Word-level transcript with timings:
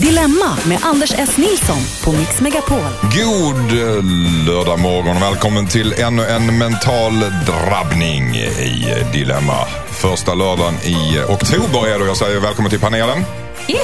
Dilemma 0.00 0.56
med 0.68 0.78
Anders 0.82 1.14
S. 1.18 1.36
Nilsson 1.36 1.78
på 2.04 2.12
Mix 2.12 2.40
Megapol. 2.40 2.78
God 3.02 3.80
eh, 3.80 4.04
lördag 4.46 4.78
morgon 4.78 5.16
och 5.16 5.22
välkommen 5.22 5.66
till 5.66 5.92
ännu 5.92 6.26
en 6.26 6.58
mental 6.58 7.20
drabbning 7.20 8.36
i 8.36 9.04
Dilemma. 9.12 9.66
Första 9.90 10.34
lördagen 10.34 10.74
i 10.74 11.18
oktober 11.28 11.86
är 11.86 11.98
det 11.98 12.04
och 12.04 12.08
jag 12.08 12.16
säger 12.16 12.40
välkommen 12.40 12.70
till 12.70 12.80
panelen. 12.80 13.24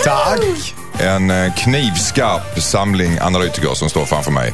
Tack! 0.04 0.74
En 0.98 1.30
eh, 1.30 1.54
knivskarp 1.54 2.62
samling 2.62 3.19
analytiker 3.21 3.74
som 3.74 3.90
står 3.90 4.04
framför 4.04 4.33
mig. 4.33 4.53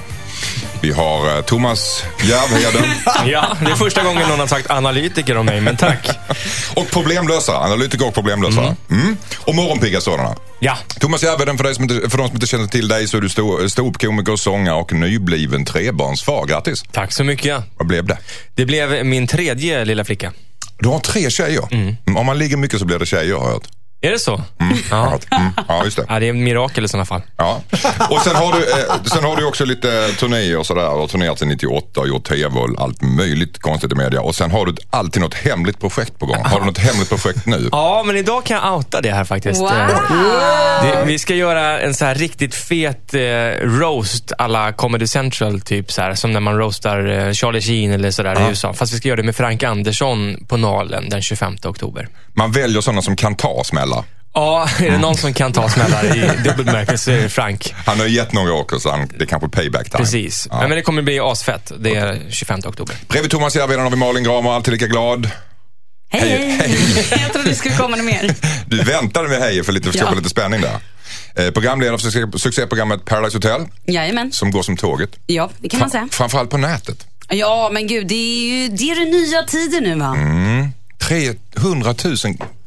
Vi 0.81 0.93
har 0.93 1.37
eh, 1.37 1.43
Thomas 1.45 2.05
Järvheden 2.25 2.91
Ja, 3.27 3.57
det 3.65 3.71
är 3.71 3.75
första 3.75 4.03
gången 4.03 4.29
någon 4.29 4.39
har 4.39 4.47
sagt 4.47 4.71
analytiker 4.71 5.37
om 5.37 5.47
mig, 5.47 5.61
men 5.61 5.77
tack. 5.77 6.09
och 6.75 6.91
problemlösare. 6.91 7.57
Analytiker 7.57 8.07
och 8.07 8.15
problemlösare. 8.15 8.77
Mm. 8.91 9.17
Och 9.41 9.55
morgonpigga 9.55 10.01
sådana. 10.01 10.37
Ja, 10.59 10.79
Thomas 11.01 11.23
Järvheden, 11.23 11.57
för, 11.57 11.65
dig 11.65 11.75
som 11.75 11.83
inte, 11.85 12.11
för 12.11 12.19
de 12.19 12.27
som 12.27 12.37
inte 12.37 12.47
känner 12.47 12.67
till 12.67 12.89
dig 12.89 13.09
så 13.09 13.17
är 13.17 13.21
du 13.21 13.29
stå- 13.29 13.69
ståuppkomiker, 13.69 14.37
sångare 14.37 14.77
och 14.77 14.93
nybliven 14.93 15.65
trebarnsfar. 15.65 16.47
Grattis! 16.47 16.83
tack 16.93 17.13
så 17.13 17.25
mycket. 17.25 17.63
Vad 17.79 17.87
blev 17.87 18.07
det? 18.07 18.19
Det 18.55 18.67
blev 18.67 19.07
min 19.07 19.27
tredje 19.27 19.85
lilla 19.85 20.05
flicka. 20.05 20.33
Du 20.79 20.89
har 20.89 20.99
tre 20.99 21.31
tjejer. 21.31 21.69
Mm. 21.71 21.97
Om 22.17 22.27
man 22.27 22.39
ligger 22.39 22.57
mycket 22.57 22.79
så 22.79 22.85
blir 22.85 22.99
det 22.99 23.07
tjejer 23.07 23.35
har 23.35 23.47
jag 23.47 23.53
hört. 23.53 23.69
Är 24.01 24.11
det 24.11 24.19
så? 24.19 24.43
Ja. 24.91 25.19
Mm. 25.31 25.51
ja, 25.69 25.85
just 25.85 25.97
det. 25.97 26.05
Ja, 26.09 26.19
det 26.21 26.27
är 26.27 26.31
en 26.31 26.45
mirakel 26.45 26.85
i 26.85 26.89
sådana 26.89 27.05
fall. 27.05 27.23
Ja. 27.37 27.61
Och 28.11 28.21
sen 28.21 28.37
har, 28.37 28.53
du, 28.53 28.59
eh, 28.71 29.03
sen 29.05 29.25
har 29.25 29.37
du 29.37 29.45
också 29.45 29.65
lite 29.65 30.09
turnéer 30.19 30.59
och 30.59 30.67
sådär. 30.67 30.83
Du 30.83 30.89
har 30.89 31.07
turnerat 31.07 31.39
sedan 31.39 31.49
98 31.49 32.01
och 32.01 32.09
gjort 32.09 32.29
tv 32.29 32.59
och 32.61 32.83
allt 32.83 33.03
möjligt 33.03 33.59
konstigt 33.59 33.93
i 33.93 33.95
media. 33.95 34.21
Och 34.21 34.35
sen 34.35 34.51
har 34.51 34.67
du 34.67 34.75
alltid 34.91 35.23
något 35.23 35.35
hemligt 35.35 35.81
projekt 35.81 36.19
på 36.19 36.27
gång. 36.27 36.45
Har 36.45 36.61
du 36.61 36.67
något 36.67 36.79
hemligt 36.79 37.09
projekt 37.09 37.47
nu? 37.47 37.69
Ja, 37.73 38.03
men 38.07 38.17
idag 38.17 38.45
kan 38.45 38.57
jag 38.57 38.75
outa 38.77 39.01
det 39.01 39.11
här 39.11 39.25
faktiskt. 39.25 39.61
Wow. 39.61 39.71
Eh, 39.73 40.83
Det, 40.83 41.05
vi 41.07 41.19
ska 41.19 41.35
göra 41.35 41.81
en 41.81 41.95
så 41.95 42.05
här 42.05 42.15
riktigt 42.15 42.55
fet 42.55 43.15
eh, 43.15 43.21
roast 43.63 44.33
alla 44.39 44.73
Comedy 44.73 45.07
Central, 45.07 45.61
typ 45.61 45.93
så 45.93 46.03
här, 46.03 46.15
som 46.15 46.33
när 46.33 46.41
man 46.41 46.57
roastar 46.59 47.07
eh, 47.27 47.33
Charlie 47.33 47.61
Sheen 47.61 47.93
eller 47.93 48.11
sådär 48.11 48.47
i 48.47 48.49
USA. 48.51 48.73
Fast 48.73 48.93
vi 48.93 48.97
ska 48.97 49.09
göra 49.09 49.17
det 49.17 49.23
med 49.23 49.37
Frank 49.37 49.63
Andersson 49.63 50.37
på 50.49 50.57
Nalen 50.57 51.09
den 51.09 51.23
25 51.23 51.57
oktober. 51.65 52.09
Man 52.35 52.53
väljer 52.53 52.81
sådana 52.81 53.03
som 53.03 53.17
kan 53.17 53.35
ta 53.35 53.65
smällar. 53.87 54.05
Ja, 54.35 54.69
är 54.81 54.91
det 54.91 54.99
någon 54.99 55.17
som 55.17 55.35
kan 55.35 55.53
ta 55.53 55.69
smällar 55.69 56.17
i 56.17 56.21
dubbel 56.45 56.65
bemärkelse 56.65 57.05
så 57.05 57.11
är 57.11 57.23
det 57.23 57.29
Frank. 57.29 57.75
Han 57.87 58.01
har 58.01 58.07
gett 58.07 58.33
några 58.33 58.53
åker 58.55 58.79
så 58.79 58.91
han, 58.91 59.09
det 59.19 59.25
är 59.25 59.27
kanske 59.27 59.49
payback 59.49 59.91
time. 59.91 59.99
Precis. 60.05 60.49
Ja. 60.51 60.61
Men 60.61 60.71
det 60.71 60.83
kommer 60.83 61.03
bli 61.03 61.21
asfett. 61.21 61.73
Det 61.79 61.95
är 61.95 62.21
25 62.31 62.61
oktober. 62.65 62.97
Bredvid 63.09 63.31
Thomas 63.31 63.57
Järvheden 63.57 63.83
har 63.85 63.91
vi 63.91 63.97
Malin 63.97 64.25
Gramer, 64.25 64.51
alltid 64.51 64.73
lika 64.73 64.87
glad. 64.87 65.31
Hej, 66.11 66.21
Hej, 66.29 66.51
hej. 66.61 66.79
Jag 67.23 67.33
trodde 67.33 67.49
det 67.49 67.55
skulle 67.55 67.77
komma 67.77 67.97
något 67.97 68.05
mer. 68.07 68.35
Du 68.67 68.83
väntade 68.83 69.29
med 69.29 69.39
hej 69.41 69.65
för 69.65 69.73
lite, 69.73 69.85
för 69.85 69.91
att 69.91 69.95
Ja. 69.95 70.01
skapa 70.01 70.15
lite 70.17 70.29
spänning 70.31 70.61
där. 70.61 70.79
Eh, 71.47 71.51
programledare 71.51 71.99
för 71.99 72.11
succé, 72.11 72.39
succéprogrammet 72.39 73.05
Paradise 73.05 73.37
Hotel 73.37 73.67
Jajamän. 73.87 74.33
som 74.33 74.51
går 74.51 74.63
som 74.63 74.77
tåget. 74.77 75.11
Ja, 75.27 75.51
det 75.59 75.69
kan 75.69 75.81
man 75.81 75.91
säga. 75.91 76.09
Framförallt 76.13 76.51
på 76.51 76.57
nätet. 76.59 77.07
Ja, 77.29 77.71
men 77.73 77.87
gud, 77.87 78.07
det 78.07 78.15
är 78.15 78.45
ju 78.63 78.69
det 78.69 78.91
är 78.91 79.05
det 79.05 79.11
nya 79.11 79.43
tider 79.43 79.81
nu 79.81 79.95
va? 79.95 80.15
Mm. 80.17 80.69
300 80.99 81.95
000 82.05 82.17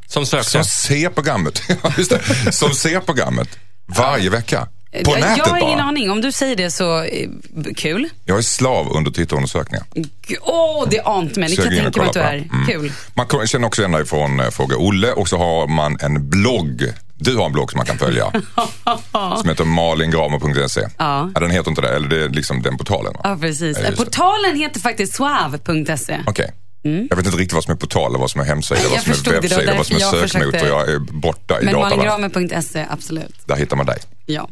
Som 0.09 0.25
sökte. 0.25 0.49
som 0.49 0.63
ser 0.63 1.09
programmet. 1.09 1.61
Just 1.97 2.11
det. 2.11 2.53
Som 2.53 2.73
ser 2.73 2.99
programmet 2.99 3.49
varje 3.87 4.29
vecka. 4.29 4.67
På 5.05 5.11
jag, 5.11 5.19
nätet 5.21 5.37
jag 5.37 5.45
har 5.45 5.57
ingen 5.57 5.77
bara. 5.77 5.83
aning. 5.87 6.11
Om 6.11 6.21
du 6.21 6.31
säger 6.31 6.55
det 6.55 6.71
så, 6.71 7.03
eh, 7.03 7.29
kul. 7.75 8.09
Jag 8.25 8.37
är 8.37 8.41
slav 8.41 8.91
under 8.91 9.11
tittarundersökningar. 9.11 9.85
G- 10.27 10.35
Åh, 10.41 10.87
det 10.91 10.99
ante 11.01 11.39
mig. 11.39 11.49
Det 11.49 11.55
kan 11.55 11.65
jag 11.65 11.73
tänka 11.73 12.01
mig 12.01 12.07
att 12.07 12.13
du 12.13 12.19
kolla 12.21 12.31
är. 12.33 12.41
på. 12.49 12.55
Mm. 12.55 12.67
Kul. 12.67 12.91
Man 13.13 13.47
känner 13.47 13.67
också 13.67 13.81
igen 13.81 13.91
dig 13.91 14.05
från 14.05 14.39
eh, 14.39 14.49
Fråga 14.49 14.77
Olle 14.77 15.11
och 15.11 15.29
så 15.29 15.37
har 15.37 15.67
man 15.67 15.97
en 16.01 16.29
blogg. 16.29 16.83
Du 17.15 17.35
har 17.37 17.45
en 17.45 17.51
blogg 17.51 17.71
som 17.71 17.77
man 17.77 17.85
kan 17.85 17.97
följa. 17.97 18.31
som 19.37 19.49
heter 19.49 19.63
malingramer.se. 19.65 20.87
Ja. 20.97 21.29
Den 21.35 21.51
heter 21.51 21.69
inte 21.69 21.81
det, 21.81 21.95
eller 21.95 22.07
det 22.07 22.23
är 22.23 22.29
liksom 22.29 22.61
den 22.61 22.77
portalen 22.77 23.13
va? 23.13 23.19
Ja, 23.23 23.37
precis. 23.41 23.77
Ja, 23.79 23.83
just 23.85 23.97
det. 23.99 24.05
Portalen 24.05 24.55
heter 24.55 24.79
faktiskt 24.79 25.15
suave.se. 25.15 26.19
Okej. 26.27 26.51
Jag 26.81 27.15
vet 27.15 27.25
inte 27.25 27.37
riktigt 27.37 27.53
vad 27.53 27.63
som 27.63 27.71
är 27.73 27.77
portal, 27.77 28.17
vad 28.17 28.31
som 28.31 28.41
är 28.41 28.45
hemsida, 28.45 28.81
vad 28.89 29.01
som 29.01 29.11
är 29.11 29.41
webbsida, 29.41 29.75
vad 29.75 29.85
som 29.85 29.95
är 29.95 29.99
sökmotor. 29.99 30.67
Jag 30.67 30.89
är 30.89 30.99
borta 30.99 31.61
i 31.61 31.65
Men 31.65 31.75
malingramer.se, 31.75 32.85
absolut. 32.89 33.35
Där 33.45 33.55
hittar 33.55 33.75
man 33.77 33.85
dig. 33.85 33.97
Ja. 34.25 34.49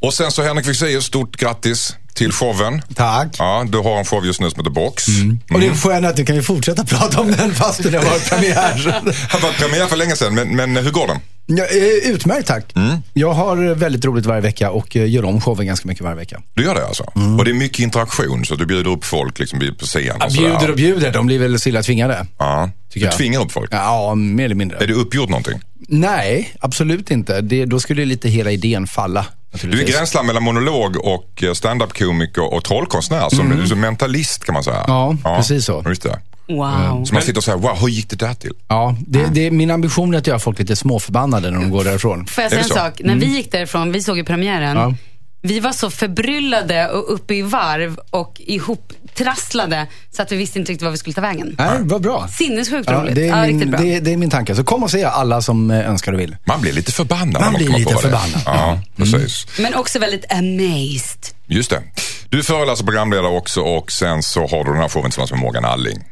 Och 0.00 0.14
sen 0.14 0.30
så 0.30 0.42
Henrik 0.42 0.66
Fexeus, 0.66 1.04
stort 1.04 1.36
grattis 1.36 1.96
till 2.16 2.32
showen. 2.32 2.82
Tack. 2.94 3.36
Ja, 3.38 3.64
du 3.68 3.78
har 3.78 3.98
en 3.98 4.04
show 4.04 4.26
just 4.26 4.40
nu 4.40 4.50
som 4.50 4.60
heter 4.60 4.70
Box. 4.70 5.04
Och 5.52 5.60
det 5.60 5.66
är 5.66 5.74
skönt 5.74 6.06
att 6.06 6.16
nu 6.16 6.24
kan 6.24 6.36
vi 6.36 6.42
fortsätta 6.42 6.84
prata 6.84 7.20
om 7.20 7.32
den 7.32 7.54
fast 7.54 7.82
det 7.82 7.98
varit 7.98 8.30
premiär. 8.30 9.02
Det 9.32 9.42
varit 9.42 9.58
premiär 9.58 9.86
för 9.86 9.96
länge 9.96 10.16
sedan, 10.16 10.34
men, 10.34 10.56
men 10.56 10.76
hur 10.76 10.90
går 10.90 11.06
den? 11.06 11.18
Ja, 11.46 11.64
eh, 11.64 12.10
utmärkt 12.10 12.48
tack. 12.48 12.72
Jag 13.12 13.32
har 13.32 13.74
väldigt 13.74 14.04
roligt 14.04 14.26
varje 14.26 14.40
vecka 14.40 14.70
och 14.70 14.96
eh, 14.96 15.10
gör 15.10 15.24
om 15.24 15.40
showen 15.40 15.66
ganska 15.66 15.88
mycket 15.88 16.04
varje 16.04 16.16
vecka. 16.16 16.42
Du 16.54 16.64
gör 16.64 16.74
det 16.74 16.86
alltså? 16.86 17.02
Och 17.38 17.44
det 17.44 17.50
är 17.50 17.54
mycket 17.54 17.78
interaktion, 17.78 18.44
så 18.44 18.54
du 18.54 18.66
bjuder 18.66 18.90
upp 18.90 19.04
folk 19.04 19.38
liksom 19.38 19.58
på 19.78 19.86
scen 19.86 20.02
sådär. 20.04 20.28
bjuder 20.30 20.70
och 20.70 20.76
bjuder, 20.76 21.12
de 21.12 21.26
blir 21.26 21.38
väl 21.38 21.60
stilla 21.60 21.82
tvingade. 21.82 22.26
Ja. 22.38 22.70
Du 22.94 23.00
jag. 23.00 23.12
tvingar 23.12 23.40
upp 23.40 23.52
folk. 23.52 23.68
Ja, 23.72 24.14
mer 24.14 24.44
eller 24.44 24.54
mindre. 24.54 24.78
Är 24.78 24.86
det 24.86 24.94
uppgjort 24.94 25.28
någonting? 25.28 25.60
Nej, 25.88 26.54
absolut 26.60 27.10
inte. 27.10 27.40
Det, 27.40 27.64
då 27.64 27.80
skulle 27.80 28.04
lite 28.04 28.28
hela 28.28 28.50
idén 28.50 28.86
falla. 28.86 29.26
Du 29.62 29.82
är 29.82 29.86
gränsland 29.86 30.26
mellan 30.26 30.42
monolog 30.42 30.96
och 30.96 31.42
eh, 31.42 31.52
stand-up-komiker 31.52 32.54
och 32.54 32.64
trollkonstnär. 32.64 33.28
Som, 33.28 33.50
du 33.50 33.62
är 33.62 33.66
som 33.66 33.80
mentalist 33.80 34.44
kan 34.44 34.52
man 34.52 34.64
säga. 34.64 34.84
Ja, 34.86 35.16
precis 35.24 35.64
så. 35.64 35.84
Just 35.88 36.02
det. 36.02 36.20
Wow. 36.48 37.04
Så 37.04 37.14
man 37.14 37.22
sitter 37.22 37.38
och 37.38 37.44
säger, 37.44 37.58
wow, 37.58 37.76
hur 37.80 37.88
gick 37.88 38.10
det 38.10 38.16
där 38.16 38.34
till? 38.34 38.52
Ja, 38.68 38.96
det, 39.06 39.26
det, 39.32 39.50
min 39.50 39.70
ambition 39.70 40.14
är 40.14 40.18
att 40.18 40.26
göra 40.26 40.38
folk 40.38 40.58
lite 40.58 40.76
småförbannade 40.76 41.50
när 41.50 41.60
de 41.60 41.70
går 41.70 41.84
därifrån. 41.84 42.26
Får 42.26 42.42
jag 42.42 42.50
säga 42.50 42.62
en 42.62 42.68
sak? 42.68 43.00
När 43.04 43.14
vi 43.16 43.26
gick 43.26 43.52
därifrån, 43.52 43.92
vi 43.92 44.02
såg 44.02 44.16
ju 44.16 44.24
premiären. 44.24 44.76
Ja. 44.76 44.94
Vi 45.42 45.60
var 45.60 45.72
så 45.72 45.90
förbryllade 45.90 46.88
och 46.88 47.14
uppe 47.14 47.34
i 47.34 47.42
varv 47.42 47.98
och 48.10 48.40
ihoptrasslade 48.46 49.86
så 50.10 50.22
att 50.22 50.32
vi 50.32 50.36
visste 50.36 50.58
inte 50.58 50.72
riktigt 50.72 50.84
var 50.84 50.90
vi 50.90 50.96
skulle 50.98 51.14
ta 51.14 51.20
vägen. 51.20 51.54
Nej, 51.58 51.78
vad 51.82 52.02
bra. 52.02 52.28
Sinnessjukt 52.28 52.90
Ja, 52.90 53.00
roligt. 53.02 53.14
det, 53.14 53.26
ja, 53.26 53.36
är 53.36 53.42
riktigt 53.42 53.58
min, 53.58 53.70
bra. 53.70 53.80
det, 53.80 54.00
det 54.00 54.12
är 54.12 54.16
min 54.16 54.30
tanke. 54.30 54.54
Så 54.54 54.64
kom 54.64 54.82
och 54.82 54.90
se 54.90 55.04
alla 55.04 55.42
som 55.42 55.70
eh, 55.70 55.90
önskar 55.90 56.12
och 56.12 56.20
vill. 56.20 56.36
Man 56.44 56.60
blir 56.60 56.72
lite 56.72 56.92
förbannad. 56.92 57.42
Man 57.42 57.52
när 57.52 57.58
blir 57.58 57.68
lite 57.78 57.94
förbannad. 57.96 58.42
Ja, 58.46 58.80
precis. 58.96 59.46
Men 59.58 59.74
också 59.74 59.98
väldigt 59.98 60.32
amazed. 60.32 61.20
Just 61.46 61.70
det. 61.70 61.82
Du 62.28 62.42
och 62.80 62.86
programledare 62.86 63.28
också 63.36 63.60
och 63.60 63.92
sen 63.92 64.22
så 64.22 64.40
har 64.46 64.64
du 64.64 64.70
den 64.70 64.80
här 64.80 64.88
showen 64.88 65.10
tillsammans 65.10 65.30
med 65.30 65.40
Morgan 65.40 65.64
Alling. 65.64 66.04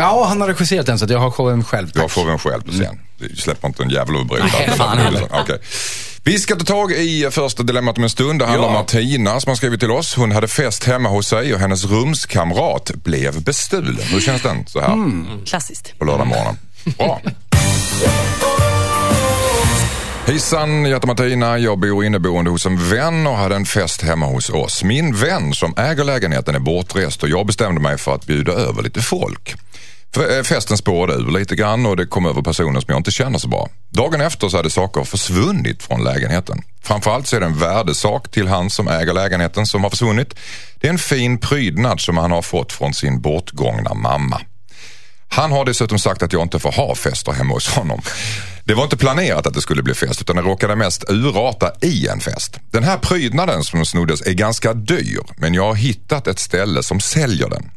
Ja, 0.00 0.24
han 0.28 0.40
har 0.40 0.48
regisserat 0.48 0.86
den 0.86 0.98
så 0.98 1.04
att 1.04 1.10
jag 1.10 1.18
har 1.18 1.30
showen 1.30 1.64
själv. 1.64 1.90
Du 1.94 2.00
har 2.00 2.08
Tack. 2.08 2.14
showen 2.14 2.38
själv 2.38 2.62
på 2.62 2.70
scen. 2.72 2.98
Du 3.18 3.36
släpper 3.36 3.68
inte 3.68 3.82
en 3.82 3.90
jävel 3.90 4.14
heller. 4.98 5.28
Okej. 5.32 5.58
Vi 6.24 6.38
ska 6.38 6.56
ta 6.56 6.64
tag 6.64 6.92
i 6.92 7.28
första 7.30 7.62
dilemmat 7.62 7.96
om 7.98 8.04
en 8.04 8.10
stund. 8.10 8.38
Det 8.38 8.46
handlar 8.46 8.64
Ja. 8.64 8.68
om 8.68 8.74
Martina 8.74 9.40
som 9.40 9.50
har 9.50 9.56
skrivit 9.56 9.80
till 9.80 9.90
oss. 9.90 10.14
Hon 10.14 10.32
hade 10.32 10.48
fest 10.48 10.84
hemma 10.84 11.08
hos 11.08 11.28
sig 11.28 11.54
och 11.54 11.60
hennes 11.60 11.84
rumskamrat 11.84 12.90
blev 12.94 13.42
bestulen. 13.42 14.02
Hur 14.02 14.20
känns 14.20 14.42
den 14.42 14.66
så 14.66 14.80
här 14.80 14.96
Klassiskt. 15.46 15.98
på 15.98 16.04
lördag 16.04 16.26
morgonen? 16.26 16.58
Bra. 16.98 17.20
Hejsan, 20.26 20.84
jag 20.84 20.94
heter 20.96 21.06
Martina. 21.06 21.58
Jag 21.58 21.78
bor 21.78 22.04
inneboende 22.04 22.50
hos 22.50 22.66
en 22.66 22.88
vän 22.90 23.26
och 23.26 23.36
hade 23.36 23.56
en 23.56 23.64
fest 23.66 24.02
hemma 24.02 24.26
hos 24.26 24.50
oss. 24.50 24.82
Min 24.84 25.16
vän 25.16 25.54
som 25.54 25.74
äger 25.76 26.04
lägenheten 26.04 26.54
är 26.54 26.58
bortrest 26.58 27.22
och 27.22 27.28
jag 27.28 27.46
bestämde 27.46 27.80
mig 27.80 27.98
för 27.98 28.14
att 28.14 28.26
bjuda 28.26 28.52
över 28.52 28.82
lite 28.82 29.00
folk. 29.02 29.54
Eh, 30.16 30.42
festen 30.42 30.76
spårade 30.76 31.22
ur 31.22 31.30
lite 31.30 31.56
grann 31.56 31.86
och 31.86 31.96
det 31.96 32.06
kom 32.06 32.26
över 32.26 32.42
personer 32.42 32.80
som 32.80 32.86
jag 32.88 32.96
inte 32.96 33.10
känner 33.10 33.38
så 33.38 33.48
bra. 33.48 33.68
Dagen 33.90 34.20
efter 34.20 34.48
så 34.48 34.56
hade 34.56 34.70
saker 34.70 35.04
försvunnit 35.04 35.82
från 35.82 36.04
lägenheten. 36.04 36.62
Framförallt 36.82 37.26
så 37.26 37.36
är 37.36 37.40
det 37.40 37.46
en 37.46 37.58
värdesak 37.58 38.30
till 38.30 38.48
han 38.48 38.70
som 38.70 38.88
äger 38.88 39.12
lägenheten 39.12 39.66
som 39.66 39.82
har 39.82 39.90
försvunnit. 39.90 40.34
Det 40.80 40.86
är 40.86 40.92
en 40.92 40.98
fin 40.98 41.38
prydnad 41.38 42.00
som 42.00 42.16
han 42.16 42.30
har 42.30 42.42
fått 42.42 42.72
från 42.72 42.94
sin 42.94 43.20
bortgångna 43.20 43.94
mamma. 43.94 44.40
Han 45.28 45.52
har 45.52 45.64
dessutom 45.64 45.98
sagt 45.98 46.22
att 46.22 46.32
jag 46.32 46.42
inte 46.42 46.58
får 46.58 46.72
ha 46.72 46.94
fester 46.94 47.32
hemma 47.32 47.54
hos 47.54 47.68
honom. 47.68 48.00
Det 48.64 48.74
var 48.74 48.84
inte 48.84 48.96
planerat 48.96 49.46
att 49.46 49.54
det 49.54 49.60
skulle 49.60 49.82
bli 49.82 49.94
fest 49.94 50.20
utan 50.20 50.36
det 50.36 50.42
råkade 50.42 50.76
mest 50.76 51.04
urarta 51.08 51.72
i 51.82 52.08
en 52.08 52.20
fest. 52.20 52.58
Den 52.70 52.84
här 52.84 52.98
prydnaden 52.98 53.64
som 53.64 53.84
snoddes 53.84 54.20
är 54.20 54.32
ganska 54.32 54.74
dyr 54.74 55.20
men 55.36 55.54
jag 55.54 55.64
har 55.64 55.74
hittat 55.74 56.26
ett 56.26 56.38
ställe 56.38 56.82
som 56.82 57.00
säljer 57.00 57.48
den. 57.48 57.70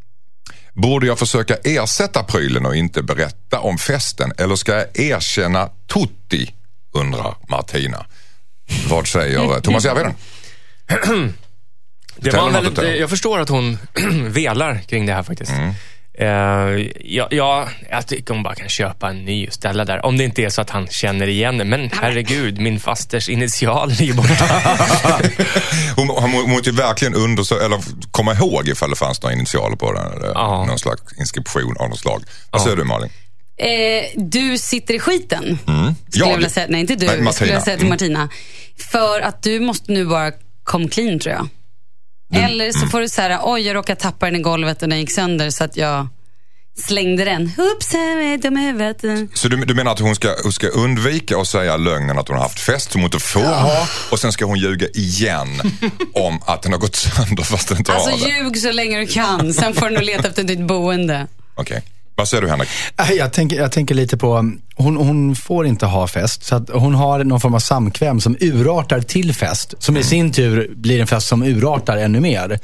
Borde 0.74 1.08
jag 1.08 1.20
försöka 1.20 1.56
ersätta 1.56 2.24
prylen 2.24 2.66
och 2.66 2.76
inte 2.76 3.04
berätta 3.04 3.60
om 3.60 3.78
festen 3.78 4.34
eller 4.38 4.56
ska 4.56 4.72
jag 4.72 5.00
erkänna 5.00 5.70
Tutti? 5.94 6.54
undrar 6.94 7.36
Martina. 7.50 8.06
Vad 8.90 9.08
säger 9.08 9.56
eh, 9.56 9.60
Thomas 9.60 9.86
Järvheden? 9.86 10.14
Det 12.16 12.34
var 12.34 12.50
väldigt, 12.50 13.00
jag 13.00 13.10
förstår 13.10 13.40
att 13.40 13.50
hon 13.50 13.78
velar 14.30 14.78
kring 14.78 15.06
det 15.06 15.14
här 15.14 15.24
faktiskt. 15.24 15.52
Mm. 15.52 15.74
Eh, 16.14 16.28
ja, 17.06 17.28
ja, 17.32 17.70
jag 17.90 18.08
tycker 18.08 18.34
hon 18.34 18.44
bara 18.44 18.56
kan 18.56 18.70
köpa 18.70 19.10
en 19.10 19.26
ny 19.26 19.48
och 19.48 19.54
ställa 19.54 19.86
där. 19.86 20.06
Om 20.06 20.18
det 20.18 20.24
inte 20.24 20.42
är 20.44 20.50
så 20.50 20.62
att 20.62 20.70
han 20.70 20.88
känner 20.88 21.28
igen 21.28 21.58
det. 21.58 21.66
Men 21.66 21.90
herregud, 21.94 22.60
min 22.60 22.80
fasters 22.80 23.30
initial 23.30 23.90
ligger 23.92 24.14
borta. 24.14 24.46
Hon, 25.96 26.08
hon, 26.10 26.32
hon 26.32 26.52
måste 26.52 26.70
ju 26.70 26.76
verkligen 26.76 27.16
undersöka, 27.16 27.66
eller 27.66 27.80
komma 28.12 28.34
ihåg 28.34 28.68
ifall 28.68 28.90
det 28.90 28.96
fanns 28.96 29.22
några 29.22 29.36
initialer 29.36 29.76
på 29.76 29.94
den. 29.94 30.14
Eller 30.14 30.28
Ja. 30.28 30.66
Någon 30.66 30.80
slags 30.80 31.02
inskription 31.20 31.76
av 31.80 31.90
något 31.90 32.00
slag. 32.00 32.24
Vad 32.52 32.62
Ja. 32.62 32.66
säger 32.66 32.78
du 32.78 32.84
Malin? 32.84 33.10
Eh, 33.58 34.22
du 34.24 34.58
sitter 34.58 34.94
i 34.94 35.00
skiten. 35.00 35.44
Mm. 35.68 35.96
Skulle 36.10 36.26
Jag? 36.26 36.30
jag 36.32 36.36
vilja 36.36 36.50
säga. 36.50 36.66
Nej, 36.70 36.82
inte 36.82 36.96
du. 36.96 37.06
Nej, 37.06 37.16
Martina. 37.16 37.32
skulle 37.34 37.54
jag 37.54 37.64
säga 37.64 37.78
till 37.78 37.86
Mm. 37.86 37.94
Martina. 37.94 38.30
För 38.92 39.20
att 39.22 39.44
du 39.44 39.60
måste 39.60 39.92
nu 39.92 40.06
bara 40.06 40.32
come 40.64 40.88
clean 40.88 41.20
tror 41.20 41.36
jag. 41.36 41.48
Eller 42.32 42.72
så 42.72 42.88
får 42.88 43.02
du 43.02 43.10
säga, 43.10 43.40
oj 43.44 43.62
jag 43.62 43.76
råkade 43.76 44.00
tappa 44.02 44.26
den 44.26 44.36
i 44.36 44.40
golvet 44.40 44.82
och 44.82 44.90
den 44.90 45.00
gick 45.00 45.12
sönder 45.12 45.50
så 45.50 45.64
att 45.64 45.78
jag 45.78 46.08
slängde 46.86 47.26
den. 47.26 47.52
Oops, 47.58 47.92
dum 48.42 48.58
i 48.58 48.62
huvudet. 48.62 49.02
Så 49.34 49.48
du, 49.48 49.66
du 49.66 49.74
menar 49.74 49.92
att 49.92 50.00
hon 50.00 50.16
ska, 50.16 50.36
hon 50.44 50.52
ska 50.54 50.68
undvika 50.68 51.38
att 51.38 51.48
säga 51.48 51.78
lögnen 51.78 52.20
att 52.20 52.28
hon 52.28 52.38
har 52.38 52.44
haft 52.44 52.60
fest 52.60 52.92
som 52.92 53.02
hon 53.02 53.06
inte 53.08 53.20
får 53.20 53.40
ha 53.42 53.88
och 54.12 54.20
sen 54.20 54.32
ska 54.32 54.46
hon 54.46 54.58
ljuga 54.60 54.88
igen 54.94 55.62
om 56.14 56.40
att 56.46 56.62
den 56.62 56.72
har 56.72 56.80
gått 56.80 56.96
sönder 56.96 57.44
fast 57.44 57.68
den 57.68 57.78
inte 57.78 57.94
Alltså 57.94 58.10
har 58.12 58.18
det? 58.18 58.44
ljug 58.44 58.58
så 58.58 58.72
länge 58.72 59.00
du 59.00 59.08
kan, 59.08 59.54
sen 59.54 59.74
får 59.74 59.86
du 59.90 59.94
nog 59.94 60.04
leta 60.04 60.28
efter 60.28 60.44
ditt 60.44 60.60
boende. 60.62 61.28
Okej. 61.56 61.84
Vad 62.22 62.28
säger 62.28 62.42
du 62.42 62.50
Henrik? 62.50 62.70
Nej, 62.98 63.18
Jag 63.18 63.34
tänker, 63.34 63.58
jag 63.58 63.72
tänker 63.72 63.96
lite 63.96 64.18
på, 64.18 64.52
hon, 64.76 64.98
hon 64.98 65.36
får 65.36 65.66
inte 65.66 65.86
ha 65.86 66.08
fest. 66.08 66.44
Så 66.44 66.66
hon 66.74 66.96
har 66.96 67.24
någon 67.24 67.40
form 67.42 67.54
av 67.54 67.60
samkväm 67.60 68.22
som 68.22 68.38
urartar 68.40 69.02
till 69.02 69.34
fest. 69.34 69.74
Som 69.80 69.98
i 69.98 70.04
sin 70.04 70.32
tur 70.32 70.72
blir 70.76 71.02
en 71.02 71.08
fest 71.08 71.28
som 71.28 71.44
urartar 71.44 71.98
ännu 71.98 72.20
mer. 72.20 72.60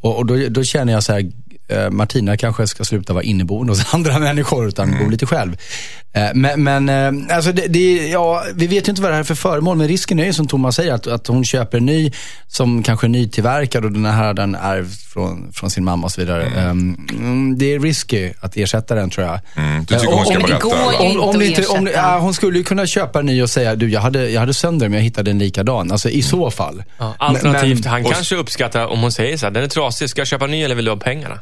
Och, 0.00 0.16
och 0.16 0.26
då, 0.26 0.48
då 0.48 0.64
känner 0.64 0.92
jag 0.92 1.02
så 1.02 1.12
här, 1.12 1.30
eh, 1.68 1.90
Martina 1.90 2.36
kanske 2.36 2.66
ska 2.66 2.84
sluta 2.84 3.12
vara 3.12 3.24
inneboende 3.24 3.72
hos 3.72 3.84
andra 3.94 4.18
människor 4.18 4.68
utan 4.68 4.98
bo 4.98 5.10
lite 5.10 5.26
själv. 5.26 5.56
Eh, 6.14 6.30
men 6.34 6.62
men 6.62 6.88
eh, 6.88 7.36
alltså 7.36 7.52
det, 7.52 7.66
det, 7.68 8.08
ja, 8.08 8.44
vi 8.54 8.66
vet 8.66 8.88
ju 8.88 8.90
inte 8.90 9.02
vad 9.02 9.10
det 9.10 9.14
här 9.14 9.20
är 9.20 9.24
för 9.24 9.34
föremål. 9.34 9.76
Men 9.76 9.88
risken 9.88 10.18
är 10.20 10.24
ju 10.24 10.32
som 10.32 10.46
Thomas 10.46 10.76
säger 10.76 10.92
att, 10.92 11.06
att 11.06 11.26
hon 11.26 11.44
köper 11.44 11.78
en 11.78 11.86
ny 11.86 12.12
som 12.48 12.82
kanske 12.82 13.06
är 13.06 13.08
nytillverkad 13.08 13.84
och 13.84 13.92
den 13.92 14.04
här 14.04 14.34
den 14.34 14.54
ärvt 14.54 15.00
från, 15.12 15.52
från 15.52 15.70
sin 15.70 15.84
mamma 15.84 16.04
och 16.04 16.12
så 16.12 16.20
vidare. 16.20 16.42
Mm, 16.46 17.58
det 17.58 17.74
är 17.74 17.80
risky 17.80 18.32
att 18.40 18.56
ersätta 18.56 18.94
den 18.94 19.10
tror 19.10 19.26
jag. 19.26 19.40
Mm, 19.56 19.80
du 19.80 19.86
tycker 19.86 20.08
Eh, 20.12 20.16
hon 20.16 20.26
ska 20.26 20.36
om- 20.36 20.42
berätta? 20.42 20.58
går 20.64 21.00
om, 21.00 21.20
om 21.20 21.42
inte 21.42 21.66
om, 21.66 21.88
ja, 21.94 22.18
hon 22.18 22.34
skulle 22.34 22.58
ju 22.58 22.64
kunna 22.64 22.86
köpa 22.86 23.18
en 23.20 23.26
ny 23.26 23.42
och 23.42 23.50
säga, 23.50 23.74
du 23.76 23.88
jag 23.90 24.00
hade, 24.00 24.30
jag 24.30 24.40
hade 24.40 24.54
sönder 24.54 24.88
men 24.88 24.96
jag 24.98 25.04
hittade 25.04 25.30
en 25.30 25.38
likadan. 25.38 25.92
Alltså 25.92 26.08
i 26.08 26.22
så 26.22 26.50
fall. 26.50 26.82
Ja, 26.98 27.14
alternativt, 27.18 27.84
Men- 27.84 27.92
han 27.92 28.04
och- 28.06 28.12
kanske 28.12 28.36
uppskattar 28.36 28.86
om 28.86 29.00
hon 29.00 29.12
säger 29.12 29.36
så 29.36 29.46
här, 29.46 29.50
den 29.50 29.62
är 29.62 29.68
trasig, 29.68 30.10
ska 30.10 30.20
jag 30.20 30.28
köpa 30.28 30.46
ny 30.46 30.62
eller 30.62 30.74
vill 30.74 30.84
du 30.84 30.90
ha 30.90 30.98
pengarna? 30.98 31.40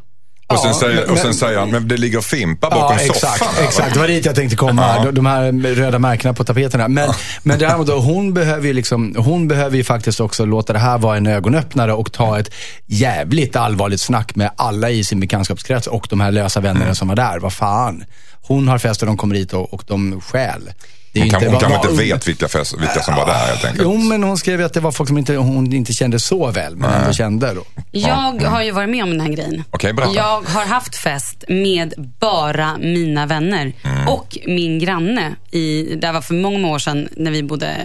Och 0.51 0.59
sen, 0.59 0.69
Ja, 0.71 0.75
säger, 0.81 1.03
och 1.03 1.09
men- 1.09 1.19
sen 1.19 1.35
säger 1.35 1.59
han, 1.59 1.71
men 1.71 1.89
det 1.89 1.97
ligger 1.97 2.21
fimpar 2.21 2.71
bakom 2.71 2.97
Ja, 2.97 3.01
exakt, 3.05 3.21
soffan. 3.39 3.55
här, 3.57 3.65
exakt. 3.65 3.95
Det 3.95 4.01
var 4.01 4.07
dit 4.09 4.25
jag 4.25 4.35
tänkte 4.35 4.57
komma. 4.57 4.95
Ja. 4.97 5.05
De, 5.05 5.15
de 5.15 5.27
här 5.27 5.75
röda 5.75 5.99
märkena 5.99 6.35
på 6.35 6.45
tapeterna. 6.45 6.89
Men, 6.89 7.11
men 7.43 7.59
däremot, 7.59 7.89
hon, 7.89 8.35
behöver 8.35 8.67
ju 8.67 8.73
liksom, 8.73 9.15
hon 9.19 9.49
behöver 9.49 9.77
ju 9.77 9.85
faktiskt 9.85 10.21
också 10.21 10.45
låta 10.45 10.73
det 10.73 10.79
här 10.79 10.99
vara 10.99 11.17
en 11.17 11.27
ögonöppnare 11.27 11.93
och 11.93 12.13
ta 12.13 12.39
ett 12.39 12.51
jävligt 12.87 13.57
allvarligt 13.57 14.01
snack 14.01 14.35
med 14.35 14.51
alla 14.57 14.91
i 14.91 15.05
sin 15.05 15.21
bekantskapskrets 15.21 15.87
och 15.87 16.07
de 16.11 16.21
här 16.21 16.31
lösa 16.33 16.61
vännerna 16.61 16.85
Mm. 16.85 16.95
som 16.95 17.09
var 17.09 17.17
där. 17.17 17.39
Vad 17.39 17.53
fan. 17.53 18.05
Hon 18.43 18.69
har 18.69 18.79
fest 18.79 19.03
och 19.03 19.07
de 19.07 19.17
kommer 19.17 19.35
hit 19.35 19.53
och, 19.53 19.75
och 19.75 19.85
de 19.87 20.21
stjäl. 20.21 20.71
Det 21.13 21.19
är 21.21 21.23
Hon, 21.23 21.31
kan, 21.31 21.43
hon 21.43 21.53
vad- 21.53 21.61
kanske 21.63 21.91
inte 21.91 22.03
vet 22.03 22.29
vilka, 22.29 22.49
fest, 22.49 22.75
vilka 22.79 23.03
som 23.03 23.15
var 23.15 23.27
där 23.27 23.35
helt 23.35 23.65
enkelt. 23.65 23.83
Jo, 23.85 23.97
men 23.97 24.23
hon 24.23 24.39
skrev 24.39 24.65
att 24.65 24.75
det 24.75 24.81
var 24.81 24.93
folk 24.93 25.09
som 25.09 25.19
inte, 25.19 25.37
hon 25.37 25.73
inte 25.73 25.93
kände 25.93 26.19
så 26.21 26.51
väl, 26.51 26.77
men 26.77 26.91
ändå 26.93 27.13
kände. 27.13 27.55
Då. 27.55 27.65
Jag 27.91 28.41
har 28.45 28.63
ju 28.63 28.71
varit 28.71 28.89
med 28.91 29.03
om 29.05 29.11
den 29.11 29.21
här 29.21 29.29
grejen. 29.29 29.65
Okej, 29.71 29.93
berätta. 29.93 30.13
Jag 30.15 30.41
har 30.43 30.67
haft 30.67 30.97
fest 30.97 31.45
med 31.49 31.95
bara 32.21 32.79
mina 32.79 33.27
vänner 33.27 33.73
Mm. 33.83 34.09
och 34.09 34.39
min 34.47 34.79
granne. 34.79 35.35
I, 35.51 35.95
det 35.97 36.13
var 36.13 36.21
för 36.21 36.35
många, 36.35 36.69
år 36.69 36.79
sedan 36.79 37.09
när 37.17 37.31
vi 37.31 37.43
bodde, 37.43 37.77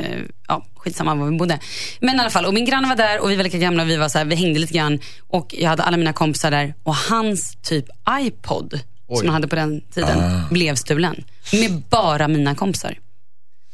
ja 0.48 0.66
skitsamma 0.76 1.16
var 1.16 1.26
vi 1.26 1.38
bodde. 1.38 1.60
Men 2.00 2.16
i 2.16 2.20
alla 2.20 2.30
fall, 2.30 2.46
och 2.46 2.54
min 2.54 2.66
granne 2.66 2.88
var 2.88 2.96
där 2.96 3.20
och 3.24 3.32
vi 3.32 3.36
var 3.36 3.44
lika 3.44 3.58
gamla 3.58 3.84
och 3.84 3.90
vi, 3.90 3.98
var 3.98 4.10
så 4.10 4.18
här, 4.18 4.26
vi 4.26 4.36
hängde 4.36 4.60
lite 4.60 4.74
grann. 4.74 5.00
Och 5.30 5.56
jag 5.58 5.70
hade 5.70 5.84
alla 5.84 5.98
mina 5.98 6.14
kompisar 6.14 6.52
där 6.52 6.74
och 6.84 6.96
hans 6.96 7.58
typ 7.64 7.86
iPod, 8.22 8.80
som 9.08 9.26
han 9.28 9.34
hade 9.34 9.48
på 9.48 9.56
den 9.56 9.82
tiden, 9.94 10.20
Ah. 10.20 10.54
blev 10.54 10.76
stulen. 10.76 11.24
Med 11.54 11.82
bara 11.90 12.28
mina 12.28 12.56
kompisar. 12.56 12.98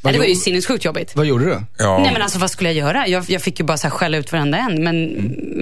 Nej, 0.03 0.13
det 0.13 0.19
var 0.19 0.25
ju 0.25 0.35
sinnessjukt 0.35 0.85
jobbigt. 0.85 1.11
Vad 1.15 1.25
gjorde 1.25 1.45
du? 1.45 1.61
Ja. 1.77 1.99
Nej 2.03 2.13
men 2.13 2.21
alltså 2.21 2.39
vad 2.39 2.51
skulle 2.51 2.69
jag 2.69 2.75
göra? 2.77 3.07
Jag, 3.07 3.25
jag 3.29 3.41
fick 3.41 3.59
ju 3.59 3.65
bara 3.65 3.77
så 3.77 3.87
här 3.87 3.91
skälla 3.91 4.17
ut 4.17 4.31
varenda 4.31 4.57
en. 4.57 4.83
Men, 4.83 5.05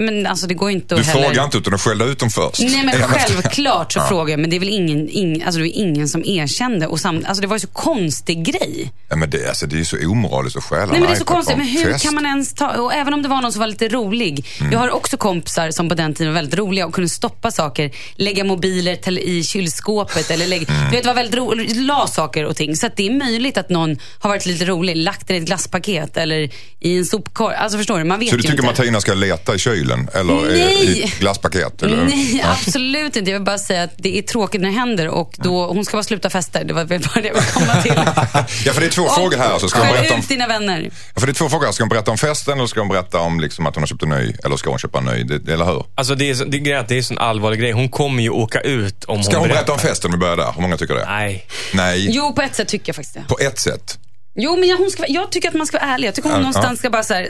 men 0.06 0.26
alltså 0.26 0.46
det 0.46 0.54
går 0.54 0.70
ju 0.70 0.76
inte 0.76 0.94
Du 0.94 1.00
att 1.00 1.06
heller... 1.06 1.22
frågar 1.24 1.44
inte 1.44 1.58
utan 1.58 1.72
du 1.72 1.78
skällde 1.78 2.04
ut 2.04 2.18
dem 2.18 2.30
först. 2.30 2.60
Nej 2.60 2.82
men 2.84 2.94
självklart 3.02 3.92
så 3.92 4.00
frågar 4.00 4.30
jag, 4.30 4.40
men 4.40 4.50
det 4.50 4.56
är 4.56 4.60
väl 4.60 4.68
ingen, 4.68 5.08
ingen, 5.10 5.42
alltså 5.42 5.58
det 5.60 5.64
var 5.68 5.76
ingen 5.76 6.08
som 6.08 6.24
erkände. 6.24 6.86
Och 6.86 7.00
sam, 7.00 7.24
alltså 7.26 7.40
det 7.40 7.46
var 7.46 7.56
ju 7.56 7.60
så 7.60 7.66
konstig 7.66 8.44
grej. 8.44 8.92
Ja, 9.08 9.16
men 9.16 9.30
det, 9.30 9.48
alltså, 9.48 9.66
det 9.66 9.76
är 9.76 9.78
ju 9.78 9.84
så 9.84 9.96
omoraliskt 10.10 10.56
att 10.56 10.64
stjäla 10.64 10.86
Nej 10.86 10.92
men 10.92 11.02
en 11.02 11.08
det 11.08 11.14
är 11.14 11.18
så 11.18 11.24
konstigt, 11.24 11.56
men 11.56 11.66
en 11.66 11.72
hur 11.72 11.92
fest. 11.92 12.04
kan 12.04 12.14
man 12.14 12.26
ens 12.26 12.54
ta, 12.54 12.68
och 12.68 12.94
även 12.94 13.14
om 13.14 13.22
det 13.22 13.28
var 13.28 13.42
någon 13.42 13.52
som 13.52 13.60
var 13.60 13.66
lite 13.66 13.88
rolig. 13.88 14.46
Mm. 14.60 14.72
Jag 14.72 14.78
har 14.78 14.90
också 14.90 15.16
kompisar 15.16 15.70
som 15.70 15.88
på 15.88 15.94
den 15.94 16.14
tiden 16.14 16.32
var 16.32 16.40
väldigt 16.40 16.58
roliga 16.58 16.86
och 16.86 16.94
kunde 16.94 17.08
stoppa 17.10 17.50
saker, 17.50 17.90
lägga 18.14 18.44
mobiler 18.44 18.96
till, 18.96 19.18
i 19.18 19.42
kylskåpet 19.44 20.30
eller 20.30 20.46
lägga, 20.46 20.60
Mm. 20.70 20.90
du 20.90 20.96
vet, 20.96 21.06
var 21.06 21.14
väldigt 21.14 21.34
roligt, 21.34 21.76
la 21.76 22.06
saker 22.06 22.44
och 22.44 22.56
ting. 22.56 22.76
Så 22.76 22.86
att 22.86 22.96
det 22.96 23.06
är 23.06 23.18
möjligt 23.18 23.58
att 23.58 23.68
någon 23.68 23.96
har 24.18 24.29
varit 24.30 24.46
lite 24.46 24.64
rolig, 24.64 24.96
lagt 24.96 25.28
det 25.28 25.34
i 25.34 25.36
ett 25.38 25.44
glasspaket 25.44 26.16
eller 26.16 26.50
i 26.80 26.98
en 26.98 27.04
sopkorg. 27.04 27.54
Alltså 27.54 27.78
förstår 27.78 27.98
du, 27.98 28.04
man 28.04 28.18
vet 28.20 28.28
Så 28.30 28.36
du 28.36 28.42
tycker 28.42 28.54
inte. 28.54 28.66
Martina 28.66 29.00
ska 29.00 29.14
leta 29.14 29.54
i 29.54 29.58
kylen 29.58 30.08
eller 30.14 30.50
i- 30.54 30.60
i 30.60 30.64
Nej. 30.64 31.02
ett 31.02 31.18
glasspaket? 31.18 31.82
Eller? 31.82 32.04
Nej, 32.04 32.44
absolut 32.46 33.16
inte. 33.16 33.30
Jag 33.30 33.38
vill 33.38 33.44
bara 33.46 33.58
säga 33.58 33.82
att 33.82 33.90
det 33.96 34.18
är 34.18 34.22
tråkigt 34.22 34.60
när 34.60 34.68
det 34.68 34.74
händer 34.74 35.08
och 35.08 35.34
då, 35.38 35.66
hon 35.66 35.84
ska 35.84 35.96
bara 35.96 36.02
sluta 36.02 36.30
festa. 36.30 36.64
Det 36.64 36.72
var 36.74 36.84
väl 36.84 37.00
bara 37.00 37.20
det 37.20 37.28
jag 37.28 37.34
ville 37.34 37.46
komma 37.54 37.82
till. 37.82 37.92
Ja, 38.64 38.72
för 38.72 38.80
det 38.80 38.86
är 38.86 38.90
två 38.90 39.08
frågor 39.08 39.36
här. 39.38 39.58
Så 39.58 39.68
ska 39.68 39.78
hon 39.78 39.88
berätta 39.88 40.14
om, 40.14 40.20
ut 40.20 40.28
dina 40.28 40.46
vänner. 40.46 40.90
ja, 41.14 41.20
för 41.20 41.26
det 41.26 41.32
är 41.32 41.34
två 41.34 41.48
frågor 41.48 41.64
här. 41.66 41.72
Ska 41.72 41.82
hon 41.84 41.88
berätta 41.88 42.10
om 42.10 42.18
festen 42.18 42.58
eller 42.58 42.66
ska 42.66 42.80
hon 42.80 42.88
berätta 42.88 43.18
om 43.18 43.40
liksom, 43.40 43.66
att 43.66 43.74
hon 43.74 43.82
har 43.82 43.86
köpt 43.86 44.02
en 44.02 44.08
ny? 44.08 44.32
Eller 44.44 44.56
ska 44.56 44.70
hon 44.70 44.78
köpa 44.78 44.98
en 44.98 45.04
ny? 45.04 45.22
Det, 45.22 45.52
eller 45.52 45.64
hur? 45.64 45.84
Alltså 45.94 46.14
det 46.14 46.30
är, 46.30 46.34
så- 46.34 46.44
det 46.44 46.56
är, 46.56 46.84
det 46.88 46.94
är 46.94 46.98
en 46.98 47.04
sån 47.04 47.18
allvarlig 47.18 47.60
grej. 47.60 47.72
Hon 47.72 47.88
kommer 47.88 48.22
ju 48.22 48.30
åka 48.30 48.60
ut 48.60 49.04
om 49.04 49.22
Ska 49.22 49.38
hon 49.38 49.48
berätta 49.48 49.56
berättar. 49.58 49.72
om 49.72 49.78
festen 49.78 50.08
om 50.08 50.12
vi 50.12 50.18
börjar 50.18 50.36
där? 50.36 50.52
Hur 50.54 50.62
många 50.62 50.76
tycker 50.76 50.94
det? 50.94 51.04
Nej. 51.08 51.46
Nej, 51.72 52.06
Jo, 52.10 52.32
på 52.32 52.42
ett 52.42 52.54
sätt 52.54 52.68
tycker 52.68 52.88
jag 52.88 52.96
faktiskt 52.96 53.14
det. 53.14 53.22
på 53.28 53.38
ett 53.38 53.58
sätt. 53.58 53.98
Jo, 54.34 54.56
men 54.56 54.68
jag, 54.68 54.76
hon 54.76 54.90
ska, 54.90 55.04
jag 55.08 55.32
tycker 55.32 55.48
att 55.48 55.54
man 55.54 55.66
ska 55.66 55.78
vara 55.78 55.90
ärlig. 55.94 56.08
Jag 56.08 56.14
tycker 56.14 56.28
hon 56.28 56.36
Ja, 56.38 56.40
någonstans 56.42 56.70
ja. 56.70 56.76
ska 56.76 56.90
bara 56.90 57.02
så 57.02 57.14
här. 57.14 57.28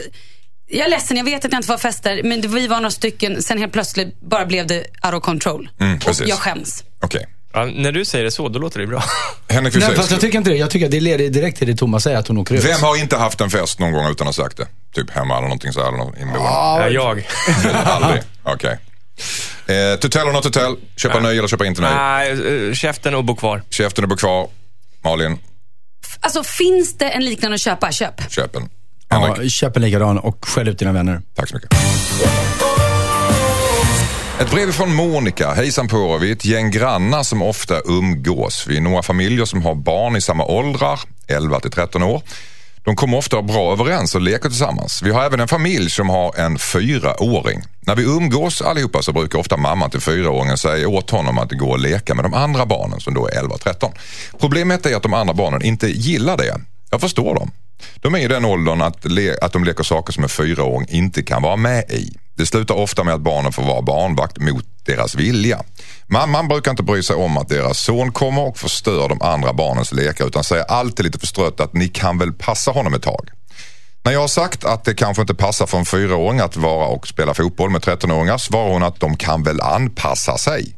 Jag 0.73 0.85
är 0.85 0.89
ledsen, 0.89 1.17
jag 1.17 1.23
vet 1.23 1.45
att 1.45 1.51
jag 1.51 1.57
inte 1.59 1.67
får 1.67 1.73
ha 1.73 1.79
fester, 1.79 2.21
men 2.23 2.41
det- 2.41 2.47
vi 2.47 2.67
var 2.67 2.77
några 2.77 2.91
stycken. 2.91 3.41
Sen 3.43 3.57
helt 3.57 3.73
plötsligt 3.73 4.21
bara 4.21 4.45
blev 4.45 4.67
det 4.67 4.79
out 5.05 5.13
of 5.13 5.23
control. 5.23 5.69
Mm, 5.79 5.99
och 6.07 6.15
jag 6.25 6.37
skäms. 6.37 6.83
Okej. 7.03 7.25
Ja, 7.53 7.65
när 7.65 7.91
du 7.91 8.05
säger 8.05 8.25
det 8.25 8.31
så, 8.31 8.49
då 8.49 8.59
låter 8.59 8.79
det 8.79 8.87
bra. 8.87 9.03
Henrik 9.49 9.75
Nej, 9.75 9.95
fast 9.95 10.11
jag 10.11 10.19
tycker 10.21 10.37
inte 10.37 10.49
det. 10.49 10.55
Jag 10.57 10.69
tycker 10.69 10.85
att 10.85 10.91
det 10.91 10.99
leder 10.99 11.29
direkt 11.29 11.57
till 11.57 11.67
det 11.67 11.75
Thomas 11.75 12.03
säger, 12.03 12.17
att 12.17 12.27
hon 12.27 12.37
åker 12.37 12.55
ut. 12.55 12.65
Vem 12.65 12.81
har 12.81 12.95
inte 12.99 13.17
haft 13.17 13.41
en 13.41 13.49
fest 13.49 13.79
någon 13.79 13.91
gång 13.91 14.11
utan 14.11 14.27
att 14.27 14.35
ha 14.37 14.43
sagt 14.43 14.57
det? 14.57 14.67
Typ 14.95 15.09
hemma 15.09 15.33
eller 15.37 15.47
någonting 15.47 15.73
så 15.73 15.79
här, 15.79 15.87
eller 15.87 16.03
inneboende? 16.03 16.49
Ja, 16.49 16.89
jag. 16.89 17.27
Aldrig? 17.85 18.21
Okej. 18.43 18.77
Eh, 19.67 19.99
to 19.99 20.09
tell 20.09 20.27
or 20.27 20.31
not 20.31 20.43
to 20.43 20.49
tell? 20.49 20.75
Köpa 20.97 21.19
ny 21.19 21.29
eller 21.37 21.47
köpa 21.47 21.65
inte 21.65 21.81
ny? 21.81 21.87
Nej, 21.87 22.67
eh, 22.67 22.73
käften 22.73 23.15
och 23.15 23.23
bo 23.23 23.35
kvar. 23.35 23.61
Käften 23.69 24.03
är 24.03 24.07
bo 24.07 24.15
kvar. 24.15 24.47
Malin, 25.03 25.37
Alltså, 26.19 26.43
finns 26.43 26.97
det 26.97 27.09
en 27.09 27.25
liknande 27.25 27.55
att 27.55 27.61
köpa, 27.61 27.91
köp. 27.91 28.31
köp 28.31 28.55
en. 28.55 28.69
Ja, 29.09 29.35
köp 29.49 29.75
en 29.75 29.81
likadan 29.81 30.17
och 30.17 30.45
skäll 30.45 30.67
ut 30.67 30.79
dina 30.79 30.91
vänner. 30.91 31.21
tack 31.35 31.49
så 31.49 31.55
mycket. 31.55 31.69
Ett 34.39 34.51
brev 34.51 34.71
från 34.71 34.95
Monica. 34.95 35.53
Hejsan 35.53 35.87
på 35.87 35.97
er. 36.15 36.19
Vi 36.19 36.29
är 36.29 36.35
ett 36.35 36.45
gäng 36.45 36.71
grannar 36.71 37.23
som 37.23 37.41
ofta 37.41 37.81
umgås. 37.85 38.65
Vi 38.67 38.77
är 38.77 38.81
några 38.81 39.03
familjer 39.03 39.45
som 39.45 39.61
har 39.61 39.75
barn 39.75 40.15
i 40.15 40.21
samma 40.21 40.45
åldrar, 40.45 40.99
11 41.27 41.59
till 41.59 41.71
13 41.71 42.03
år. 42.03 42.21
De 42.83 42.95
kommer 42.95 43.17
ofta 43.17 43.41
bra 43.41 43.71
överens 43.73 44.15
och 44.15 44.21
leker 44.21 44.49
tillsammans. 44.49 45.01
Vi 45.03 45.11
har 45.11 45.23
även 45.23 45.39
en 45.39 45.47
familj 45.47 45.89
som 45.89 46.09
har 46.09 46.35
en 46.39 46.59
fyraåring. 46.59 47.61
När 47.79 47.95
vi 47.95 48.03
umgås 48.03 48.61
allihopa 48.61 49.01
så 49.01 49.13
brukar 49.13 49.39
ofta 49.39 49.57
mamman 49.57 49.89
till 49.89 49.99
fyraåringen 50.01 50.57
säga 50.57 50.87
åt 50.89 51.09
honom 51.09 51.37
att 51.37 51.51
gå 51.51 51.69
och 51.69 51.79
leka 51.79 52.15
med 52.15 52.25
de 52.25 52.33
andra 52.33 52.65
barnen 52.65 52.99
som 52.99 53.13
då 53.13 53.27
är 53.27 53.31
11 53.39 53.53
och 53.55 53.61
13. 53.61 53.91
Problemet 54.39 54.85
är 54.85 54.95
att 54.95 55.03
de 55.03 55.13
andra 55.13 55.33
barnen 55.33 55.61
inte 55.61 55.87
gillar 55.87 56.37
det. 56.37 56.61
Jag 56.91 57.01
förstår 57.01 57.35
dem. 57.35 57.51
De 58.01 58.15
är 58.15 58.19
i 58.19 58.27
den 58.27 58.45
åldern 58.45 58.81
att, 58.81 59.05
le- 59.05 59.37
att 59.41 59.53
de 59.53 59.63
leker 59.63 59.83
saker 59.83 60.13
som 60.13 60.23
en 60.23 60.29
fyraåring 60.29 60.87
inte 60.89 61.23
kan 61.23 61.41
vara 61.41 61.55
med 61.55 61.83
i. 61.91 62.15
Det 62.41 62.45
slutar 62.45 62.75
ofta 62.75 63.03
med 63.03 63.13
att 63.13 63.21
barnen 63.21 63.51
får 63.51 63.63
vara 63.63 63.81
barnvakt 63.81 64.39
mot 64.39 64.65
deras 64.85 65.15
vilja. 65.15 65.63
Mamman 66.07 66.47
brukar 66.47 66.71
inte 66.71 66.83
bry 66.83 67.03
sig 67.03 67.15
om 67.15 67.37
att 67.37 67.49
deras 67.49 67.79
son 67.79 68.11
kommer 68.11 68.41
och 68.41 68.57
förstör 68.57 69.09
de 69.09 69.21
andra 69.21 69.53
barnens 69.53 69.91
lekar 69.91 70.27
utan 70.27 70.43
säger 70.43 70.63
alltid 70.63 71.05
lite 71.05 71.19
förstrött 71.19 71.59
att 71.59 71.73
ni 71.73 71.87
kan 71.87 72.17
väl 72.17 72.33
passa 72.33 72.71
honom 72.71 72.93
ett 72.93 73.03
tag. 73.03 73.29
När 74.03 74.11
jag 74.11 74.19
har 74.19 74.27
sagt 74.27 74.63
att 74.65 74.83
det 74.83 74.93
kanske 74.93 75.21
inte 75.21 75.35
passar 75.35 75.65
för 75.65 75.77
en 75.77 75.85
fyraåring 75.85 76.39
att 76.39 76.57
vara 76.57 76.87
och 76.87 77.07
spela 77.07 77.33
fotboll 77.33 77.69
med 77.69 77.81
13-åringar 77.81 78.37
svarar 78.37 78.69
hon 78.69 78.83
att 78.83 78.99
de 78.99 79.17
kan 79.17 79.43
väl 79.43 79.61
anpassa 79.61 80.37
sig. 80.37 80.75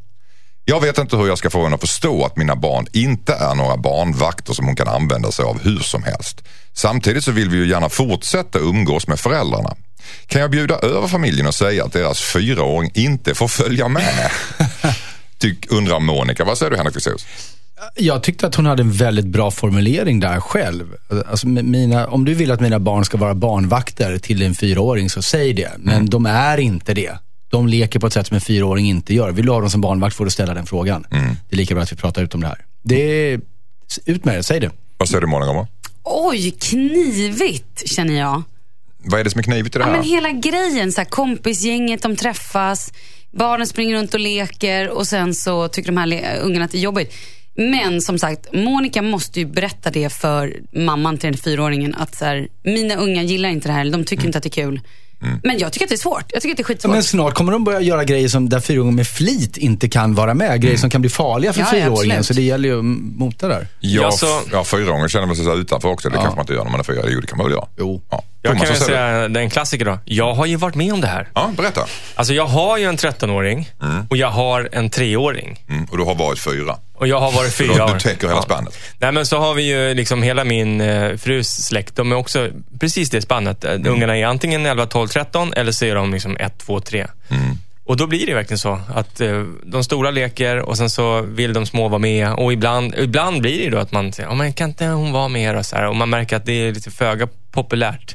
Jag 0.64 0.80
vet 0.80 0.98
inte 0.98 1.16
hur 1.16 1.26
jag 1.26 1.38
ska 1.38 1.50
få 1.50 1.62
henne 1.62 1.74
att 1.74 1.80
förstå 1.80 2.24
att 2.24 2.36
mina 2.36 2.56
barn 2.56 2.86
inte 2.92 3.34
är 3.34 3.54
några 3.54 3.76
barnvakter 3.76 4.52
som 4.52 4.66
hon 4.66 4.76
kan 4.76 4.88
använda 4.88 5.32
sig 5.32 5.44
av 5.44 5.62
hur 5.62 5.78
som 5.78 6.02
helst. 6.02 6.42
Samtidigt 6.72 7.24
så 7.24 7.32
vill 7.32 7.48
vi 7.48 7.56
ju 7.56 7.68
gärna 7.68 7.88
fortsätta 7.88 8.58
umgås 8.58 9.08
med 9.08 9.20
föräldrarna. 9.20 9.76
Kan 10.26 10.40
jag 10.40 10.50
bjuda 10.50 10.78
över 10.78 11.08
familjen 11.08 11.46
och 11.46 11.54
säga 11.54 11.84
att 11.84 11.92
deras 11.92 12.20
fyraåring 12.20 12.90
inte 12.94 13.34
får 13.34 13.48
följa 13.48 13.88
med? 13.88 14.30
Tyck, 15.38 15.72
undrar 15.72 16.00
Monica. 16.00 16.44
Vad 16.44 16.58
säger 16.58 16.70
du 16.70 16.76
Henrik 16.76 16.94
Fexeus? 16.94 17.26
Jag 17.94 18.22
tyckte 18.22 18.46
att 18.46 18.54
hon 18.54 18.66
hade 18.66 18.82
en 18.82 18.92
väldigt 18.92 19.26
bra 19.26 19.50
formulering 19.50 20.20
där 20.20 20.40
själv. 20.40 20.94
Alltså, 21.26 21.48
mina, 21.48 22.06
om 22.06 22.24
du 22.24 22.34
vill 22.34 22.50
att 22.50 22.60
mina 22.60 22.78
barn 22.78 23.04
ska 23.04 23.16
vara 23.16 23.34
barnvakter 23.34 24.18
till 24.18 24.42
en 24.42 24.54
fyraåring 24.54 25.10
så 25.10 25.22
säg 25.22 25.52
det. 25.52 25.70
Men 25.78 26.06
de 26.06 26.26
är 26.26 26.58
inte 26.58 26.94
det. 26.94 27.18
De 27.50 27.68
leker 27.68 28.00
på 28.00 28.06
ett 28.06 28.12
sätt 28.12 28.26
som 28.26 28.34
en 28.34 28.40
fyraåring 28.40 28.86
inte 28.86 29.14
gör. 29.14 29.32
Vill 29.32 29.46
du 29.46 29.52
ha 29.52 29.60
dem 29.60 29.70
som 29.70 29.80
barnvakt 29.80 30.16
får 30.16 30.24
du 30.24 30.30
ställa 30.30 30.54
den 30.54 30.66
frågan. 30.66 31.06
Det 31.10 31.54
är 31.54 31.56
lika 31.56 31.74
bra 31.74 31.82
att 31.82 31.92
vi 31.92 31.96
pratar 31.96 32.22
ut 32.22 32.34
om 32.34 32.40
det 32.40 32.46
här. 32.46 32.58
Det 32.82 33.40
Ut 34.04 34.24
med 34.24 34.34
det, 34.34 34.42
säg 34.42 34.60
det. 34.60 34.70
Vad 34.98 35.08
säger 35.08 35.20
du 35.20 35.26
Monica? 35.26 35.66
Oj, 36.04 36.50
knivigt 36.50 37.88
känner 37.90 38.14
jag. 38.14 38.42
Vad 39.04 39.20
är 39.20 39.24
det 39.24 39.30
som 39.30 39.38
är 39.38 39.42
knivigt 39.42 39.76
i 39.76 39.78
det 39.78 39.82
Ja, 39.84 39.90
här? 39.90 39.96
men 39.96 40.04
hela 40.06 40.30
grejen, 40.30 40.92
så 40.92 41.00
här, 41.00 41.08
kompisgänget, 41.08 42.02
de 42.02 42.16
träffas, 42.16 42.92
barnen 43.32 43.66
springer 43.66 43.96
runt 43.96 44.14
och 44.14 44.20
leker 44.20 44.88
och 44.88 45.06
sen 45.06 45.34
så 45.34 45.68
tycker 45.68 45.92
de 45.92 45.96
här 45.96 46.38
ungarna 46.42 46.64
att 46.64 46.72
det 46.72 46.78
är 46.78 46.82
jobbigt. 46.82 47.14
Men 47.56 48.00
som 48.00 48.18
sagt, 48.18 48.46
Monica 48.52 49.02
måste 49.02 49.40
ju 49.40 49.46
berätta 49.46 49.90
det 49.90 50.12
för 50.12 50.56
mamman 50.72 51.18
till 51.18 51.30
den 51.32 51.38
fyraåringen 51.40 51.94
att 51.94 52.14
så 52.14 52.24
här, 52.24 52.48
mina 52.64 52.94
unga 52.94 53.22
gillar 53.22 53.48
inte 53.48 53.68
det 53.68 53.72
här, 53.72 53.90
de 53.90 54.04
tycker 54.04 54.26
inte 54.26 54.38
att 54.38 54.44
det 54.44 54.48
är 54.58 54.62
kul. 54.62 54.80
Men 55.42 55.58
jag 55.58 55.72
tycker 55.72 55.86
att 55.86 55.88
det 55.88 55.94
är 55.94 55.98
svårt. 55.98 56.24
Jag 56.32 56.42
tycker 56.42 56.52
att 56.52 56.56
det 56.56 56.60
är 56.60 56.64
Ja, 56.64 56.66
skitsvårt. 56.66 56.92
men 56.92 57.02
snart 57.02 57.34
kommer 57.34 57.52
de 57.52 57.64
börja 57.64 57.80
göra 57.80 58.04
grejer 58.04 58.28
som 58.28 58.48
där 58.48 58.60
fyraåringen 58.60 58.94
med 58.96 59.06
flit 59.06 59.56
inte 59.56 59.88
kan 59.88 60.14
vara 60.14 60.34
med. 60.34 60.60
Grejer 60.62 60.76
som 60.76 60.90
kan 60.90 61.00
bli 61.00 61.10
farliga 61.10 61.52
för 61.52 61.60
Ja, 61.60 61.66
ja, 61.66 61.72
fyraåringen. 61.72 61.96
absolut. 62.18 62.26
Så 62.26 62.32
det 62.34 62.42
gäller 62.42 62.68
ju 62.68 62.78
att 62.78 62.84
mota 63.18 63.48
där. 63.48 63.68
Ja, 63.80 64.02
Ja, 64.02 64.10
så- 64.10 64.40
ja 64.52 64.64
fyraåringar 64.64 65.08
känner 65.08 65.26
väl 65.26 65.36
sig 65.36 65.44
så 65.44 65.54
utanför 65.56 65.88
också. 65.88 66.08
Det 66.08 66.14
kanske 66.16 66.30
man 66.36 66.40
inte 66.42 66.52
gör 66.52 66.64
när 66.64 66.70
man 66.70 66.80
är 66.80 66.84
fyra. 66.84 67.02
Jo, 67.08 67.20
det 67.20 67.26
kan 67.26 67.38
man 67.38 67.46
väl 67.46 67.54
göra. 67.54 67.66
Jo. 67.78 68.02
Ja. 68.10 68.24
Jag 68.44 68.58
kan 68.58 68.66
väl 68.66 68.76
säga 68.76 69.28
den 69.28 69.50
klassiker 69.50 69.84
då. 69.84 69.98
Jag 70.04 70.34
har 70.34 70.46
ju 70.46 70.56
varit 70.56 70.74
med 70.74 70.92
om 70.92 71.00
det 71.00 71.06
här. 71.06 71.28
Ja, 71.34 71.50
berätta. 71.56 71.86
Alltså 72.14 72.34
jag 72.34 72.46
har 72.46 72.78
ju 72.78 72.84
en 72.84 72.96
13-åring 72.96 73.70
och 74.10 74.16
jag 74.16 74.30
har 74.30 74.68
en 74.72 74.90
3-åring. 74.90 75.64
Mm. 75.68 75.84
Och 75.84 75.98
du 75.98 76.04
har 76.04 76.14
varit 76.14 76.38
fyra. 76.40 76.76
Och 76.94 77.06
jag 77.08 77.20
har 77.20 77.32
varit 77.32 77.54
fyra 77.54 77.74
du, 77.74 77.82
år. 77.82 77.94
du 77.94 78.00
täcker 78.00 78.26
hela 78.26 78.38
Ja. 78.38 78.42
spannet. 78.42 78.78
Nej 78.98 79.12
men 79.12 79.26
så 79.26 79.38
har 79.38 79.54
vi 79.54 79.62
ju 79.62 79.94
liksom 79.94 80.22
hela 80.22 80.44
min 80.44 80.80
eh, 80.80 81.16
frus 81.16 81.48
släkt. 81.66 81.96
De 81.96 82.12
är 82.12 82.16
också 82.16 82.48
precis 82.80 83.10
det 83.10 83.22
spannet. 83.22 83.64
Mm. 83.64 83.86
Ungarna 83.92 84.16
är 84.18 84.26
antingen 84.26 84.66
11, 84.66 84.86
12, 84.86 85.08
13 85.08 85.52
eller 85.52 85.72
så 85.72 85.84
är 85.84 85.94
de 85.94 86.12
liksom 86.12 86.36
1, 86.40 86.58
2, 86.58 86.80
3. 86.80 87.06
Och 87.86 87.96
då 87.96 88.06
blir 88.06 88.26
det 88.26 88.34
verkligen 88.34 88.58
så 88.58 88.80
att 88.94 89.20
eh, 89.20 89.42
de 89.62 89.84
stora 89.84 90.10
leker 90.10 90.58
och 90.58 90.76
sen 90.76 90.90
så 90.90 91.20
vill 91.22 91.52
de 91.52 91.66
små 91.66 91.88
vara 91.88 91.98
med. 91.98 92.32
Och 92.32 92.52
ibland, 92.52 92.94
ibland 92.98 93.40
blir 93.40 93.64
det 93.64 93.70
då 93.70 93.78
att 93.78 93.92
man 93.92 94.12
säger, 94.12 94.28
oh, 94.28 94.34
men 94.34 94.52
kan 94.52 94.68
inte 94.68 94.86
hon 94.86 95.12
vara 95.12 95.28
med? 95.28 95.56
Och, 95.56 95.66
så 95.66 95.76
här, 95.76 95.86
och 95.88 95.96
man 95.96 96.10
märker 96.10 96.36
att 96.36 96.46
det 96.46 96.52
är 96.52 96.72
lite 96.72 96.90
föga 96.90 97.28
populärt. 97.54 98.14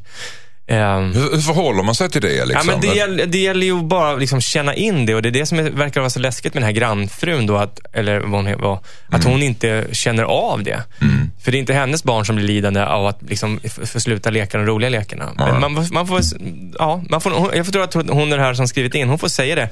Ehm, 0.68 1.14
Hur, 1.14 1.32
hur 1.32 1.40
förhåller 1.42 1.84
man 1.84 1.96
sig 1.96 2.10
till 2.10 2.22
det? 2.22 2.46
Liksom? 2.46 2.70
Ja, 2.70 2.74
men 2.74 2.82
det, 2.82 2.88
gäller, 2.98 3.26
det 3.26 3.38
gäller 3.38 3.66
ju 3.66 3.82
bara 3.84 4.12
att 4.14 4.20
liksom 4.20 4.42
känna 4.42 4.74
in 4.76 5.06
det 5.06 5.16
och 5.16 5.22
det 5.22 5.30
är 5.30 5.32
det 5.32 5.46
som 5.46 5.60
är, 5.60 5.64
verkar 5.70 6.02
vara 6.02 6.10
så 6.10 6.20
läskigt 6.20 6.54
med 6.54 6.64
den 6.64 6.66
här 6.68 6.72
grannfrun 6.80 7.46
då, 7.46 7.58
att, 7.58 7.80
eller 7.94 8.20
vad 8.20 8.46
hon 8.46 8.62
var, 8.62 8.80
att 9.10 9.24
hon 9.24 9.44
inte 9.44 9.86
känner 9.92 10.24
av 10.24 10.64
det. 10.64 10.84
För 11.44 11.52
det 11.52 11.58
är 11.58 11.60
inte 11.60 11.74
hennes 11.74 12.04
barn 12.04 12.26
som 12.26 12.36
blir 12.36 12.46
lidande 12.46 12.82
av 12.82 13.06
att 13.08 13.20
liksom 13.30 13.60
f- 13.64 13.80
få 13.86 14.00
sluta 14.00 14.30
leka 14.30 14.58
de 14.58 14.66
roliga 14.66 14.90
lekarna. 14.90 15.32
Men 15.38 15.74
man, 15.74 15.88
man 15.92 16.08
får, 16.08 16.22
ja, 16.80 17.04
man 17.10 17.22
får, 17.22 17.56
jag 17.56 17.72
tror 17.74 17.84
att 17.84 17.94
hon 17.94 18.34
är 18.34 18.38
det 18.38 18.44
här 18.44 18.54
som 18.54 18.68
skrivit 18.68 18.96
in, 18.96 19.10
hon 19.10 19.20
får 19.20 19.28
säga 19.30 19.56
det. 19.56 19.70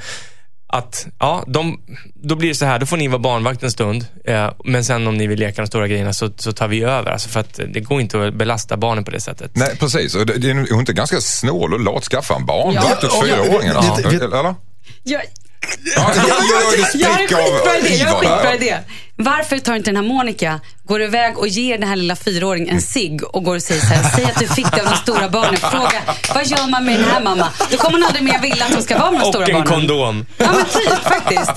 Att, 0.70 1.08
ja, 1.20 1.44
de, 1.48 1.80
då 2.16 2.36
blir 2.36 2.50
det 2.50 2.56
så 2.56 2.66
här, 2.66 2.80
då 2.80 2.86
får 2.86 2.98
ni 2.98 3.08
vara 3.08 3.20
barnvakt 3.20 3.64
en 3.64 3.72
stund. 3.72 4.06
Eh, 4.26 4.52
men 4.66 4.84
sen 4.86 5.08
om 5.08 5.18
ni 5.18 5.28
vill 5.28 5.40
leka 5.40 5.62
de 5.62 5.68
stora 5.68 5.88
grejerna 5.88 6.14
så, 6.14 6.30
så 6.38 6.52
tar 6.52 6.68
vi 6.68 6.84
över. 6.84 7.12
Alltså 7.12 7.30
för 7.30 7.40
att 7.40 7.60
det 7.74 7.80
går 7.80 8.02
inte 8.02 8.28
att 8.28 8.34
belasta 8.34 8.78
barnen 8.78 9.04
på 9.04 9.12
det 9.12 9.20
sättet. 9.22 9.52
Nej, 9.56 9.78
precis. 9.80 10.16
Och 10.16 10.26
det, 10.26 10.38
det 10.38 10.50
är 10.50 10.54
hon 10.72 10.80
inte 10.80 10.94
ganska 10.94 11.22
snål 11.22 11.74
och 11.74 11.80
lat 11.80 12.04
skaffa 12.04 12.36
en 12.36 12.46
barnvakt 12.46 13.04
Ja. 13.04 13.08
åt 13.08 13.26
fyraåringen? 13.28 13.76
Ja, 13.76 13.98
Eller? 14.10 14.56
Jag, 15.04 15.22
Ja, 15.96 16.12
jag 16.16 16.22
har 16.36 16.74
en 16.74 16.88
skitbra 16.88 17.24
idé. 17.24 17.36
Jag 17.64 17.70
har 17.70 17.76
en 17.80 17.86
iver 17.86 18.12
skitbra 18.12 18.44
där. 18.44 18.54
idé. 18.54 18.78
Varför 19.20 19.58
tar 19.60 19.76
inte 19.76 19.88
den 19.92 19.96
här 19.96 20.04
Monica, 20.04 20.60
går 20.86 21.02
iväg 21.02 21.38
och 21.38 21.48
ger 21.48 21.78
den 21.78 21.88
här 21.90 21.96
lilla 21.96 22.16
fyraåringen 22.16 22.70
en 22.76 22.82
cigg 22.82 23.24
och 23.24 23.44
går 23.44 23.56
och 23.56 23.62
säger 23.62 23.82
så 23.82 23.88
här, 23.88 24.10
säg 24.16 24.26
att 24.26 24.40
du 24.40 24.48
fick 24.48 24.72
det 24.76 24.82
av 24.82 24.90
de 24.90 24.96
stora 24.98 25.30
barnen. 25.30 25.58
Fråga, 25.58 26.02
vad 26.36 26.46
gör 26.48 26.70
man 26.70 26.86
med 26.86 27.00
den 27.00 27.10
här 27.10 27.22
mamma? 27.24 27.48
Då 27.72 27.78
kommer 27.78 27.98
hon 27.98 28.04
aldrig 28.06 28.24
mer 28.24 28.40
vilja 28.42 28.66
att 28.66 28.74
hon 28.74 28.84
ska 28.84 28.98
vara 28.98 29.12
med 29.12 29.20
de 29.20 29.24
Och 29.28 29.34
stora 29.34 29.46
en 29.46 29.54
barnen. 29.54 29.68
kondom. 29.68 30.26
Ja 30.38 30.48
men 30.56 30.66
typ 30.66 31.04
faktiskt. 31.04 31.52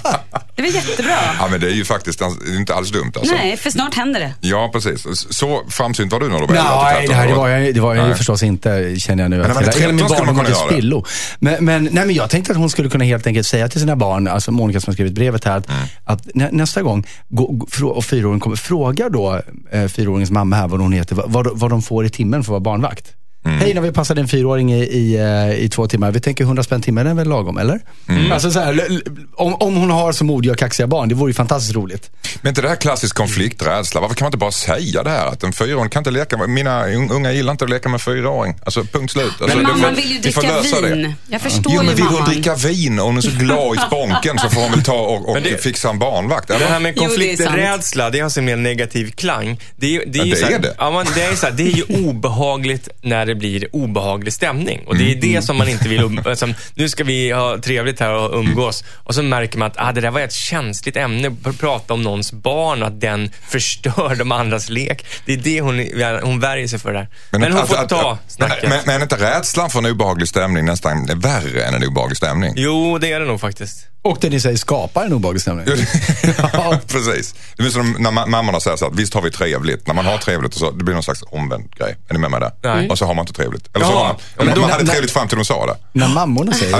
Det 0.63 0.71
var 0.73 0.75
jättebra. 0.91 1.17
Ja, 1.39 1.49
men 1.51 1.61
det 1.61 1.67
är 1.67 1.75
ju 1.75 1.85
faktiskt 1.85 2.21
inte 2.57 2.75
alls 2.75 2.91
dumt 2.91 3.13
alltså. 3.17 3.35
Nej, 3.35 3.57
för 3.57 3.71
snart 3.71 3.95
händer 3.95 4.21
det. 4.21 4.35
Ja, 4.41 4.71
precis. 4.73 5.07
Så 5.31 5.63
framsynt 5.71 6.13
var 6.13 6.21
du 6.21 6.29
när 6.29 6.41
du 6.41 6.47
var 6.47 6.55
11 6.55 6.63
till 6.65 6.75
Nej, 6.83 6.95
det, 6.95 7.07
13 7.07 7.15
här, 7.17 7.29
det 7.29 7.35
var 7.35 7.49
jag, 7.49 7.75
det 7.75 7.81
var 7.81 7.95
jag 7.95 8.09
ju 8.09 8.15
förstås 8.15 8.43
inte, 8.43 8.95
känner 8.99 9.23
jag 9.25 9.31
nu. 9.31 9.39
man 9.39 9.47
är 9.51 9.55
hela- 9.55 9.61
hela 9.61 9.73
13 9.73 9.97
min 9.97 10.09
barndom 10.09 10.27
kunna 10.37 10.45
till 10.45 10.55
spillo. 10.55 11.05
Men, 11.39 11.65
men, 11.65 11.85
nej, 11.93 12.07
men 12.07 12.15
jag 12.15 12.31
tänkte 12.31 12.53
att 12.53 12.59
hon 12.59 12.71
skulle 12.71 12.89
kunna 12.91 13.05
helt 13.05 13.27
enkelt 13.27 13.47
säga 13.47 13.69
till 13.69 13.81
sina 13.81 13.97
barn, 13.97 14.29
alltså 14.29 14.53
Monica 14.53 14.81
som 14.81 14.91
har 14.91 14.95
skrivit 14.95 15.13
brevet 15.15 15.45
här, 15.45 15.57
att, 15.57 15.69
Mm. 15.69 15.81
att 16.05 16.29
nä, 16.35 16.49
nästa 16.53 16.83
gång, 16.83 17.07
gå, 17.29 17.47
gå, 17.47 17.67
frå- 17.67 17.91
och 17.91 18.05
fyraåringen 18.05 18.41
kommer, 18.41 18.57
fråga 18.57 19.09
då 19.09 19.41
eh, 19.73 19.87
fyraåringens 19.89 20.31
mamma 20.31 20.57
här 20.57 20.69
vad 20.69 20.81
hon 20.81 20.93
heter, 20.93 21.15
vad, 21.17 21.31
vad, 21.33 21.59
vad 21.59 21.71
de 21.71 21.83
får 21.83 22.05
i 22.07 22.11
timmen 22.11 22.43
för 22.45 22.49
att 22.51 22.51
vara 22.51 22.61
barnvakt. 22.61 23.05
Mm. 23.45 23.59
Hej, 23.61 23.75
när 23.75 23.81
vi 23.81 23.93
passade 23.93 24.21
en 24.21 24.29
fyraåring 24.29 24.73
i, 24.73 24.79
i, 24.85 25.17
eh, 25.17 25.65
i 25.65 25.69
två 25.69 25.87
timmar. 25.87 26.11
Vi 26.11 26.21
tänker 26.21 26.45
100 26.45 26.63
spänn 26.63 26.83
timmen 26.83 27.07
är 27.07 27.15
väl 27.15 27.29
lagom, 27.29 27.59
eller? 27.59 27.81
Mm. 28.09 28.33
Alltså, 28.33 28.51
så 28.51 28.61
här, 28.61 29.01
om, 29.37 29.55
om 29.55 29.77
hon 29.77 29.91
har 29.91 30.13
så 30.13 30.25
modiga 30.25 30.53
och 30.53 30.59
kaxiga 30.59 30.87
barn, 30.87 31.09
det 31.09 31.15
vore 31.15 31.31
ju 31.31 31.35
fantastiskt 31.35 31.75
roligt. 31.77 32.11
Men 32.43 32.49
inte 32.49 32.63
det 32.63 32.69
här 32.69 32.77
klassisk 32.77 33.17
konflikträdsla. 33.17 34.01
Varför 34.01 34.15
kan 34.15 34.25
man 34.25 34.29
inte 34.29 34.39
bara 34.39 34.53
säga 34.53 35.03
det 35.03 35.11
här? 35.11 35.27
Att 35.27 35.43
en 35.43 35.53
fyraåring 35.53 35.91
kan 35.91 36.01
inte 36.01 36.11
leka 36.11 36.37
med, 36.37 36.49
mina 36.49 36.87
unga 36.89 37.33
gillar 37.33 37.53
inte 37.53 37.65
att 37.65 37.71
leka 37.71 37.89
med 37.89 37.95
en 37.95 38.01
fyraåring. 38.01 38.55
Alltså 38.65 38.85
punkt 38.85 39.13
slut. 39.13 39.33
Alltså, 39.41 39.57
Men 39.57 39.67
det 39.67 39.73
mamman 39.73 39.95
vill 39.95 40.13
ju 40.13 40.19
dricka 40.19 40.41
lösa 40.41 40.81
det. 40.81 40.95
vin. 40.95 41.15
Jag 41.29 41.41
förstår 41.41 41.73
Jo, 41.75 41.77
men 41.83 41.87
ju 41.89 41.95
vill 41.95 42.05
hon 42.05 42.13
mamman. 42.13 42.31
dricka 42.33 42.55
vin 42.55 42.99
och 42.99 43.07
hon 43.07 43.17
är 43.17 43.21
så 43.21 43.31
glad 43.31 43.77
i 43.77 43.79
sponken 43.79 44.39
så 44.39 44.49
får 44.51 44.61
hon 44.61 44.71
väl 44.71 44.83
ta 44.83 44.93
och, 45.01 45.29
och 45.29 45.43
det- 45.43 45.63
fixa 45.63 45.91
en 45.91 45.99
barnvakt. 45.99 46.49
Det 46.49 46.55
Eller? 46.55 46.67
här 46.67 46.81
med 46.81 46.95
det 46.95 46.99
konflikträdsla, 47.01 48.11
det 48.11 48.19
är 48.19 48.25
alltså 48.25 48.43
mer 48.43 48.57
negativ 48.57 49.11
klang. 49.11 49.61
Det 49.77 49.97
är, 49.97 50.03
det 50.07 50.19
är, 50.19 50.21
Ja, 50.21 50.25
ju 50.27 50.35
det 50.35 50.55
är 50.55 50.59
det. 50.59 50.75
Ja, 50.79 51.05
det, 51.15 51.23
är 51.23 51.35
så 51.37 51.47
här, 51.47 51.53
det 51.53 51.63
är 51.63 51.77
ju 51.77 51.83
obehagligt 52.09 52.89
när 53.03 53.30
det 53.31 53.35
blir 53.35 53.69
obehaglig 53.77 54.33
stämning. 54.33 54.81
Och 54.87 54.97
det 54.97 55.05
är 55.05 55.17
Mm. 55.17 55.21
det 55.33 55.43
som 55.43 55.57
man 55.57 55.69
inte 55.69 55.89
vill 55.89 56.03
um, 56.05 56.21
alltså, 56.27 56.47
Nu 56.75 56.89
ska 56.89 57.05
vi 57.05 57.31
ha 57.31 57.59
trevligt 57.59 58.01
här 58.01 58.11
och 58.15 58.39
umgås. 58.39 58.85
Och 58.97 59.15
så 59.15 59.23
märker 59.23 59.59
man 59.59 59.67
att 59.71 59.77
ah, 59.79 59.93
det 59.93 60.01
där 60.01 60.11
var 60.11 60.21
ett 60.21 60.33
känsligt 60.33 60.97
ämne, 60.97 61.37
att 61.45 61.59
prata 61.59 61.95
om 61.95 62.03
någons 62.03 62.33
barn 62.33 62.83
och 62.83 62.89
att 62.89 63.01
den 63.01 63.31
förstör 63.49 64.15
de 64.19 64.33
andras 64.33 64.69
lek. 64.69 65.07
Det 65.27 65.33
är 65.33 65.37
det 65.37 65.61
hon, 65.61 65.85
hon 66.23 66.41
värjer 66.41 66.69
sig 66.69 66.79
för 66.79 66.93
där. 66.93 67.09
Men, 67.31 67.43
hon 67.43 67.57
att- 67.63 67.69
får 67.69 67.77
att- 67.77 67.89
ta 67.89 68.13
att- 68.13 68.33
snacket. 68.33 68.63
Men, 68.63 68.71
men, 68.71 68.81
men 68.87 68.97
är 68.97 69.03
inte 69.03 69.17
rädslan 69.17 69.71
för 69.71 69.79
en 69.79 69.87
obehaglig 69.87 70.29
stämning 70.29 70.65
nästan 70.65 71.07
värre 71.21 71.65
än 71.65 71.75
en 71.75 71.85
obehaglig 71.85 72.17
stämning? 72.17 72.53
Jo, 72.57 72.99
det 72.99 73.13
är 73.13 73.21
det 73.21 73.27
nog 73.27 73.41
faktiskt. 73.41 73.87
Och 74.03 74.19
det 74.21 74.31
ni 74.31 74.41
säger 74.41 74.57
skapar 74.57 75.05
en 75.05 75.13
obehaglig 75.13 75.43
stämning. 75.43 75.67
ja, 76.53 76.79
precis. 76.89 77.35
Det 77.57 77.63
är 77.63 77.69
som 77.71 77.97
när 77.99 78.11
ma- 78.11 78.27
mammorna 78.27 78.61
säger 78.61 78.77
så 78.77 78.87
att 78.87 78.95
visst 78.95 79.15
har 79.15 79.23
vi 79.23 79.31
trevligt. 79.31 79.87
När 79.87 79.95
man 79.95 80.07
har 80.07 80.19
trevligt 80.19 80.53
och 80.55 80.59
så, 80.61 80.71
det 80.71 80.85
blir 80.85 80.95
någon 80.95 81.03
slags 81.03 81.23
omvänd 81.31 81.75
grej. 81.77 81.97
Är 82.09 82.13
ni 82.15 82.19
med 82.19 82.31
mig 82.31 82.41
där? 82.41 82.53
Nej. 82.63 82.89
Och 82.89 82.99
så 82.99 83.05
har 83.07 83.15
man 83.15 83.20
inte 83.21 83.33
trevligt. 83.33 83.77
Eller 83.77 83.87
så 83.87 83.93
har 83.93 84.05
man, 84.05 84.15
Ja, 84.19 84.23
men 84.37 84.47
man, 84.47 84.55
då- 84.55 84.61
man 84.61 84.71
hade 84.71 84.85
när- 84.85 84.93
trevligt 84.93 85.13
fram 85.13 85.29
till 85.29 85.37
de 85.37 85.45
sa 85.45 85.67
det. 85.67 85.77
När 85.93 86.09
mammorna 86.09 86.53
säger 86.53 86.73
det. 86.73 86.79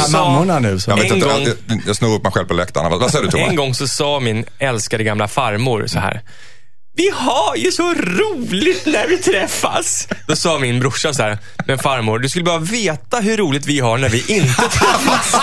här 0.00 0.08
sa- 0.08 0.24
mammorna 0.30 0.58
nu? 0.58 0.78
Jag, 0.86 0.96
vet 0.96 1.04
inte, 1.04 1.28
gång- 1.28 1.46
jag, 1.68 1.80
jag 1.86 1.96
snor 1.96 2.14
upp 2.14 2.22
mig 2.22 2.32
själv 2.32 2.46
på 2.46 2.54
läktaren. 2.54 2.90
Vad, 2.90 3.00
vad 3.00 3.10
säger 3.10 3.24
du 3.24 3.30
Thomas? 3.30 3.48
En 3.48 3.56
gång 3.56 3.74
så 3.74 3.88
sa 3.88 4.20
min 4.20 4.44
älskade 4.58 5.04
gamla 5.04 5.28
farmor 5.28 5.86
så 5.86 5.98
här. 5.98 6.22
Vi 6.96 7.10
har 7.14 7.56
ju 7.56 7.72
så 7.72 7.94
roligt 7.94 8.86
när 8.86 9.06
vi 9.08 9.16
träffas. 9.18 10.08
Då 10.26 10.36
sa 10.36 10.58
min 10.58 10.80
brorsa 10.80 11.14
så 11.14 11.22
här. 11.22 11.38
Men 11.66 11.78
farmor, 11.78 12.18
du 12.18 12.28
skulle 12.28 12.44
bara 12.44 12.58
veta 12.58 13.20
hur 13.20 13.36
roligt 13.36 13.66
vi 13.66 13.80
har 13.80 13.98
när 13.98 14.08
vi 14.08 14.24
inte 14.28 14.54
träffas. 14.62 15.36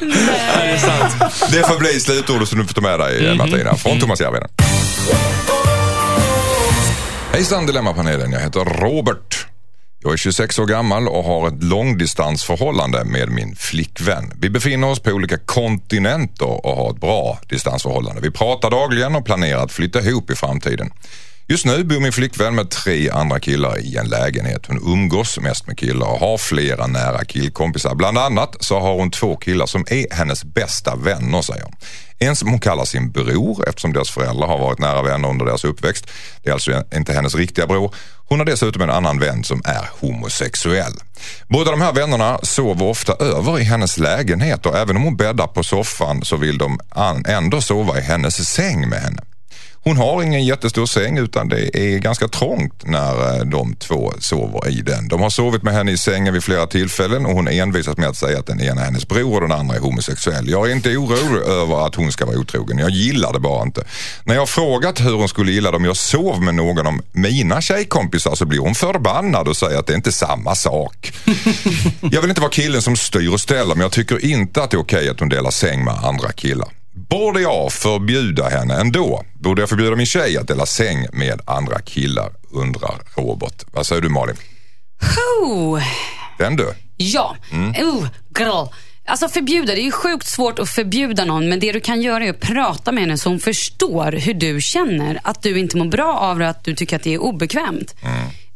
det 0.00 0.70
är 0.70 0.78
sant. 0.78 1.34
Det 1.52 1.68
får 1.68 1.78
bli 1.78 2.00
slutordet 2.00 2.48
som 2.48 2.58
du 2.58 2.66
får 2.66 2.74
ta 2.74 2.80
med 2.80 2.98
dig 3.00 3.28
Mhm. 3.28 3.38
Martina. 3.38 3.74
Från 3.76 4.00
Thomas 4.00 4.20
Järvheden. 4.20 4.48
Hejsan 7.34 7.66
Dilemmapanelen, 7.66 8.32
jag 8.32 8.40
heter 8.40 8.64
Robert. 8.64 9.46
Jag 10.02 10.12
är 10.12 10.16
26 10.16 10.58
år 10.58 10.66
gammal 10.66 11.08
och 11.08 11.24
har 11.24 11.48
ett 11.48 11.62
långdistansförhållande 11.62 13.04
med 13.04 13.28
min 13.28 13.56
flickvän. 13.56 14.32
Vi 14.40 14.50
befinner 14.50 14.90
oss 14.90 15.00
på 15.00 15.10
olika 15.10 15.38
kontinenter 15.38 16.66
och 16.66 16.76
har 16.76 16.90
ett 16.90 17.00
bra 17.00 17.38
distansförhållande. 17.48 18.20
Vi 18.20 18.30
pratar 18.30 18.70
dagligen 18.70 19.16
och 19.16 19.24
planerar 19.24 19.64
att 19.64 19.72
flytta 19.72 20.00
ihop 20.00 20.30
i 20.30 20.34
framtiden. 20.34 20.90
Just 21.48 21.66
nu 21.66 21.84
bor 21.84 22.00
min 22.00 22.12
flickvän 22.12 22.54
med 22.54 22.70
tre 22.70 23.10
andra 23.10 23.40
killar 23.40 23.78
i 23.78 23.96
en 23.96 24.08
lägenhet. 24.08 24.66
Hon 24.66 24.92
umgås 24.92 25.38
mest 25.40 25.66
med 25.66 25.78
killar 25.78 26.06
och 26.06 26.18
har 26.18 26.38
flera 26.38 26.86
nära 26.86 27.24
killkompisar. 27.24 27.94
Bland 27.94 28.18
annat 28.18 28.56
så 28.60 28.80
har 28.80 28.94
hon 28.94 29.10
två 29.10 29.36
killar 29.36 29.66
som 29.66 29.84
är 29.90 30.14
hennes 30.14 30.44
bästa 30.44 30.96
vänner 30.96 31.42
säger 31.42 31.62
hon. 31.62 31.74
En 32.18 32.36
som 32.36 32.48
hon 32.48 32.60
kallar 32.60 32.84
sin 32.84 33.10
bror 33.10 33.68
eftersom 33.68 33.92
deras 33.92 34.10
föräldrar 34.10 34.46
har 34.46 34.58
varit 34.58 34.78
nära 34.78 35.02
vänner 35.02 35.28
under 35.28 35.44
deras 35.44 35.64
uppväxt. 35.64 36.06
Det 36.42 36.48
är 36.48 36.52
alltså 36.52 36.82
inte 36.94 37.12
hennes 37.12 37.34
riktiga 37.34 37.66
bror. 37.66 37.94
Hon 38.28 38.38
har 38.38 38.46
dessutom 38.46 38.82
en 38.82 38.90
annan 38.90 39.18
vän 39.18 39.44
som 39.44 39.62
är 39.64 39.90
homosexuell. 40.00 40.94
Båda 41.48 41.70
de 41.70 41.80
här 41.80 41.92
vännerna 41.92 42.38
sover 42.42 42.84
ofta 42.84 43.12
över 43.12 43.60
i 43.60 43.62
hennes 43.62 43.98
lägenhet 43.98 44.66
och 44.66 44.76
även 44.76 44.96
om 44.96 45.02
hon 45.02 45.16
bäddar 45.16 45.46
på 45.46 45.62
soffan 45.62 46.24
så 46.24 46.36
vill 46.36 46.58
de 46.58 46.80
ändå 47.26 47.60
sova 47.60 47.98
i 47.98 48.02
hennes 48.02 48.48
säng 48.48 48.88
med 48.88 49.00
henne. 49.02 49.22
Hon 49.84 49.96
har 49.96 50.22
ingen 50.22 50.44
jättestor 50.44 50.86
säng 50.86 51.18
utan 51.18 51.48
det 51.48 51.76
är 51.76 51.98
ganska 51.98 52.28
trångt 52.28 52.86
när 52.86 53.38
eh, 53.38 53.44
de 53.44 53.76
två 53.76 54.12
sover 54.18 54.68
i 54.68 54.82
den. 54.82 55.08
De 55.08 55.20
har 55.20 55.30
sovit 55.30 55.62
med 55.62 55.74
henne 55.74 55.92
i 55.92 55.98
sängen 55.98 56.32
vid 56.32 56.44
flera 56.44 56.66
tillfällen 56.66 57.26
och 57.26 57.32
hon 57.32 57.48
envisas 57.48 57.96
med 57.96 58.08
att 58.08 58.16
säga 58.16 58.38
att 58.38 58.46
den 58.46 58.60
ena 58.60 58.80
är 58.80 58.84
hennes 58.84 59.08
bror 59.08 59.34
och 59.34 59.40
den 59.40 59.58
andra 59.58 59.76
är 59.76 59.80
homosexuell. 59.80 60.50
Jag 60.50 60.70
är 60.70 60.74
inte 60.74 60.96
orolig 60.96 61.42
över 61.46 61.86
att 61.86 61.94
hon 61.94 62.12
ska 62.12 62.26
vara 62.26 62.38
otrogen. 62.38 62.78
Jag 62.78 62.90
gillar 62.90 63.32
det 63.32 63.40
bara 63.40 63.62
inte. 63.62 63.84
När 64.24 64.34
jag 64.34 64.40
har 64.40 64.46
frågat 64.46 65.00
hur 65.00 65.12
hon 65.12 65.28
skulle 65.28 65.52
gilla 65.52 65.70
det 65.70 65.76
om 65.76 65.84
jag 65.84 65.96
sov 65.96 66.42
med 66.42 66.54
någon 66.54 66.86
av 66.86 66.94
mina 67.12 67.60
tjejkompisar 67.60 68.34
så 68.34 68.46
blir 68.46 68.58
hon 68.58 68.74
förbannad 68.74 69.48
och 69.48 69.56
säger 69.56 69.78
att 69.78 69.86
det 69.86 69.94
inte 69.94 70.10
är 70.10 70.12
samma 70.12 70.54
sak. 70.54 71.12
Jag 72.00 72.20
vill 72.20 72.30
inte 72.30 72.40
vara 72.40 72.50
killen 72.50 72.82
som 72.82 72.96
styr 72.96 73.32
och 73.32 73.40
ställer 73.40 73.74
men 73.74 73.80
jag 73.80 73.92
tycker 73.92 74.24
inte 74.24 74.62
att 74.62 74.70
det 74.70 74.76
är 74.76 74.80
okej 74.80 75.08
att 75.08 75.20
hon 75.20 75.28
delar 75.28 75.50
säng 75.50 75.84
med 75.84 75.94
andra 75.94 76.32
killar. 76.32 76.68
Borde 77.14 77.40
jag 77.40 77.72
förbjuda 77.72 78.48
henne 78.48 78.74
ändå? 78.74 79.24
Borde 79.34 79.62
jag 79.62 79.68
förbjuda 79.68 79.96
min 79.96 80.06
tjej 80.06 80.38
att 80.38 80.48
dela 80.48 80.66
säng 80.66 81.06
med 81.12 81.40
andra 81.44 81.80
killar? 81.80 82.32
Undrar 82.52 83.00
Robert. 83.16 83.64
Vad 83.72 83.86
säger 83.86 84.02
du 84.02 84.08
Malin? 84.08 84.36
Oh. 85.42 85.82
Den 86.38 86.56
du. 86.56 86.74
Ja. 86.96 87.36
Oh, 87.52 88.06
girl. 88.38 88.66
Alltså 89.06 89.28
förbjuda, 89.28 89.74
det 89.74 89.80
är 89.80 89.84
ju 89.84 89.90
sjukt 89.90 90.26
svårt 90.26 90.58
att 90.58 90.68
förbjuda 90.68 91.24
någon 91.24 91.48
men 91.48 91.60
det 91.60 91.72
du 91.72 91.80
kan 91.80 92.02
göra 92.02 92.24
är 92.24 92.30
att 92.30 92.40
prata 92.40 92.92
med 92.92 93.02
henne 93.02 93.18
så 93.18 93.28
hon 93.28 93.40
förstår 93.40 94.12
hur 94.12 94.34
du 94.34 94.60
känner. 94.60 95.20
Att 95.24 95.42
du 95.42 95.58
inte 95.58 95.76
mår 95.76 95.84
bra 95.84 96.18
av 96.18 96.38
det, 96.38 96.48
att 96.48 96.64
du 96.64 96.74
tycker 96.74 96.96
att 96.96 97.02
det 97.02 97.14
är 97.14 97.22
obekvämt. 97.22 97.94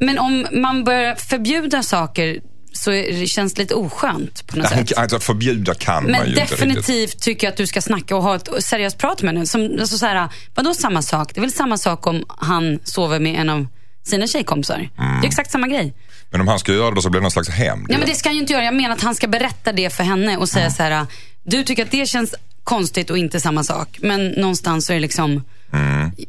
Men 0.00 0.18
om 0.18 0.46
man 0.52 0.84
börjar 0.84 1.14
förbjuda 1.14 1.82
saker 1.82 2.38
så 2.72 2.90
det 2.90 3.28
känns 3.28 3.54
det 3.54 3.62
lite 3.62 3.74
oskönt 3.74 4.46
på 4.46 4.58
något 4.58 4.68
sätt. 4.68 4.98
Alltså 4.98 5.18
förbjuda 5.20 5.74
kan 5.74 6.02
man 6.02 6.12
Men 6.12 6.20
ju 6.20 6.28
inte 6.28 6.40
riktigt. 6.40 6.58
definitivt 6.58 7.20
tycker 7.20 7.46
jag 7.46 7.52
att 7.52 7.56
du 7.56 7.66
ska 7.66 7.80
snacka 7.82 8.16
och 8.16 8.22
ha 8.22 8.34
ett 8.36 8.48
seriöst 8.64 8.98
prat 8.98 9.22
med 9.22 9.34
henne. 9.34 9.46
Som, 9.46 9.76
alltså 9.80 9.98
så 9.98 10.06
här, 10.06 10.28
vadå 10.54 10.74
samma 10.74 11.02
sak? 11.02 11.34
Det 11.34 11.38
är 11.38 11.42
väl 11.42 11.52
samma 11.52 11.78
sak 11.78 12.06
om 12.06 12.24
han 12.28 12.78
sover 12.84 13.20
med 13.20 13.40
en 13.40 13.48
av 13.50 13.66
sina 14.06 14.26
tjejkompisar. 14.26 14.88
Det 14.96 15.26
är 15.26 15.28
exakt 15.28 15.50
samma 15.50 15.68
grej. 15.68 15.94
Men 16.30 16.40
om 16.40 16.48
han 16.48 16.58
ska 16.58 16.72
göra 16.72 16.94
det 16.94 17.02
så 17.02 17.10
blir 17.10 17.20
det 17.20 17.22
någon 17.22 17.30
slags 17.30 17.48
hämnd. 17.48 17.86
Nej, 17.88 17.98
men 17.98 18.08
det 18.08 18.14
ska 18.14 18.28
han 18.28 18.36
ju 18.36 18.40
inte 18.40 18.52
göra. 18.52 18.64
Jag 18.64 18.74
menar 18.74 18.94
att 18.94 19.02
han 19.02 19.14
ska 19.14 19.28
berätta 19.28 19.72
det 19.72 19.90
för 19.90 20.04
henne 20.04 20.36
och 20.36 20.48
säga 20.48 20.70
så 20.70 20.82
här. 20.82 21.06
Du 21.42 21.64
tycker 21.64 21.84
att 21.84 21.90
det 21.90 22.08
känns 22.08 22.34
konstigt 22.64 23.10
och 23.10 23.18
inte 23.18 23.40
samma 23.40 23.64
sak. 23.64 23.98
Men 24.02 24.28
någonstans 24.28 24.86
så 24.86 24.92
är 24.92 24.94
det 24.94 25.00
liksom. 25.00 25.44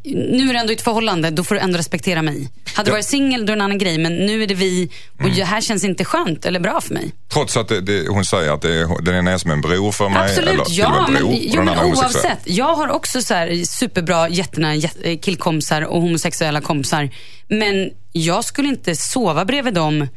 Nu 0.04 0.50
är 0.50 0.54
det 0.54 0.60
ändå 0.60 0.74
ett 0.74 0.82
förhållande, 0.82 1.30
då 1.30 1.44
får 1.44 1.56
du 1.56 1.62
ändå 1.62 1.78
respektera 1.78 2.22
mig. 2.22 2.50
Hade 2.76 2.88
du 2.90 2.92
varit 2.92 3.06
singel 3.06 3.46
då 3.46 3.54
är 3.54 3.56
det 3.56 3.60
en 3.60 3.62
annan 3.62 3.78
grej. 3.78 3.98
Men 3.98 4.16
nu 4.16 4.44
är 4.44 4.48
det 4.48 4.54
vi 4.54 4.90
och 5.24 5.30
det 5.36 5.44
här 5.44 5.62
känns 5.62 5.84
inte 5.84 6.06
skönt 6.06 6.46
eller 6.46 6.60
bra 6.60 6.82
för 6.82 6.94
mig. 6.94 7.12
Trots 7.34 7.58
att 7.58 7.68
det, 7.68 7.82
det, 7.82 8.08
hon 8.08 8.26
säger 8.26 8.52
att 8.54 8.62
det 8.62 8.74
är, 8.76 9.02
den 9.02 9.16
ena 9.16 9.32
är 9.32 9.38
som 9.38 9.52
en 9.52 9.62
bror 9.62 9.92
för 9.92 10.10
mig. 10.10 10.18
eller 10.38 10.42
Absolut, 10.42 10.60
och 10.60 10.68
ja. 10.72 11.08
Men, 11.12 11.22
jo, 11.42 11.64
men 11.64 11.80
oavsett. 11.80 12.40
Jag 12.46 12.76
har 12.76 12.88
också 12.88 13.22
så 13.22 13.34
här 13.34 13.66
superbra, 13.66 14.30
jättenära 14.30 14.76
jät- 14.76 14.98
eh, 15.04 15.18
killkompisar 15.20 15.82
och 15.82 16.02
homosexuella 16.02 16.62
kompisar. 16.62 17.10
Men 17.48 17.90
jag 18.12 18.46
skulle 18.46 18.68
inte 18.68 18.96
sova 18.96 19.46
bredvid 19.46 19.74
dem 19.74 20.08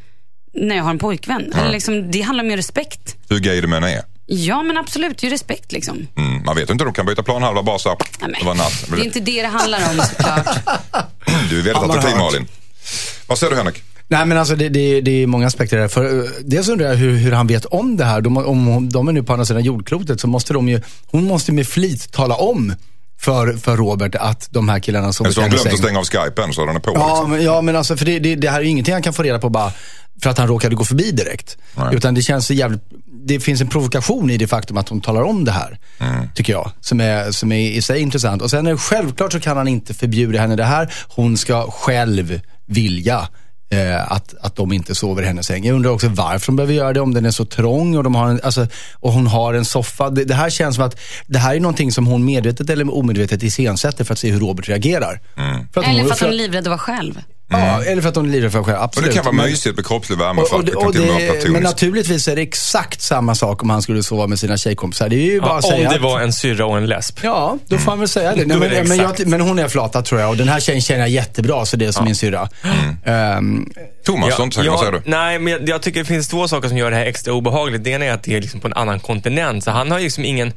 när 0.55 0.77
jag 0.77 0.83
har 0.83 0.91
en 0.91 0.99
pojkvän. 0.99 1.53
Eller 1.53 1.71
liksom, 1.73 2.11
det 2.11 2.21
handlar 2.21 2.45
om 2.45 2.51
respekt. 2.51 3.17
Hur 3.29 3.39
gay 3.39 3.61
du 3.61 3.67
men 3.67 3.85
är. 3.85 4.03
Ja, 4.27 4.63
men 4.63 4.79
absolut. 4.79 5.19
Det 5.19 5.27
är 5.27 5.29
ju 5.29 5.35
respekt 5.35 5.73
liksom. 5.73 6.07
Mm, 6.17 6.43
man 6.45 6.57
vet 6.57 6.71
inte, 6.71 6.85
de 6.85 6.93
kan 6.93 7.07
byta 7.07 7.23
här, 7.27 7.41
Nej, 7.41 7.97
men, 8.21 8.33
det 8.33 8.47
var 8.47 8.55
natt. 8.55 8.85
Det 8.89 9.01
är 9.01 9.05
inte 9.05 9.21
det 9.21 9.43
det 9.43 9.49
handlar 9.49 9.91
om 9.91 9.97
såklart. 9.97 10.47
Du 11.51 11.59
är 11.59 11.63
väldigt 11.63 11.77
attraktiv. 11.83 12.17
Malin. 12.17 12.47
Vad 13.27 13.39
säger 13.39 13.51
du 13.51 13.57
Henrik? 13.57 13.83
Nej 14.09 14.27
men 14.27 14.39
alltså 14.39 14.57
det, 14.57 14.69
det, 14.69 15.01
det 15.01 15.23
är 15.23 15.27
många 15.27 15.47
aspekter 15.47 15.77
där. 15.77 15.89
För, 15.89 16.29
dels 16.41 16.69
undrar 16.69 16.89
jag 16.89 16.95
hur, 16.95 17.17
hur 17.17 17.33
han 17.33 17.47
vet 17.47 17.65
om 17.65 17.97
det 17.97 18.05
här. 18.05 18.21
De, 18.21 18.37
om 18.37 18.89
de 18.89 19.09
är 19.09 19.13
nu 19.13 19.23
på 19.23 19.33
andra 19.33 19.47
sidan 19.47 19.63
jordklotet 19.63 20.21
så 20.21 20.27
måste 20.27 20.53
de 20.53 20.69
ju, 20.69 20.81
hon 21.07 21.25
måste 21.25 21.53
med 21.53 21.69
flit 21.69 22.13
tala 22.13 22.35
om 22.35 22.75
för, 23.21 23.53
för 23.53 23.77
Robert 23.77 24.15
att 24.15 24.49
de 24.51 24.69
här 24.69 24.79
killarna 24.79 25.13
som 25.13 25.33
Så 25.33 25.41
glömt 25.41 25.67
att 25.67 25.79
stänga 25.79 25.99
av 25.99 26.05
skypen 26.05 26.53
så 26.53 26.67
den 26.67 26.77
är 26.77 26.81
på. 26.81 26.93
Ja, 26.95 27.09
liksom. 27.09 27.31
men, 27.31 27.45
ja, 27.45 27.61
men 27.61 27.77
alltså 27.77 27.97
för 27.97 28.05
det, 28.05 28.19
det, 28.19 28.35
det 28.35 28.51
här 28.51 28.59
är 28.59 28.63
ju 28.63 28.69
ingenting 28.69 28.95
han 28.95 29.03
kan 29.03 29.13
få 29.13 29.23
reda 29.23 29.39
på 29.39 29.49
bara 29.49 29.73
för 30.23 30.31
att 30.31 30.39
han 30.39 30.49
råkade 30.49 30.75
gå 30.75 30.85
förbi 30.85 31.11
direkt. 31.11 31.57
Nej. 31.75 31.95
Utan 31.95 32.15
det 32.15 32.23
känns 32.23 32.47
så 32.47 32.55
jävligt, 32.55 32.83
det 33.27 33.41
finns 33.41 33.61
en 33.61 33.69
provokation 33.69 34.31
i 34.31 34.37
det 34.37 34.47
faktum 34.47 34.77
att 34.77 34.89
hon 34.89 35.01
talar 35.01 35.23
om 35.23 35.45
det 35.45 35.53
här. 35.53 35.79
Mm. 35.99 36.29
Tycker 36.35 36.53
jag. 36.53 36.71
Som 36.81 37.01
är, 37.01 37.31
som 37.31 37.53
är 37.53 37.71
i 37.71 37.83
sig 37.83 38.01
intressant. 38.01 38.43
Och 38.43 38.51
sen 38.51 38.67
är 38.67 38.77
självklart 38.77 39.33
så 39.33 39.41
kan 39.41 39.57
han 39.57 39.69
inte 39.69 39.95
förbjuda 39.95 40.41
henne 40.41 40.57
det 40.57 40.65
här. 40.65 40.95
Hon 41.09 41.37
ska 41.37 41.71
själv 41.71 42.41
vilja 42.67 43.29
eh, 43.73 44.13
att, 44.13 44.35
att 44.41 44.57
de 44.57 44.73
inte 44.73 44.95
sover 44.95 45.23
i 45.23 45.27
hennes 45.27 45.47
säng. 45.47 45.65
Jag 45.65 45.75
undrar 45.75 45.91
också 45.91 46.09
varför 46.09 46.47
de 46.47 46.57
behöver 46.57 46.75
göra 46.75 46.93
det, 46.93 47.01
om 47.01 47.15
den 47.15 47.27
är 47.27 47.31
så 47.31 47.45
trång 47.45 47.97
och, 47.97 48.05
de 48.05 48.15
har 48.15 48.29
en, 48.29 48.41
alltså, 48.43 48.67
och 48.95 49.13
hon 49.13 49.27
har 49.27 49.55
en 49.55 49.65
soffa. 49.65 50.11
Det, 50.11 50.25
det 50.25 50.35
här 50.35 50.51
känns 50.51 50.77
som 50.77 50.85
att 50.85 51.01
det 51.27 51.39
här 51.39 51.55
är 51.55 51.61
någonting 51.61 51.93
som 51.93 52.07
hon 52.07 52.25
medvetet 52.25 52.71
eller 52.71 52.95
omedvetet 52.95 53.43
iscensätter 53.43 54.05
för 54.05 54.13
att 54.13 54.19
se 54.19 54.31
hur 54.31 54.41
Robert 54.41 54.69
reagerar. 54.69 55.21
För 55.73 55.81
att 55.81 55.87
Eller 55.87 56.05
för 56.05 56.13
att 56.13 56.21
hon 56.21 56.29
är 56.29 56.33
livrädd 56.33 56.61
att 56.61 56.67
vara 56.67 56.79
själv. 56.79 57.21
Ja, 57.59 57.83
eller 57.85 58.03
för 58.03 58.09
att 58.09 58.17
hon 58.17 58.27
är 58.27 58.31
livrädd 58.31 58.53
för 58.53 58.59
sig 58.59 58.65
själv. 58.65 58.79
Och 58.79 58.85
Absolut. 58.85 59.11
det 59.11 59.15
kan 59.23 59.37
vara 59.37 59.47
mysigt 59.47 59.77
med 59.77 59.87
kroppslig 59.87 60.19
värme 60.19 60.41
och, 60.43 60.53
och, 60.53 60.61
att 60.61 60.67
det, 60.67 60.73
och 60.73 60.87
och 60.87 60.93
det, 60.93 61.49
men 61.49 61.63
naturligtvis 61.63 62.29
är 62.29 62.37
det 62.37 62.43
exakt 62.43 63.03
samma 63.03 63.35
sak 63.35 63.63
om 63.63 63.71
han 63.71 63.83
skulle 63.83 64.03
sova 64.03 64.27
med 64.27 64.39
sina 64.39 64.57
tjejkompisar. 64.57 65.09
Det 65.09 65.17
är 65.17 65.19
ju 65.33 65.41
bara 65.41 65.51
Ja, 65.51 65.59
att 65.59 65.65
säga 65.65 65.77
om 65.77 65.83
det 65.83 65.95
att- 65.97 66.01
var 66.03 66.21
en 66.21 66.33
syrra 66.33 66.67
och 66.67 66.77
en 66.77 66.87
lesb. 66.87 67.19
Ja, 67.23 67.59
då 67.67 67.79
får 67.79 67.91
han 67.91 67.99
väl 67.99 68.09
säga 68.09 68.31
det. 68.35 68.37
Nej, 68.37 68.47
Då 68.47 68.55
är 68.55 68.59
men, 68.59 68.71
det 68.71 68.85
men, 68.85 68.99
jag, 68.99 69.27
men 69.27 69.41
hon 69.41 69.59
är 69.59 69.69
flata 69.69 70.03
tror 70.03 70.21
jag 70.21 70.31
och 70.31 70.37
den 70.37 70.49
här 70.49 70.61
tjejen 70.61 70.81
känner 70.83 71.01
jag 71.01 71.09
jättebra 71.09 71.67
så 71.67 71.77
det 71.77 71.87
är 71.87 71.93
som 71.93 72.05
min 72.05 72.17
syrra. 72.17 72.49
Ehm, 73.05 73.67
Thomas, 74.05 74.29
du 74.29 74.35
har 74.35 74.45
inte 74.45 74.57
sagt 74.57 74.69
vad 74.69 74.79
säger 74.79 74.93
du? 74.93 75.03
Nej, 75.05 75.39
men 75.39 75.53
jag, 75.53 75.69
jag 75.69 75.83
tycker 75.83 76.01
det 76.01 76.07
finns 76.07 76.29
två 76.29 76.49
saker 76.49 76.69
som 76.69 76.77
gör 76.77 76.91
det 76.91 76.97
här 76.97 77.07
extra 77.07 77.33
obehagligt. 77.35 77.85
Det 77.85 77.91
ena 77.91 78.05
är 78.05 78.13
att 78.13 78.23
det 78.23 78.37
är 78.37 78.41
liksom 78.41 78.61
på 78.61 78.67
en 78.67 78.73
annan 78.75 79.01
kontinent, 79.01 79.65
så 79.65 79.71
han 79.71 79.91
har 79.91 80.01
liksom 80.01 80.25
ingen... 80.25 80.53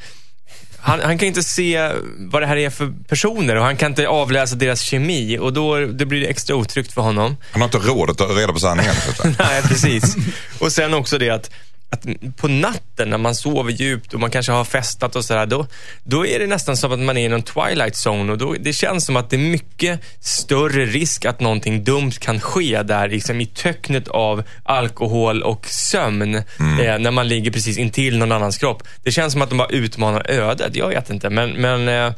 Han, 0.86 1.00
han 1.00 1.18
kan 1.18 1.28
inte 1.28 1.44
se 1.44 1.92
vad 2.18 2.42
det 2.42 2.46
här 2.46 2.58
är 2.58 2.70
för 2.70 2.94
personer 3.08 3.56
och 3.56 3.64
han 3.64 3.78
kan 3.78 3.92
inte 3.92 4.08
avläsa 4.08 4.56
deras 4.56 4.82
kemi 4.82 5.38
och 5.38 5.54
då 5.54 5.80
det 5.80 6.06
blir 6.06 6.22
det 6.22 6.28
extra 6.28 6.56
otryggt 6.56 6.94
för 6.94 7.02
honom. 7.02 7.38
Han 7.52 7.62
har 7.62 7.68
inte 7.68 7.78
råd 7.78 8.10
att 8.10 8.18
ta 8.18 8.26
reda 8.26 8.54
på 8.54 8.60
sanningen. 8.60 8.96
Nej, 9.40 9.62
precis. 9.62 10.16
Och 10.60 10.72
sen 10.72 10.94
också 10.94 11.18
det 11.18 11.30
att, 11.30 11.52
att 11.90 12.06
på 12.38 12.48
natten 12.48 13.10
när 13.10 13.18
man 13.18 13.36
sover 13.36 13.72
djupt 13.72 14.14
och 14.14 14.20
man 14.20 14.32
kanske 14.32 14.52
har 14.52 14.64
festat 14.66 15.16
och 15.16 15.26
sådär, 15.26 15.46
då, 15.46 15.68
då 16.04 16.26
är 16.26 16.40
det 16.40 16.48
nästan 16.48 16.78
som 16.78 16.92
att 16.92 17.00
man 17.00 17.18
är 17.18 17.26
i 17.26 17.30
någon 17.30 17.42
twilight 17.44 17.96
zone 18.08 18.32
och 18.32 18.38
då, 18.38 18.56
det 18.60 18.74
känns 18.74 19.06
som 19.06 19.16
att 19.16 19.30
det 19.30 19.36
är 19.36 19.38
mycket 19.38 20.00
större 20.20 20.86
risk 20.86 21.26
att 21.26 21.40
någonting 21.40 21.84
dumt 21.84 22.12
kan 22.20 22.40
ske 22.40 22.84
där 22.84 23.08
liksom 23.10 23.42
i 23.42 23.46
töcknet 23.46 24.08
av 24.08 24.44
alkohol 24.64 25.44
och 25.44 25.66
sömn 25.66 26.42
Mm. 26.60 26.80
eh, 26.80 27.00
när 27.00 27.12
man 27.12 27.28
ligger 27.28 27.52
precis 27.52 27.78
intill 27.78 28.18
någon 28.18 28.32
annans 28.32 28.58
kropp. 28.58 28.84
Det 29.04 29.12
känns 29.12 29.34
som 29.34 29.42
att 29.42 29.50
de 29.50 29.58
bara 29.58 29.68
utmanar 29.70 30.32
ödet. 30.32 30.76
Jag 30.76 30.88
vet 30.88 31.10
inte, 31.10 31.30
men, 31.30 31.50
men 31.52 31.88
eh, 31.88 32.14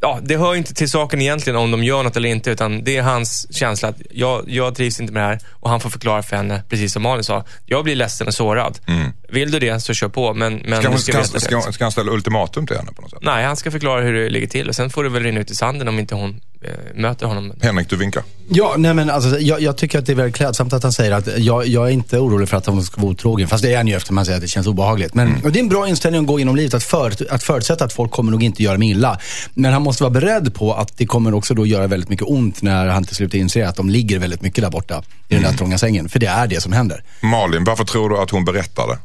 ja, 0.00 0.18
det 0.22 0.36
hör 0.36 0.54
inte 0.54 0.74
till 0.74 0.90
saken 0.90 1.22
egentligen 1.22 1.56
om 1.58 1.70
de 1.70 1.84
gör 1.84 2.02
något 2.02 2.16
eller 2.16 2.28
inte, 2.28 2.50
utan 2.50 2.84
det 2.84 2.96
är 2.96 3.02
hans 3.02 3.56
känsla 3.56 3.88
att 3.88 3.96
jag, 4.10 4.44
jag 4.46 4.74
trivs 4.74 5.00
inte 5.00 5.12
med 5.12 5.22
det 5.22 5.26
här 5.26 5.38
och 5.50 5.70
han 5.70 5.80
får 5.80 5.90
förklara 5.90 6.22
för 6.22 6.36
henne, 6.36 6.62
precis 6.68 6.92
som 6.92 7.02
Malin 7.02 7.24
sa. 7.24 7.44
Jag 7.66 7.84
blir 7.84 7.94
ledsen 7.94 8.26
och 8.26 8.34
sårad. 8.34 8.78
Mm. 8.86 9.12
Vill 9.28 9.50
du 9.50 9.58
det 9.58 9.80
så 9.80 9.94
kör 9.94 10.08
på, 10.08 10.34
men, 10.34 10.62
men 10.64 10.86
Mm. 10.86 10.98
Ska, 10.98 11.18
hon, 11.18 11.24
ska 11.28 11.40
ska, 11.40 11.72
ska, 11.72 11.84
han 11.84 11.92
ställa 11.92 12.12
ultimatum 12.12 12.66
till 12.66 12.76
henne 12.76 12.92
på 12.92 13.02
något 13.02 13.10
sätt? 13.10 13.18
Nej, 13.22 13.44
han 13.44 13.56
ska 13.56 13.70
förklara 13.70 14.00
hur 14.00 14.12
det 14.12 14.28
ligger 14.28 14.46
till 14.46 14.68
och 14.68 14.74
sen 14.76 14.90
får 14.90 15.04
det 15.04 15.10
väl 15.10 15.22
rinna 15.22 15.40
ut 15.40 15.50
i 15.50 15.54
sanden 15.54 15.88
om 15.88 15.98
inte 15.98 16.14
hon 16.14 16.40
eh, 16.62 16.70
möter 16.94 17.26
honom. 17.26 17.52
Henrik, 17.62 17.90
du 17.90 17.96
vinkar. 17.96 18.22
ja, 18.48 18.74
nej 18.78 18.94
men 18.94 19.10
alltså, 19.10 19.38
jag, 19.38 19.60
jag 19.60 19.76
tycker 19.76 19.98
att 19.98 20.06
det 20.06 20.12
är 20.12 20.16
väldigt 20.16 20.36
klädsamt 20.36 20.72
att 20.72 20.82
han 20.82 20.92
säger 20.92 21.12
att 21.12 21.38
jag, 21.38 21.66
jag 21.66 21.86
är 21.86 21.90
inte 21.90 22.18
orolig 22.18 22.48
för 22.48 22.56
att 22.56 22.66
hon 22.66 22.82
ska 22.82 23.00
vara 23.00 23.10
otrogen. 23.10 23.48
Fast 23.48 23.62
det 23.62 23.72
är 23.72 23.76
han 23.76 23.88
ju 23.88 23.94
eftersom 23.94 24.16
han 24.16 24.26
säger 24.26 24.36
att 24.36 24.42
det 24.42 24.48
känns 24.48 24.66
obehagligt. 24.66 25.14
Men, 25.14 25.44
och 25.44 25.52
det 25.52 25.58
är 25.58 25.62
en 25.62 25.68
bra 25.68 25.88
inställning 25.88 26.20
att 26.20 26.26
gå 26.26 26.38
genom 26.38 26.56
livet, 26.56 26.74
att, 26.74 26.84
för, 26.84 27.12
att 27.30 27.42
förutsätta 27.42 27.84
att 27.84 27.92
folk 27.92 28.10
kommer 28.10 28.30
nog 28.30 28.42
inte 28.42 28.62
göra 28.62 28.78
mig 28.78 28.90
illa. 28.90 29.18
Men 29.54 29.72
han 29.72 29.82
måste 29.82 30.02
vara 30.02 30.10
beredd 30.12 30.54
på 30.54 30.74
att 30.74 30.96
det 30.96 31.06
kommer 31.06 31.34
också 31.34 31.54
då 31.54 31.66
göra 31.66 31.86
väldigt 31.86 32.08
mycket 32.08 32.26
ont 32.28 32.62
när 32.62 32.86
han 32.86 33.04
till 33.04 33.16
slut 33.16 33.34
inser 33.34 33.66
att 33.66 33.76
de 33.76 33.90
ligger 33.90 34.18
väldigt 34.18 34.42
mycket 34.42 34.64
där 34.64 34.70
borta 34.70 35.02
i 35.28 35.34
den 35.34 35.42
där 35.42 35.52
trånga 35.52 35.78
sängen. 35.78 36.08
För 36.08 36.18
det 36.18 36.26
är 36.26 36.46
det 36.46 36.60
som 36.60 36.72
händer. 36.72 37.04
Malin, 37.20 37.64
varför 37.64 37.84
tror 37.84 38.10
du 38.10 38.18
att 38.18 38.30
hon 38.30 38.44
berättade? 38.44 38.98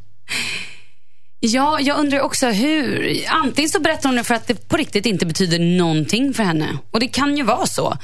Ja, 1.44 1.80
jag 1.80 2.00
undrar 2.00 2.20
också 2.20 2.48
hur. 2.48 3.18
Antingen 3.28 3.70
så 3.70 3.80
berättar 3.80 4.10
hon 4.10 4.16
det 4.16 4.24
för 4.24 4.36
att 4.36 4.48
det 4.48 4.68
på 4.68 4.78
riktigt 4.78 5.06
inte 5.06 5.26
betyder 5.26 5.60
någonting 5.60 6.34
för 6.34 6.44
henne. 6.44 6.78
Och 6.92 7.00
det 7.00 7.08
kan 7.08 7.38
ju 7.38 7.44
vara 7.44 7.66
så. 7.66 7.98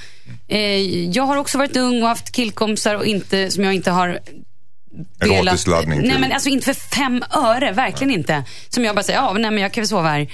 Eh, 0.48 0.82
jag 1.06 1.24
har 1.24 1.38
också 1.38 1.58
varit 1.58 1.78
ung 1.78 2.04
och 2.04 2.10
haft 2.10 2.32
killkompisar 2.32 2.96
och 2.96 3.06
inte, 3.06 3.52
som 3.52 3.64
jag 3.64 3.74
inte 3.74 3.92
har 3.92 4.20
laddning 5.68 6.02
Nej 6.08 6.20
men 6.20 6.32
alltså 6.32 6.50
inte 6.50 6.66
för 6.66 6.96
fem 6.96 7.24
öre, 7.30 7.72
verkligen 7.72 8.14
inte. 8.14 8.44
Som 8.70 8.86
jag 8.86 8.96
bara 8.96 9.04
säger, 9.04 9.20
ja 9.20 9.34
nej 9.34 9.52
men 9.52 9.64
jag 9.64 9.72
kan 9.72 9.82
väl 9.82 9.88
sova 9.88 10.10
här. 10.10 10.28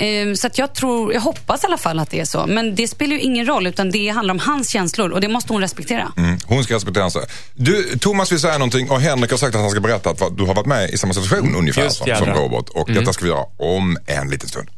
Eh, 0.00 0.34
Så 0.34 0.46
att 0.46 0.58
jag 0.58 0.74
tror, 0.74 1.12
jag 1.12 1.20
hoppas 1.20 1.64
i 1.64 1.66
alla 1.66 1.76
fall 1.78 1.98
att 1.98 2.10
det 2.10 2.20
är 2.20 2.24
så. 2.24 2.46
Men 2.46 2.74
det 2.74 2.88
spelar 2.88 3.12
ju 3.16 3.20
ingen 3.20 3.46
roll 3.46 3.66
utan 3.66 3.90
det 3.90 4.08
handlar 4.08 4.34
om 4.34 4.38
hans 4.38 4.70
känslor 4.70 5.10
och 5.10 5.20
det 5.20 5.28
måste 5.28 5.52
hon 5.52 5.62
respektera. 5.62 6.12
Mm, 6.16 6.38
hon 6.46 6.64
ska 6.64 6.74
respektera 6.74 7.10
sig. 7.10 7.22
Du, 7.54 7.98
Thomas 7.98 8.32
vill 8.32 8.40
säga 8.40 8.58
någonting 8.58 8.90
och 8.90 9.00
Henrik 9.00 9.30
har 9.30 9.38
sagt 9.38 9.54
att 9.54 9.60
han 9.60 9.70
ska 9.70 9.80
berätta 9.80 10.10
att 10.10 10.36
du 10.36 10.44
har 10.44 10.54
varit 10.54 10.66
med 10.66 10.90
i 10.90 10.98
samma 10.98 11.14
situation 11.14 11.54
ungefär 11.56 11.82
Just 11.82 11.96
som, 11.96 12.06
som 12.16 12.28
Robert. 12.28 12.68
Och 12.68 12.88
detta 12.92 13.12
ska 13.12 13.24
vi 13.24 13.30
göra 13.30 13.44
om 13.58 13.98
en 14.06 14.30
liten 14.30 14.48
stund. 14.48 14.68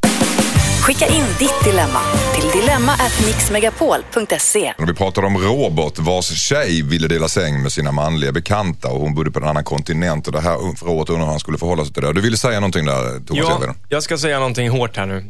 Skicka 0.82 1.06
in 1.06 1.24
ditt 1.38 1.64
dilemma 1.64 2.00
till 2.34 2.44
dilemma@mixmegapol.se. 2.60 4.72
Vi 4.78 4.94
pratade 4.94 5.26
om 5.26 5.38
Robert 5.38 5.98
vars 5.98 6.48
tjej 6.48 6.82
ville 6.82 7.08
dela 7.08 7.28
säng 7.28 7.62
med 7.62 7.72
sina 7.72 7.92
manliga 7.92 8.32
bekanta 8.32 8.88
och 8.88 9.00
hon 9.00 9.14
bodde 9.14 9.30
på 9.30 9.38
en 9.38 9.44
annan 9.44 9.64
kontinent 9.64 10.26
och 10.26 10.32
det 10.32 10.40
här 10.40 10.54
Robert 10.86 11.08
undrar 11.08 11.24
hur 11.24 11.30
han 11.30 11.40
skulle 11.40 11.58
förhålla 11.58 11.84
sig 11.84 11.94
till 11.94 12.02
det. 12.02 12.12
Du 12.12 12.20
ville 12.20 12.36
säga 12.36 12.60
någonting 12.60 12.86
där 12.86 13.26
Thomas 13.26 13.62
Ja, 13.66 13.74
jag 13.88 14.02
ska 14.02 14.18
säga 14.18 14.38
någonting 14.38 14.70
hårt 14.70 14.96
här 14.96 15.06
nu. 15.06 15.24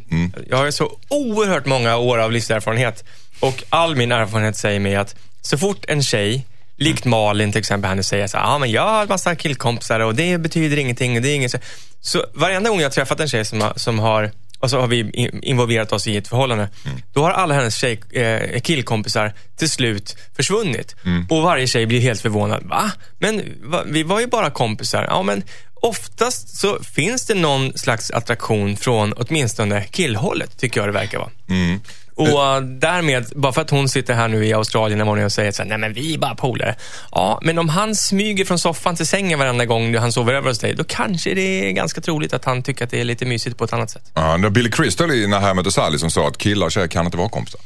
Jag 0.49 0.57
har 0.57 0.71
så 0.71 0.91
oerhört 1.09 1.65
många 1.65 1.97
år 1.97 2.17
av 2.17 2.31
livserfarenhet 2.31 3.03
och 3.39 3.63
all 3.69 3.95
min 3.95 4.11
erfarenhet 4.11 4.57
säger 4.57 4.79
mig 4.79 4.95
att 4.95 5.15
så 5.41 5.57
fort 5.57 5.85
en 5.87 6.03
tjej, 6.03 6.45
likt 6.77 7.05
Malin 7.05 7.51
till 7.51 7.59
exempel, 7.59 7.89
henne 7.89 8.03
säger 8.03 8.27
så 8.27 8.37
ah, 8.37 8.57
men 8.57 8.71
jag 8.71 8.87
har 8.87 9.01
en 9.01 9.07
massa 9.07 9.35
killkompisar 9.35 9.99
och 9.99 10.15
det 10.15 10.37
betyder 10.37 10.77
ingenting. 10.77 11.15
Och 11.15 11.21
det 11.21 11.29
är 11.29 11.35
inget 11.35 11.51
så. 11.51 11.57
så 12.01 12.25
varenda 12.33 12.69
gång 12.69 12.79
jag 12.79 12.85
har 12.85 12.91
träffat 12.91 13.19
en 13.19 13.27
tjej 13.27 13.45
som 13.45 13.61
har, 13.61 13.73
som 13.75 13.99
har 13.99 14.31
och 14.63 14.69
så 14.69 14.79
har 14.79 14.87
vi 14.87 15.09
in- 15.13 15.43
involverat 15.43 15.91
oss 15.91 16.07
i 16.07 16.17
ett 16.17 16.27
förhållande. 16.27 16.69
Då 17.13 17.23
har 17.23 17.31
alla 17.31 17.53
hennes 17.53 17.75
tjej, 17.75 18.01
eh, 18.11 18.59
killkompisar 18.61 19.33
till 19.57 19.69
slut 19.69 20.15
försvunnit. 20.35 20.95
Och 21.29 21.41
varje 21.41 21.67
tjej 21.67 21.85
blir 21.85 21.99
helt 21.99 22.21
förvånad. 22.21 22.63
Va? 22.63 22.91
Men 23.19 23.41
va, 23.63 23.83
vi 23.85 24.03
var 24.03 24.19
ju 24.19 24.27
bara 24.27 24.49
kompisar. 24.49 25.03
Ja, 25.09 25.23
men 25.23 25.43
oftast 25.75 26.57
så 26.57 26.79
finns 26.83 27.25
det 27.25 27.33
någon 27.35 27.77
slags 27.77 28.11
attraktion 28.11 28.77
från 28.77 29.13
åtminstone 29.13 29.83
killhållet, 29.83 30.57
tycker 30.57 30.79
jag 30.79 30.87
det 30.87 30.93
verkar 30.93 31.17
vara. 31.17 31.29
Mm. 31.49 31.79
Och 32.15 32.63
därmed, 32.63 33.25
bara 33.35 33.53
för 33.53 33.61
att 33.61 33.69
hon 33.69 33.89
sitter 33.89 34.13
här 34.13 34.27
nu 34.27 34.45
i 34.45 34.53
Australien 34.53 34.97
när 34.97 35.05
hon 35.05 35.23
och 35.23 35.31
säger 35.31 35.51
så 35.51 35.61
här, 35.63 35.69
nej 35.69 35.77
men 35.77 35.93
vi 35.93 36.13
är 36.13 36.17
bara 36.17 36.35
polare. 36.35 36.75
Ja, 37.11 37.39
men 37.41 37.59
om 37.59 37.69
han 37.69 37.95
smyger 37.95 38.45
från 38.45 38.59
soffan 38.59 38.95
till 38.95 39.07
sängen 39.07 39.39
varenda 39.39 39.65
gång 39.65 39.97
han 39.97 40.11
sover 40.11 40.33
över 40.33 40.49
hos 40.49 40.59
dig, 40.59 40.73
då 40.73 40.83
kanske 40.83 41.33
det 41.33 41.69
är 41.69 41.71
ganska 41.71 42.01
troligt 42.01 42.33
att 42.33 42.45
han 42.45 42.63
tycker 42.63 42.85
att 42.85 42.91
det 42.91 42.99
är 42.99 43.03
lite 43.03 43.25
mysigt 43.25 43.57
på 43.57 43.63
ett 43.63 43.73
annat 43.73 43.89
sätt. 43.89 44.11
Ja, 44.13 44.37
det 44.37 44.43
var 44.43 44.49
Billy 44.49 44.71
Crystal 44.71 45.11
i 45.11 45.27
När 45.27 45.39
här 45.39 45.53
mötte 45.53 45.71
Sally 45.71 45.97
som 45.97 46.11
sa 46.11 46.27
att 46.27 46.37
killar 46.37 46.65
och 46.65 46.71
tjejer 46.71 46.87
kan 46.87 47.05
inte 47.05 47.17
vara 47.17 47.29
kompisar. 47.29 47.61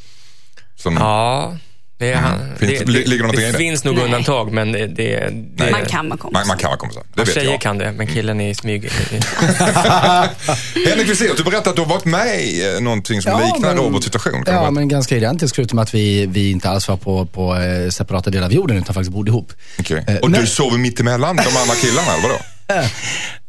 Som, 0.75 0.97
Ja, 0.97 1.57
det, 1.97 2.11
är 2.11 2.15
han, 2.15 2.33
Mm. 2.41 2.57
Finns- 2.57 2.79
det, 2.79 2.85
li- 2.91 3.05
ligger 3.05 3.27
det 3.27 3.51
det, 3.51 3.57
finns 3.57 3.83
nog 3.83 3.95
Nej. 3.95 4.03
undantag, 4.05 4.51
men 4.53 4.71
det, 4.71 4.87
det, 4.87 5.29
det 5.55 5.71
Man 5.71 5.85
kan 5.85 6.09
vara 6.09 6.17
kompisar. 6.17 6.39
man, 6.41 6.47
man 6.47 6.57
kan 6.57 6.67
vara 6.69 6.77
kompisar, 6.77 7.03
det 7.13 7.23
vet 7.23 7.33
tjejer 7.33 7.51
jag. 7.51 7.61
kan 7.61 7.77
det, 7.77 7.91
men 7.91 8.07
killen 8.07 8.41
är 8.41 8.49
i 8.49 8.55
smyg. 8.55 8.89
Henrik 10.87 11.09
Wiesel, 11.09 11.35
du 11.37 11.43
berättade 11.43 11.69
att 11.69 11.75
du 11.75 11.81
har 11.81 11.89
varit 11.89 12.05
med 12.05 12.39
i 12.43 12.75
eh, 12.75 12.81
någonting 12.81 13.21
som 13.21 13.31
Ja, 13.31 13.39
liknar 13.53 13.73
men- 13.75 13.83
Roberts 13.83 14.05
situation. 14.05 14.43
Ja, 14.47 14.71
men 14.71 14.87
ganska 14.87 15.17
identiskt 15.17 15.55
förutom 15.55 15.79
att 15.79 15.93
vi, 15.93 16.25
vi 16.25 16.51
inte 16.51 16.69
alls 16.69 16.87
var 16.87 16.97
på, 16.97 17.25
på 17.25 17.55
eh, 17.55 17.89
separata 17.89 18.29
delar 18.29 18.45
av 18.45 18.53
jorden 18.53 18.77
utan 18.77 18.93
faktiskt 18.95 19.11
bodde 19.11 19.29
ihop. 19.31 19.53
Okej. 19.79 20.03
Eh, 20.07 20.15
Och 20.15 20.31
men- 20.31 20.41
du 20.41 20.47
sover 20.47 20.77
mitt 20.77 20.99
emellan 20.99 21.35
de 21.35 21.57
andra 21.57 21.75
killarna, 21.75 22.11
eller 22.13 22.23
vadå? 22.23 22.39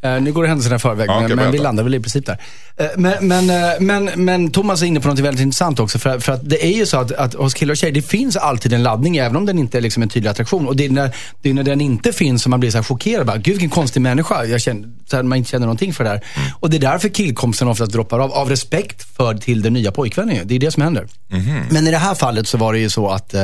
Eh, 0.01 0.21
nu 0.21 0.33
går 0.33 0.43
det 0.43 0.49
händelserna 0.49 0.77
i 0.77 0.79
förväg, 0.79 1.09
Ja, 1.11 1.21
men, 1.21 1.37
men 1.37 1.53
vi 1.53 1.59
landar 1.59 1.85
väl 1.85 1.95
i 1.95 2.01
princip 2.01 2.27
där. 2.27 2.39
Eh, 2.77 2.87
men, 2.97 3.29
men, 3.29 3.51
eh, 3.51 3.81
men, 3.81 4.11
men 4.25 4.51
Thomas 4.51 4.83
är 4.83 4.87
inne 4.87 5.01
på 5.01 5.09
något 5.09 5.19
väldigt 5.19 5.43
intressant 5.43 5.81
också. 5.81 5.99
För, 5.99 6.19
för 6.19 6.33
att 6.33 6.49
det 6.49 6.67
är 6.67 6.73
ju 6.73 6.87
så 6.87 6.97
att, 6.97 7.13
att 7.13 7.35
hos 7.35 7.55
killar 7.55 7.73
och 7.73 7.77
tjejer, 7.77 7.95
det 7.95 8.03
finns 8.03 8.37
alltid 8.37 8.73
en 8.73 8.83
laddning, 8.83 9.17
även 9.17 9.37
om 9.37 9.47
den 9.47 9.59
inte 9.59 9.79
är 9.79 9.83
liksom 9.83 10.03
en 10.03 10.09
tydlig 10.09 10.31
attraktion. 10.31 10.69
Och 10.69 10.77
det 10.77 10.85
är 10.85 10.91
när, 10.91 11.15
det 11.43 11.51
är 11.51 11.55
när 11.55 11.63
den 11.63 11.81
inte 11.81 12.13
finns 12.13 12.43
som 12.43 12.51
man 12.51 12.61
blir 12.61 12.71
så 12.71 12.79
här 12.79 12.85
chockerad. 12.85 13.27
Bara, 13.27 13.37
Gud 13.37 13.55
vilken 13.55 13.71
konstig 13.71 14.01
människa. 14.01 14.45
Jag 14.45 14.61
känner, 14.61 14.89
så 15.11 15.17
här, 15.17 15.23
man 15.23 15.39
inte 15.39 15.51
känner 15.51 15.67
någonting 15.67 15.95
för 15.95 16.05
det 16.05 16.11
här. 16.11 16.25
Mm. 16.37 16.51
Och 16.61 16.71
det 16.71 16.77
är 16.77 16.81
därför 16.81 17.09
killkompisen 17.09 17.69
oftast 17.69 17.93
droppar 17.93 18.19
av, 18.19 18.33
av 18.33 18.49
respekt 18.49 19.17
för 19.17 19.35
till 19.35 19.63
den 19.63 19.73
nya 19.73 19.93
pojkvännen. 19.93 20.37
Det 20.45 20.55
är 20.55 20.59
det 20.59 20.71
som 20.71 20.83
händer. 20.83 21.07
Mhm. 21.29 21.63
Men 21.71 21.87
i 21.87 21.91
det 21.91 21.99
här 21.99 22.15
fallet 22.15 22.49
så 22.49 22.59
var 22.59 22.73
det 22.73 22.79
ju 22.79 22.91
så 22.91 23.09
att 23.09 23.35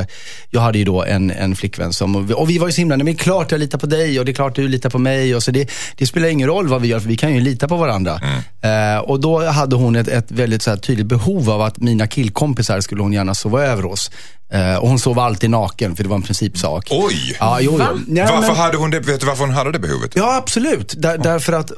jag 0.50 0.60
hade 0.60 0.78
ju 0.78 0.84
då 0.84 1.04
en, 1.04 1.30
en 1.30 1.56
flickvän 1.56 1.92
som, 1.92 2.16
och 2.16 2.30
vi, 2.30 2.34
och 2.34 2.50
vi 2.50 2.58
var 2.58 2.66
ju 2.66 2.72
så 2.72 2.80
himla, 2.80 2.96
men 2.96 3.06
det 3.06 3.12
är 3.12 3.16
klart 3.16 3.50
jag 3.50 3.60
litar 3.60 3.78
på 3.78 3.86
dig 3.86 4.18
och 4.18 4.24
det 4.24 4.32
är 4.32 4.34
klart 4.34 4.54
du 4.54 4.68
litar 4.68 4.90
på 4.90 4.98
mig. 4.98 5.34
Och 5.34 5.42
så 5.42 5.50
det, 5.50 5.70
det 5.96 6.06
spelar 6.06 6.28
ingen 6.28 6.43
roll 6.46 6.68
vad 6.68 6.82
vi 6.82 6.88
gör 6.88 7.00
för 7.00 7.08
vi 7.08 7.16
kan 7.16 7.34
ju 7.34 7.40
lita 7.40 7.68
på 7.68 7.76
varandra. 7.76 8.20
Eh, 8.62 8.98
och 8.98 9.20
då 9.20 9.44
hade 9.46 9.76
hon 9.76 9.96
ett, 9.96 10.08
ett 10.08 10.30
väldigt 10.30 10.62
så 10.62 10.70
här, 10.70 10.76
tydligt 10.76 11.06
behov 11.06 11.50
av 11.50 11.60
att 11.62 11.78
mina 11.78 12.06
killkompisar 12.06 12.80
skulle 12.80 13.02
hon 13.02 13.12
gärna 13.12 13.34
sova 13.34 13.62
över 13.64 13.82
hos. 13.82 14.10
Eh, 14.52 14.76
och 14.76 14.88
hon 14.88 14.98
sov 14.98 15.18
alltid 15.18 15.50
naken 15.50 15.96
för 15.96 16.02
det 16.02 16.08
var 16.08 16.16
en 16.16 16.22
principsak. 16.22 16.88
Oj! 16.90 17.36
Ja, 17.40 17.58
jo, 17.60 17.78
jo. 17.78 18.14
Ja, 18.16 18.26
varför 18.30 18.48
men- 18.48 18.56
hade 18.56 18.76
hon 18.76 18.90
det? 18.90 19.00
Vet 19.00 19.20
du 19.20 19.26
varför 19.26 19.44
hon 19.44 19.54
hade 19.54 19.72
det 19.72 19.78
behovet? 19.78 20.10
Ja, 20.14 20.36
absolut. 20.36 20.94
Där, 20.96 21.18
Därför 21.18 21.52
att 21.52 21.72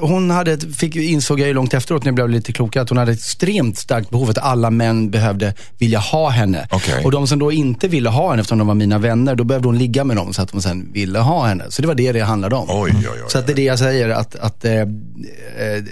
hon 0.00 0.30
hade, 0.30 0.58
fick, 0.58 0.96
insåg 0.96 1.40
jag 1.40 1.48
ju 1.48 1.54
långt 1.54 1.74
efteråt 1.74 2.04
när 2.04 2.08
jag 2.08 2.14
blev 2.14 2.28
lite 2.28 2.52
klokare, 2.52 2.82
att 2.82 2.88
hon 2.88 2.98
hade 2.98 3.12
ett 3.12 3.18
extremt 3.18 3.78
starkt 3.78 4.10
behov 4.10 4.30
att 4.30 4.38
alla 4.38 4.70
män 4.70 5.10
behövde 5.10 5.54
vilja 5.78 5.98
ha 5.98 6.28
henne. 6.28 6.68
Okej. 6.70 7.04
Och 7.04 7.10
de 7.10 7.26
som 7.26 7.38
då 7.38 7.52
inte 7.52 7.88
ville 7.88 8.08
ha 8.08 8.30
henne, 8.30 8.40
eftersom 8.40 8.58
de 8.58 8.66
var 8.66 8.74
mina 8.74 8.98
vänner, 8.98 9.34
då 9.34 9.44
behövde 9.44 9.68
hon 9.68 9.78
ligga 9.78 10.04
med 10.04 10.16
dem 10.16 10.32
så 10.32 10.42
att 10.42 10.50
hon 10.50 10.62
sen 10.62 10.92
ville 10.92 11.18
ha 11.18 11.46
henne. 11.46 11.64
Så 11.68 11.82
det 11.82 11.88
var 11.88 11.94
det 11.94 12.12
det 12.12 12.20
handlade 12.20 12.56
om. 12.56 12.66
Oj, 12.68 12.92
oj, 12.96 13.08
oj. 13.12 13.18
Så 13.28 13.38
att 13.38 13.46
det 13.46 13.52
är 13.52 13.56
det 13.56 13.62
jag 13.62 13.78
säger, 13.78 14.08
att, 14.08 14.34
att 14.36 14.64
eh, 14.64 14.72
eh, 14.72 14.86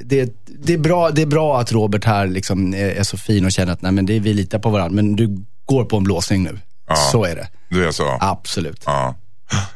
det, 0.04 0.34
det, 0.46 0.74
är 0.74 0.78
bra, 0.78 1.10
det 1.10 1.22
är 1.22 1.26
bra 1.26 1.60
att 1.60 1.72
Robert 1.72 2.04
här 2.04 2.26
liksom 2.26 2.74
är, 2.74 2.88
är 2.88 3.02
så 3.02 3.16
fin 3.16 3.44
och 3.44 3.52
känner 3.52 3.72
att 3.72 3.82
nej, 3.82 3.92
men 3.92 4.06
det, 4.06 4.18
vi 4.18 4.34
litar 4.34 4.58
på 4.58 4.70
varandra, 4.70 4.94
men 4.94 5.16
du 5.16 5.44
går 5.64 5.84
på 5.84 5.96
en 5.96 6.04
blåsning 6.04 6.42
nu. 6.42 6.58
Ja. 6.88 6.96
Så 6.96 7.24
är 7.24 7.34
det. 7.34 7.48
Du 7.68 7.86
är 7.86 7.90
så? 7.90 8.18
Absolut. 8.20 8.82
Ja. 8.86 9.14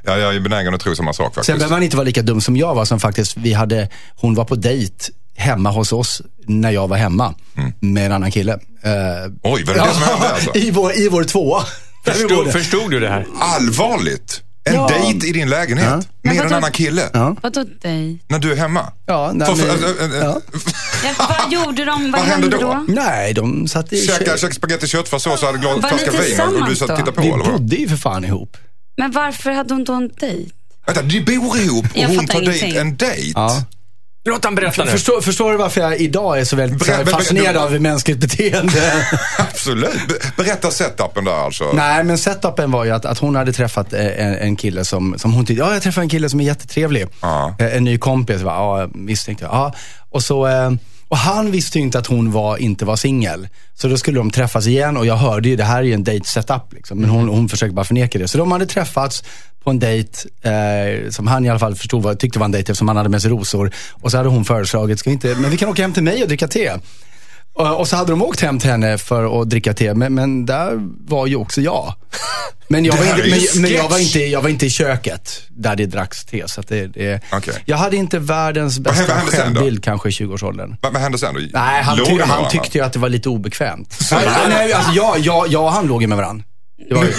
Ja, 0.02 0.18
jag 0.18 0.34
är 0.36 0.40
benägen 0.40 0.74
att 0.74 0.80
tro 0.80 0.96
samma 0.96 1.12
sak 1.12 1.26
Sen 1.26 1.34
faktiskt. 1.34 1.58
behöver 1.58 1.76
man 1.76 1.82
inte 1.82 1.96
vara 1.96 2.04
lika 2.04 2.22
dum 2.22 2.40
som 2.40 2.56
jag 2.56 2.74
var 2.74 2.84
som 2.84 3.00
faktiskt, 3.00 3.36
vi 3.36 3.52
hade, 3.52 3.88
hon 4.16 4.34
var 4.34 4.44
på 4.44 4.54
dejt 4.54 5.04
hemma 5.36 5.70
hos 5.70 5.92
oss 5.92 6.22
när 6.46 6.70
jag 6.70 6.88
var 6.88 6.96
hemma 6.96 7.34
med 7.80 8.06
en 8.06 8.12
annan 8.12 8.30
kille. 8.30 8.52
Eh, 8.52 8.60
Oj, 9.42 9.64
var 9.64 9.74
det 9.74 9.80
det 9.80 9.94
som 9.94 10.02
hände 10.02 10.28
alltså? 10.34 10.50
I 10.56 10.70
vår, 10.70 10.92
i 10.96 11.08
vår 11.08 11.24
tvåa. 11.24 11.62
Förstod, 12.04 12.52
förstod 12.52 12.90
du 12.90 13.00
det 13.00 13.08
här? 13.08 13.26
Allvarligt? 13.40 14.40
En 14.66 14.74
Ja. 14.74 14.88
dejt 14.88 15.26
i 15.26 15.32
din 15.32 15.50
lägenhet? 15.50 15.86
Ja. 15.90 15.96
Med 15.96 16.04
Men 16.22 16.36
en 16.36 16.42
vadå? 16.42 16.54
annan 16.56 16.72
kille? 16.72 17.02
Vadå 17.42 17.64
dig? 17.82 18.18
När 18.28 18.38
du 18.38 18.52
är 18.52 18.56
hemma? 18.56 18.92
Ja, 19.06 19.30
nej, 19.34 19.48
För- 19.48 19.54
för- 19.54 19.66
men- 20.06 20.10
äh, 20.12 20.18
äh, 20.18 20.24
ja. 20.24 20.40
Ja, 21.04 21.36
vad 21.42 21.52
gjorde 21.52 21.84
de? 21.84 22.02
Vad, 22.12 22.20
Vad 22.20 22.30
hände 22.30 22.48
då? 22.48 22.58
då? 22.58 22.84
Nej, 22.88 23.34
de 23.34 23.68
satt 23.68 23.92
i... 23.92 24.06
Käka, 24.06 24.36
käka 24.36 24.54
spagetti 24.54 24.86
köttfärssås 24.86 25.40
och 25.42 25.46
hade 25.46 25.58
glas 25.58 25.78
flaska 25.80 26.10
vin 26.10 26.40
och- 26.62 26.68
du 26.68 26.76
satt 26.76 26.90
och 26.90 26.96
tittade 26.96 27.12
på 27.12 27.22
Vi 27.22 27.28
eller 27.28 27.38
vadå? 27.44 27.58
bodde 27.58 27.76
ju 27.76 27.88
för 27.88 27.96
fan 27.96 28.24
ihop. 28.24 28.56
Men 28.96 29.10
varför 29.10 29.50
hade 29.50 29.74
hon 29.74 29.84
då 29.84 29.92
en 29.92 30.08
dejt? 30.20 30.50
Vänta, 30.86 31.02
ni 31.02 31.20
bor 31.20 31.58
ihop 31.58 31.84
och 31.84 31.96
Jag 31.98 32.08
hon 32.08 32.16
fattar 32.16 32.34
tar 32.34 32.40
dit 32.40 32.62
ingenting. 32.62 32.80
en 32.80 32.96
dejt? 32.96 33.32
Ja. 33.34 33.62
Låt 34.26 34.44
han 34.44 34.54
berätta 34.54 34.84
nu. 34.84 34.90
Förstår, 34.90 35.20
förstår 35.20 35.52
du 35.52 35.58
varför 35.58 35.80
jag 35.80 36.00
idag 36.00 36.40
är 36.40 36.44
så 36.44 36.56
väldigt 36.56 36.86
ber- 36.86 37.04
fascinerad 37.04 37.56
av 37.56 37.80
mänskligt 37.80 38.18
beteende? 38.18 39.06
Absolut. 39.38 40.08
Be- 40.08 40.42
Berätta 40.44 40.70
setupen 40.70 41.24
där 41.24 41.32
alltså. 41.44 41.64
Nej, 41.72 42.04
men 42.04 42.18
setupen 42.18 42.70
var 42.70 42.84
ju 42.84 42.90
att, 42.90 43.04
att 43.04 43.18
hon 43.18 43.36
hade 43.36 43.52
träffat 43.52 43.92
eh, 43.92 44.00
en, 44.06 44.34
en 44.34 44.56
kille 44.56 44.84
som, 44.84 45.18
som 45.18 45.32
hon 45.34 45.46
tyckte, 45.46 45.60
ja 45.64 45.72
jag 45.72 45.82
träffade 45.82 46.04
en 46.04 46.08
kille 46.08 46.28
som 46.28 46.40
är 46.40 46.44
jättetrevlig. 46.44 47.06
Ja. 47.20 47.56
Eh, 47.58 47.76
En 47.76 47.84
ny 47.84 47.98
kompis, 47.98 48.42
va? 48.42 48.52
ja 48.52 48.88
misstänkte 48.94 49.44
jag. 49.44 49.54
Ja. 49.54 49.74
Och, 50.10 50.22
så, 50.22 50.46
eh, 50.46 50.70
och 51.14 51.18
han 51.18 51.50
visste 51.50 51.78
ju 51.78 51.84
inte 51.84 51.98
att 51.98 52.06
hon 52.06 52.32
var, 52.32 52.56
inte 52.56 52.84
var 52.84 52.96
singel. 52.96 53.48
Så 53.74 53.88
då 53.88 53.96
skulle 53.96 54.18
de 54.18 54.30
träffas 54.30 54.66
igen 54.66 54.96
och 54.96 55.06
jag 55.06 55.16
hörde 55.16 55.48
ju, 55.48 55.56
det 55.56 55.64
här 55.64 55.78
är 55.78 55.82
ju 55.82 55.92
en 55.92 56.04
date 56.04 56.24
setup. 56.24 56.72
Liksom. 56.72 56.98
Men 56.98 57.10
hon, 57.10 57.28
hon 57.28 57.48
försökte 57.48 57.74
bara 57.74 57.84
förneka 57.84 58.18
det. 58.18 58.28
Så 58.28 58.38
de 58.38 58.52
hade 58.52 58.66
träffats 58.66 59.24
på 59.64 59.70
en 59.70 59.78
dejt 59.78 60.28
eh, 60.42 61.10
som 61.10 61.26
han 61.26 61.44
i 61.44 61.50
alla 61.50 61.58
fall 61.58 61.74
förstod 61.74 62.02
var, 62.02 62.14
tyckte 62.14 62.38
var 62.38 62.44
en 62.44 62.52
dejt 62.52 62.72
eftersom 62.72 62.88
han 62.88 62.96
hade 62.96 63.08
med 63.08 63.22
sig 63.22 63.30
rosor. 63.30 63.70
Och 63.92 64.10
så 64.10 64.16
hade 64.16 64.28
hon 64.28 64.44
föreslagit, 64.44 64.98
ska 64.98 65.10
vi 65.10 65.14
inte, 65.14 65.34
men 65.34 65.50
vi 65.50 65.56
kan 65.56 65.68
åka 65.68 65.82
hem 65.82 65.92
till 65.92 66.02
mig 66.02 66.22
och 66.22 66.28
dricka 66.28 66.48
te. 66.48 66.72
Och, 67.54 67.80
och 67.80 67.88
så 67.88 67.96
hade 67.96 68.12
de 68.12 68.22
åkt 68.22 68.40
hem 68.40 68.58
till 68.58 68.70
henne 68.70 68.98
för 68.98 69.42
att 69.42 69.50
dricka 69.50 69.74
te, 69.74 69.94
men, 69.94 70.14
men 70.14 70.46
där 70.46 70.72
var 71.08 71.26
ju 71.26 71.36
också 71.36 71.60
jag. 71.60 71.94
Men 72.68 72.84
jag, 72.84 72.96
var 72.96 73.04
inte, 73.04 73.28
men, 73.28 73.62
men 73.62 73.72
jag, 73.72 73.88
var 73.88 73.98
inte, 73.98 74.18
jag 74.18 74.42
var 74.42 74.48
inte 74.48 74.66
i 74.66 74.70
köket 74.70 75.42
där 75.48 75.76
det 75.76 75.86
dracks 75.86 76.24
te. 76.24 76.48
Så 76.48 76.62
det, 76.62 76.86
det, 76.86 77.20
Okej. 77.32 77.54
Jag 77.64 77.76
hade 77.76 77.96
inte 77.96 78.18
världens 78.18 78.78
bästa 78.78 79.14
vad 79.14 79.22
självbild 79.22 79.84
kanske 79.84 80.08
i 80.08 80.12
20-årsåldern. 80.12 80.76
Vad, 80.80 80.92
vad 80.92 81.02
hände 81.02 81.18
sen 81.18 81.34
då? 81.34 81.40
Nej, 81.40 81.82
han, 81.82 81.96
ty, 81.96 82.20
han 82.20 82.50
tyckte 82.50 82.78
ju 82.78 82.84
att 82.84 82.92
det 82.92 82.98
var 82.98 83.08
lite 83.08 83.28
obekvämt. 83.28 83.98
nej, 84.10 84.28
nej, 84.48 84.72
alltså, 84.72 84.92
jag, 84.92 85.18
jag, 85.18 85.48
jag 85.48 85.64
och 85.64 85.72
han 85.72 85.86
låg 85.86 86.02
ju 86.02 86.08
med 86.08 86.18
varandra. 86.18 86.44
Ju, 86.90 86.96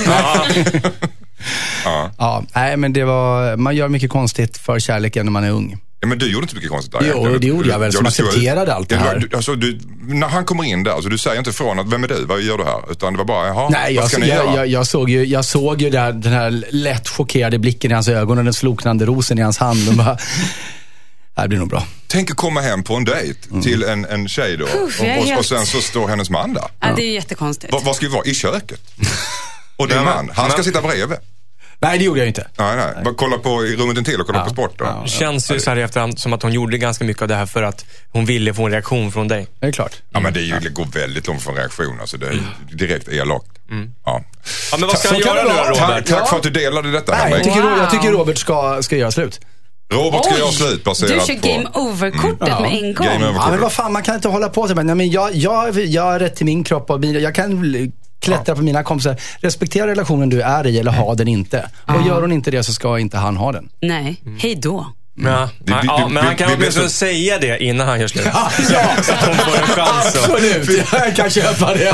ja, 2.17 2.43
nej, 2.55 2.77
men 2.77 2.93
det 2.93 3.03
var, 3.03 3.55
man 3.55 3.75
gör 3.75 3.87
mycket 3.87 4.09
konstigt 4.09 4.57
för 4.57 4.79
kärleken 4.79 5.25
när 5.25 5.31
man 5.31 5.43
är 5.43 5.51
ung. 5.51 5.77
Ja, 5.99 6.07
men 6.07 6.17
du 6.17 6.31
gjorde 6.31 6.43
inte 6.43 6.55
mycket 6.55 6.69
konstigt 6.69 6.91
där. 6.93 7.11
Jo, 7.15 7.37
det 7.37 7.47
gjorde 7.47 7.69
jag 7.69 7.79
väl, 7.79 7.93
som 7.93 8.05
accepterade 8.05 8.73
allt 8.73 8.89
det 8.89 8.95
Ja, 8.95 9.01
här. 9.01 9.19
du- 9.29 9.35
Alltså, 9.35 9.55
du, 9.55 9.79
när 10.07 10.27
han 10.27 10.45
kommer 10.45 10.63
in 10.63 10.83
där, 10.83 10.91
alltså, 10.91 11.09
du 11.09 11.17
säger 11.17 11.37
inte 11.37 11.49
ifrån 11.49 11.79
att 11.79 11.93
vem 11.93 12.03
är 12.03 12.07
du, 12.07 12.25
vad 12.25 12.41
gör 12.41 12.57
du 12.57 12.63
här? 12.63 12.91
Utan 12.91 13.13
det 13.13 13.17
var 13.17 13.25
bara, 13.25 13.47
jaha, 13.47 13.69
Nej, 13.69 13.95
vad 13.95 14.03
jag, 14.03 14.11
ska 14.11 14.19
ni 14.19 14.27
jag, 14.27 14.45
göra? 14.45 14.55
jag, 14.55 14.67
jag 14.67 14.87
såg 14.87 15.09
ju, 15.09 15.25
jag 15.25 15.45
såg 15.45 15.81
ju 15.81 15.89
där, 15.89 16.11
den 16.11 16.33
här 16.33 16.63
lätt 16.71 17.09
chockerade 17.09 17.59
blicken 17.59 17.91
i 17.91 17.93
hans 17.93 18.07
ögon 18.07 18.37
och 18.37 18.43
den 18.43 18.53
sloknande 18.53 19.05
rosen 19.05 19.39
i 19.39 19.41
hans 19.41 19.57
hand. 19.57 19.89
Och 19.89 19.93
bara, 19.95 20.13
det 20.15 21.41
här 21.41 21.47
blir 21.47 21.57
nog 21.59 21.69
bra. 21.69 21.87
Tänk 22.07 22.31
att 22.31 22.37
komma 22.37 22.61
hem 22.61 22.83
på 22.83 22.95
en 22.95 23.05
dejt 23.05 23.39
Mm. 23.49 23.61
till 23.61 23.83
en, 23.83 24.05
en 24.05 24.27
tjej 24.27 24.57
då. 24.57 24.65
Uff, 24.65 24.99
jag 24.99 25.07
är 25.09 25.19
och, 25.21 25.31
och, 25.31 25.37
och 25.39 25.45
sen 25.45 25.65
så 25.65 25.81
står 25.81 26.07
hennes 26.07 26.29
man 26.29 26.53
där. 26.53 26.63
Ja, 26.79 26.87
det 26.95 27.03
är 27.03 27.11
jättekonstigt. 27.13 27.73
Var 27.73 27.93
ska 27.93 28.05
vi 28.07 28.11
vara? 28.13 28.25
I 28.25 28.33
köket? 28.33 28.79
Och 29.77 29.87
din 29.87 30.03
man, 30.03 30.31
han 30.35 30.51
ska 30.51 30.63
sitta 30.63 30.81
bredvid. 30.81 31.17
Nej, 31.79 31.97
det 31.97 32.03
gjorde 32.05 32.19
jag 32.19 32.27
inte. 32.27 32.47
Nej, 32.57 32.75
nej. 32.75 33.03
Bara 33.03 33.13
kolla 33.13 33.37
på 33.37 33.65
i 33.65 33.75
rummet 33.75 33.97
intill 33.97 34.19
och 34.21 34.27
kolla 34.27 34.39
Ja, 34.39 34.43
på 34.43 34.49
sport 34.49 34.73
då. 34.77 34.85
ja. 34.85 35.07
Känns 35.07 35.51
ju 35.51 35.59
så 35.59 35.69
här 35.69 35.77
i 35.77 35.81
efterhand 35.81 36.19
som 36.19 36.33
att 36.33 36.43
hon 36.43 36.53
gjorde 36.53 36.77
ganska 36.77 37.05
mycket 37.05 37.21
av 37.21 37.27
det 37.27 37.35
här 37.35 37.45
för 37.45 37.63
att 37.63 37.85
hon 38.11 38.25
ville 38.25 38.53
få 38.53 38.65
en 38.65 38.71
reaktion 38.71 39.11
från 39.11 39.27
dig. 39.27 39.47
Det 39.59 39.67
är 39.67 39.71
klart. 39.71 40.01
Ja, 40.09 40.19
men 40.19 40.33
det, 40.33 40.39
är 40.39 40.43
ju, 40.43 40.59
det 40.59 40.69
går 40.69 40.85
väldigt 40.85 41.27
långt 41.27 41.41
från 41.43 41.55
reaktion. 41.55 41.97
Alltså, 42.01 42.17
det 42.17 42.27
är 42.27 42.39
direkt 42.71 43.07
elakt. 43.09 43.45
Ja. 44.05 44.23
Ja, 44.71 44.77
men 44.77 44.87
vad 44.87 44.97
ska 44.97 45.07
Så 45.07 45.13
han 45.13 45.21
göra 45.23 45.43
det 45.43 45.49
nu 45.49 45.69
då, 45.69 45.75
Tack, 45.75 45.89
Robert? 45.89 46.05
tack 46.07 46.29
för 46.29 46.37
att 46.37 46.43
du 46.43 46.49
delade 46.49 46.91
detta 46.91 47.11
Nej, 47.17 47.31
jag 47.31 47.43
tycker, 47.43 47.61
Wow. 47.61 47.77
jag 47.77 47.91
tycker 47.91 48.11
Robert 48.11 48.37
ska, 48.37 48.81
ska 48.83 48.95
göra 48.95 49.11
slut. 49.11 49.39
Robert 49.93 50.25
ska 50.25 50.37
göra 50.37 50.51
slut 50.51 50.77
du 50.77 50.83
baserat 50.83 51.27
kör 51.27 51.35
på... 51.35 51.47
game 51.47 51.69
over-kortet 51.73 52.47
Ja. 52.47 52.59
med 52.59 52.71
en 52.71 52.93
gång. 52.93 53.07
Ja, 53.35 53.47
men 53.49 53.61
vad 53.61 53.73
fan, 53.73 53.93
man 53.93 54.03
kan 54.03 54.15
inte 54.15 54.27
hålla 54.27 54.49
på 54.49 54.67
så. 54.67 54.73
Nej, 54.73 54.95
men 54.95 55.09
jag, 55.11 55.35
jag, 55.35 55.79
jag 55.79 56.01
har 56.03 56.19
rätt 56.19 56.35
till 56.35 56.45
min 56.45 56.63
kropp 56.63 56.89
och 56.89 56.99
min, 56.99 57.21
jag 57.21 57.35
kan 57.35 57.61
klättra 58.25 58.55
på 58.55 58.61
mina 58.61 58.83
kompisar. 58.83 59.15
Respektera 59.39 59.87
relationen 59.87 60.29
du 60.29 60.41
är 60.41 60.67
i 60.67 60.79
eller 60.79 60.91
ha 60.91 61.15
den 61.15 61.27
inte. 61.27 61.69
Och 61.85 62.07
gör 62.07 62.21
hon 62.21 62.31
inte 62.31 62.51
det 62.51 62.63
så 62.63 62.73
ska 62.73 62.99
inte 62.99 63.17
han 63.17 63.37
ha 63.37 63.51
den. 63.51 63.69
Nej, 63.81 64.21
hej 64.39 64.55
då. 64.55 64.87
Ja, 65.23 65.49
vi- 65.65 65.71
ja, 65.83 66.05
vi- 66.07 66.13
men 66.13 66.25
han 66.25 66.35
kan 66.35 66.51
åtminstone 66.57 66.89
så- 66.89 66.95
säga 66.95 67.37
det 67.39 67.63
innan 67.63 67.87
han 67.87 67.99
gör 67.99 68.07
slut. 68.07 68.25
ja, 68.33 68.49
Så 69.03 69.13
att 69.13 69.25
hon 69.25 69.35
får 69.35 69.55
en 69.57 69.67
chans. 69.67 70.05
absolut. 70.15 70.85
Jag 70.93 71.15
kan 71.15 71.29
köpa 71.29 71.73
det. 71.73 71.93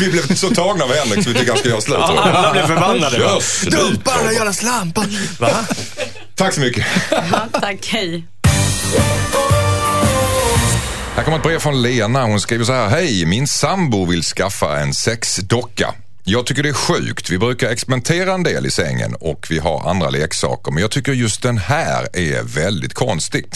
Vi 0.00 0.10
blev 0.10 0.34
så 0.34 0.48
tagna 0.54 0.84
av 0.84 0.90
Henrik 0.94 1.24
så 1.24 1.30
vi 1.30 1.34
tycker 1.38 1.48
han 1.52 1.58
ska 1.58 1.68
göra 1.68 1.80
slut. 1.80 1.96
Ja, 2.00 2.20
alla 2.22 2.52
blev 2.52 2.66
förbannade. 2.66 3.18
Dumpa 3.70 4.16
den 4.16 4.26
där 4.26 4.32
jävla 4.32 4.52
slampan. 4.52 5.16
Va? 5.38 5.48
Tack 6.34 6.54
så 6.54 6.60
mycket. 6.60 6.86
Ja, 7.10 7.60
tack, 7.60 7.86
hej. 7.92 8.24
Här 11.16 11.24
kommer 11.24 11.36
ett 11.36 11.42
brev 11.42 11.58
från 11.58 11.82
Lena. 11.82 12.24
Hon 12.24 12.40
skriver 12.40 12.64
så 12.64 12.72
här. 12.72 12.88
Hej, 12.88 13.24
min 13.26 13.46
sambo 13.48 14.04
vill 14.04 14.22
skaffa 14.22 14.80
en 14.80 14.94
sexdocka. 14.94 15.94
Jag 16.24 16.46
tycker 16.46 16.62
det 16.62 16.68
är 16.68 16.72
sjukt. 16.72 17.30
Vi 17.30 17.38
brukar 17.38 17.70
experimentera 17.70 18.32
en 18.34 18.42
del 18.42 18.66
i 18.66 18.70
sängen 18.70 19.14
och 19.14 19.46
vi 19.50 19.58
har 19.58 19.90
andra 19.90 20.10
leksaker. 20.10 20.72
Men 20.72 20.80
jag 20.82 20.90
tycker 20.90 21.12
just 21.12 21.42
den 21.42 21.58
här 21.58 22.08
är 22.16 22.42
väldigt 22.42 22.94
konstig. 22.94 23.46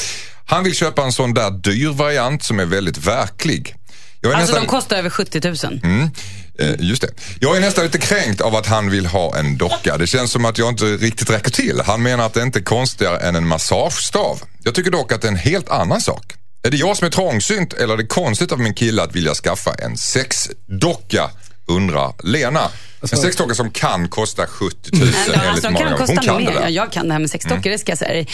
Han 0.47 0.64
vill 0.64 0.75
köpa 0.75 1.03
en 1.05 1.12
sån 1.12 1.35
där 1.35 1.51
dyr 1.51 1.88
variant 1.88 2.42
som 2.45 2.61
är 2.61 2.64
väldigt 2.64 2.99
verklig. 2.99 3.75
Jag 4.21 4.33
är 4.33 4.37
Alltså 4.37 4.53
nästan- 4.53 4.62
de 4.66 4.71
kostar 4.81 4.97
över 4.97 5.11
70 5.11 5.40
000. 5.69 5.81
Mm, 5.85 6.11
eh, 6.59 6.75
just 6.79 7.03
det. 7.03 7.09
Jag 7.40 7.57
är 7.57 7.61
nästan 7.61 7.85
lite 7.85 7.99
kränkt 7.99 8.40
av 8.40 8.55
att 8.57 8.66
han 8.66 8.90
vill 8.90 9.07
ha 9.07 9.37
en 9.38 9.57
docka. 9.57 9.97
Det 9.99 10.07
känns 10.07 10.31
som 10.33 10.45
att 10.45 10.59
jag 10.59 10.69
inte 10.69 10.85
riktigt 10.85 11.31
räcker 11.31 11.51
till. 11.51 11.81
Han 11.87 12.03
menar 12.03 12.27
att 12.27 12.35
det 12.35 12.42
inte 12.42 12.59
är 12.59 12.62
konstigare 12.62 13.16
än 13.19 13.37
en 13.37 13.47
massagestav. 13.47 14.40
Jag 14.62 14.75
tycker 14.75 14.90
dock 14.90 15.12
att 15.12 15.23
det 15.23 15.29
är 15.29 15.33
en 15.33 15.37
helt 15.38 15.69
annan 15.69 16.01
sak. 16.01 16.35
Är 16.66 16.70
det 16.70 16.76
jag 16.76 16.96
som 16.96 17.07
är 17.07 17.11
trångsynt 17.11 17.72
eller 17.72 17.94
är 17.94 17.98
det 17.98 18.07
konstigt 18.07 18.52
av 18.52 18.61
min 18.61 18.74
kille 18.74 19.02
att 19.02 19.16
vilja 19.16 19.35
skaffa 19.35 19.74
en 19.74 19.96
sexdocka? 19.96 21.31
Undrar 21.66 22.12
Lena. 22.22 22.61
En 23.02 23.09
sexdocka 23.09 23.55
som 23.55 23.70
kan 23.70 24.09
kosta 24.09 24.46
70 24.46 24.76
000 24.92 25.09
Ja, 25.09 25.33
enligt 25.35 25.46
alltså, 25.46 25.68
kan 25.68 25.88
Hon 25.88 25.98
kosta 25.98 26.16
kan 26.22 26.37
mer. 26.37 26.46
det 26.46 26.52
Ja, 26.55 26.61
där. 26.61 26.68
jag 26.68 26.92
kan 26.92 27.07
det 27.07 27.12
här 27.12 27.20
med 27.20 27.31
sexdockor, 27.31 27.70
det 27.70 27.79
ska 27.79 27.92
jag 27.92 27.98
säga 27.98 28.12
dig. 28.12 28.29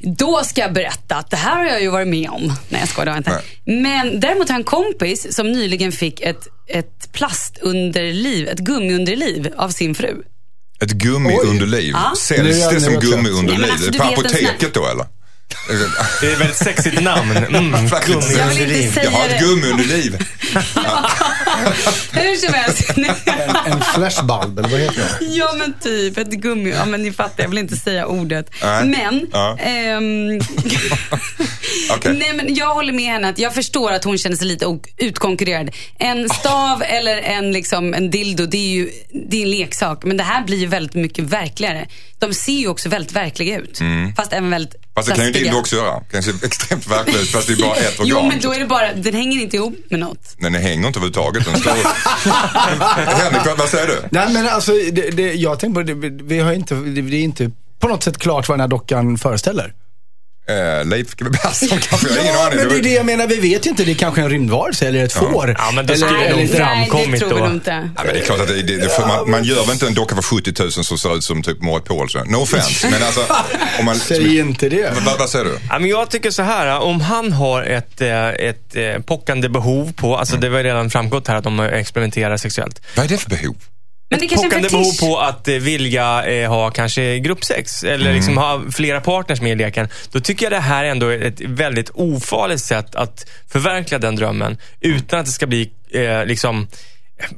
Då 0.00 0.44
ska 0.44 0.60
jag 0.60 0.72
berätta 0.72 1.16
att 1.16 1.30
det 1.30 1.36
här 1.36 1.56
har 1.56 1.64
jag 1.64 1.82
ju 1.82 1.88
varit 1.90 2.08
med 2.08 2.30
om. 2.30 2.52
Nej, 2.68 2.80
jag 2.80 2.88
skojar, 2.88 3.04
det 3.06 3.10
har 3.10 3.16
jag 3.16 3.20
inte. 3.20 3.42
Men 3.82 4.20
däremot 4.20 4.48
har 4.48 4.54
jag 4.54 4.60
en 4.60 4.64
kompis 4.64 5.34
som 5.36 5.52
nyligen 5.52 5.92
fick 5.92 6.20
ett, 6.20 6.46
ett 6.68 7.12
plastunderliv, 7.12 8.48
ett 8.48 8.58
gummiunderliv 8.58 9.52
av 9.56 9.70
sin 9.70 9.94
fru. 9.94 10.22
Ett 10.80 10.90
gummiunderliv. 10.92 11.94
Säljs 12.18 12.68
det 12.68 12.80
som 12.80 12.94
gummiunderliv? 12.94 13.60
Nej, 13.60 13.70
alltså, 13.70 13.92
på 13.92 14.02
apoteket 14.04 14.74
då 14.74 14.86
eller? 14.86 15.06
Det 16.20 16.26
är 16.26 16.32
ett 16.32 16.40
väldigt 16.40 16.56
sexigt 16.56 17.02
namn. 17.02 17.36
Mm, 17.36 17.88
Faktiskt. 17.88 18.38
Jag 18.38 18.46
vill 18.46 18.72
inte 18.76 18.92
säga 18.94 19.04
Jag 19.04 19.10
har 19.10 19.24
ett 19.28 19.38
det. 19.38 19.44
gummiunderliv. 19.46 20.18
Hur 22.12 22.36
som 22.36 22.54
helst. 22.54 22.90
En, 22.96 23.04
en 23.72 23.80
flashbulb, 23.94 24.58
eller 24.58 24.68
vad 24.68 24.80
heter 24.80 24.96
det? 25.20 25.24
Ja 25.26 25.52
men 25.58 25.74
typ, 25.80 26.18
ett 26.18 26.28
gummi. 26.30 26.70
Ja 26.70 26.84
men 26.84 27.02
ni 27.02 27.12
fattar, 27.12 27.42
jag 27.42 27.48
vill 27.48 27.58
inte 27.58 27.76
säga 27.76 28.06
ordet. 28.06 28.50
Nej. 28.62 28.84
Men, 28.84 29.26
Ja. 29.32 29.58
ehm, 29.60 30.40
Okej. 31.96 32.12
nej 32.18 32.32
men 32.34 32.54
jag 32.54 32.74
håller 32.74 32.92
med 32.92 33.04
henne 33.12 33.28
att 33.28 33.38
jag 33.38 33.54
förstår 33.54 33.92
att 33.92 34.04
hon 34.04 34.18
känner 34.18 34.36
sig 34.36 34.46
lite 34.46 34.78
utkonkurrerad. 34.96 35.70
En 35.98 36.28
stav 36.28 36.82
eller 36.82 37.16
en, 37.16 37.52
liksom, 37.52 37.94
en 37.94 38.10
dildo, 38.10 38.46
det 38.46 38.56
är 38.58 38.68
ju 38.70 38.90
det 39.30 39.36
är 39.36 39.42
en 39.42 39.50
leksak. 39.50 40.04
Men 40.04 40.16
det 40.16 40.24
här 40.24 40.44
blir 40.44 40.58
ju 40.58 40.66
väldigt 40.66 40.94
mycket 40.94 41.24
verkligare. 41.24 41.86
De 42.18 42.34
ser 42.34 42.52
ju 42.52 42.68
också 42.68 42.88
väldigt 42.88 43.12
verkliga 43.12 43.58
ut. 43.58 43.78
Fast 44.16 44.32
även 44.32 44.50
väldigt 44.50 44.74
Mm. 44.74 44.87
Fast 44.98 45.08
det 45.08 45.14
kan 45.14 45.24
ju 45.26 45.30
dildo 45.32 45.56
också 45.58 45.76
göra. 45.76 45.94
Det 46.00 46.12
kan 46.12 46.22
se 46.22 46.30
extremt 46.42 46.86
verkligt 46.86 47.30
fast 47.30 47.46
det 47.46 47.52
är 47.52 47.56
bara 47.56 47.74
ett 47.76 48.00
organ. 48.00 48.18
Jo 48.22 48.28
men 48.28 48.40
då 48.40 48.52
är 48.54 48.58
det 48.58 48.66
bara, 48.66 48.92
den 48.94 49.14
hänger 49.14 49.40
inte 49.42 49.56
ihop 49.56 49.74
med 49.90 50.00
något. 50.00 50.34
Men 50.38 50.52
den 50.52 50.62
hänger 50.62 50.86
inte 50.86 50.98
överhuvudtaget. 50.98 51.44
Den 51.44 51.60
står 51.60 51.70
Henrik, 53.22 53.46
vad- 53.46 53.58
vad 53.58 53.68
säger 53.68 53.86
du? 53.86 54.02
Nej 54.10 54.32
men 54.32 54.48
alltså, 54.48 54.72
det, 54.92 55.10
det, 55.10 55.32
jag 55.34 55.58
tänker 55.58 55.74
på 55.74 56.08
det, 56.08 56.24
vi 56.24 56.38
har 56.40 56.52
inte, 56.52 56.74
det, 56.74 57.02
det 57.02 57.16
är 57.16 57.20
inte 57.22 57.50
på 57.80 57.88
något 57.88 58.02
sätt 58.02 58.18
klart 58.18 58.48
vad 58.48 58.58
den 58.58 58.60
här 58.60 58.68
dockan 58.68 59.18
föreställer. 59.18 59.72
Eh, 60.48 60.84
Leif 60.86 61.14
GW 61.16 61.30
Persson 61.42 61.68
kanske? 61.68 62.08
Jag 62.08 62.14
har 62.14 62.20
ingen 62.22 62.34
Ja, 62.34 62.46
aning. 62.46 62.58
men 62.58 62.68
det 62.68 62.74
är 62.78 62.82
det 62.82 62.88
jag 62.94 63.06
menar, 63.06 63.26
vi 63.26 63.36
vet 63.40 63.66
ju 63.66 63.70
inte. 63.70 63.84
Det 63.84 63.90
är 63.92 63.94
kanske 63.94 64.20
en 64.20 64.30
rymdvarelse 64.30 64.88
eller 64.88 65.04
ett 65.04 65.12
får. 65.12 65.54
Ja, 65.58 65.70
men 65.74 65.84
eller, 65.84 65.96
skulle 65.96 66.18
det 66.24 66.30
nog 66.30 66.40
eller, 66.40 66.54
fram- 66.56 66.66
Nej, 66.78 66.84
det 66.84 66.90
framkommit 66.90 67.20
tror 67.20 67.28
vi 67.34 67.38
då. 67.40 67.44
nog 67.46 67.54
inte. 67.54 67.90
Ja, 67.96 68.02
men 68.04 68.14
det 68.14 68.20
är 68.20 68.24
klart 68.24 68.40
att 68.40 68.48
det, 68.48 68.62
det, 68.62 68.76
det, 68.76 68.98
man, 69.06 69.30
man 69.30 69.44
gör 69.44 69.60
väl 69.62 69.70
inte 69.72 69.86
en 69.86 69.94
docka 69.94 70.14
för 70.14 70.22
70 70.22 70.52
000 70.62 70.72
som 70.72 70.98
ser 70.98 71.16
ut 71.16 71.24
som 71.24 71.42
typ 71.42 71.62
Marit 71.62 71.84
Paulsen. 71.84 72.26
No 72.28 72.36
offense. 72.36 72.90
Men 72.90 73.02
alltså, 73.02 73.20
om 73.78 73.84
man... 73.84 73.96
Säg 74.08 74.38
inte 74.38 74.68
det. 74.68 74.92
Vad, 75.04 75.18
vad 75.18 75.28
säger 75.30 75.44
du? 75.44 75.58
Ja, 75.70 75.78
men 75.78 75.90
jag 75.90 76.10
tycker 76.10 76.30
så 76.30 76.42
här, 76.42 76.78
om 76.80 77.00
han 77.00 77.32
har 77.32 77.62
ett, 77.62 78.00
eh, 78.00 78.28
ett 78.28 78.76
eh, 78.76 78.98
pockande 79.06 79.48
behov 79.48 79.92
på, 79.96 80.16
alltså 80.16 80.36
det 80.36 80.48
var 80.48 80.58
ju 80.58 80.64
redan 80.64 80.90
framgått 80.90 81.28
här 81.28 81.36
att 81.36 81.44
de 81.44 81.60
experimenterar 81.60 82.36
sexuellt. 82.36 82.82
Vad 82.96 83.04
är 83.04 83.08
det 83.08 83.18
för 83.18 83.30
behov? 83.30 83.56
Men 84.10 84.18
det 84.18 84.26
är 84.26 84.28
kanske 84.28 84.46
en 84.46 84.50
Pockande 84.50 84.68
behov 84.68 84.98
på 85.00 85.18
att 85.18 85.48
eh, 85.48 85.54
vilja 85.54 86.26
eh, 86.26 86.50
ha 86.50 86.70
kanske 86.70 87.18
gruppsex? 87.18 87.84
Eller 87.84 88.14
liksom 88.14 88.36
ha 88.36 88.62
flera 88.72 89.00
partners 89.00 89.40
med 89.40 89.52
i 89.52 89.54
leken. 89.54 89.88
Då 90.12 90.20
tycker 90.20 90.46
jag 90.46 90.52
det 90.52 90.60
här 90.60 90.84
ändå 90.84 91.06
är 91.08 91.20
ett 91.20 91.40
väldigt 91.40 91.90
ofarligt 91.94 92.60
sätt 92.60 92.94
att 92.94 93.30
förverkliga 93.48 93.98
den 93.98 94.16
drömmen 94.16 94.58
utan 94.80 95.20
att 95.20 95.26
det 95.26 95.32
ska 95.32 95.46
bli 95.46 95.70
eh, 95.90 96.24
liksom 96.24 96.68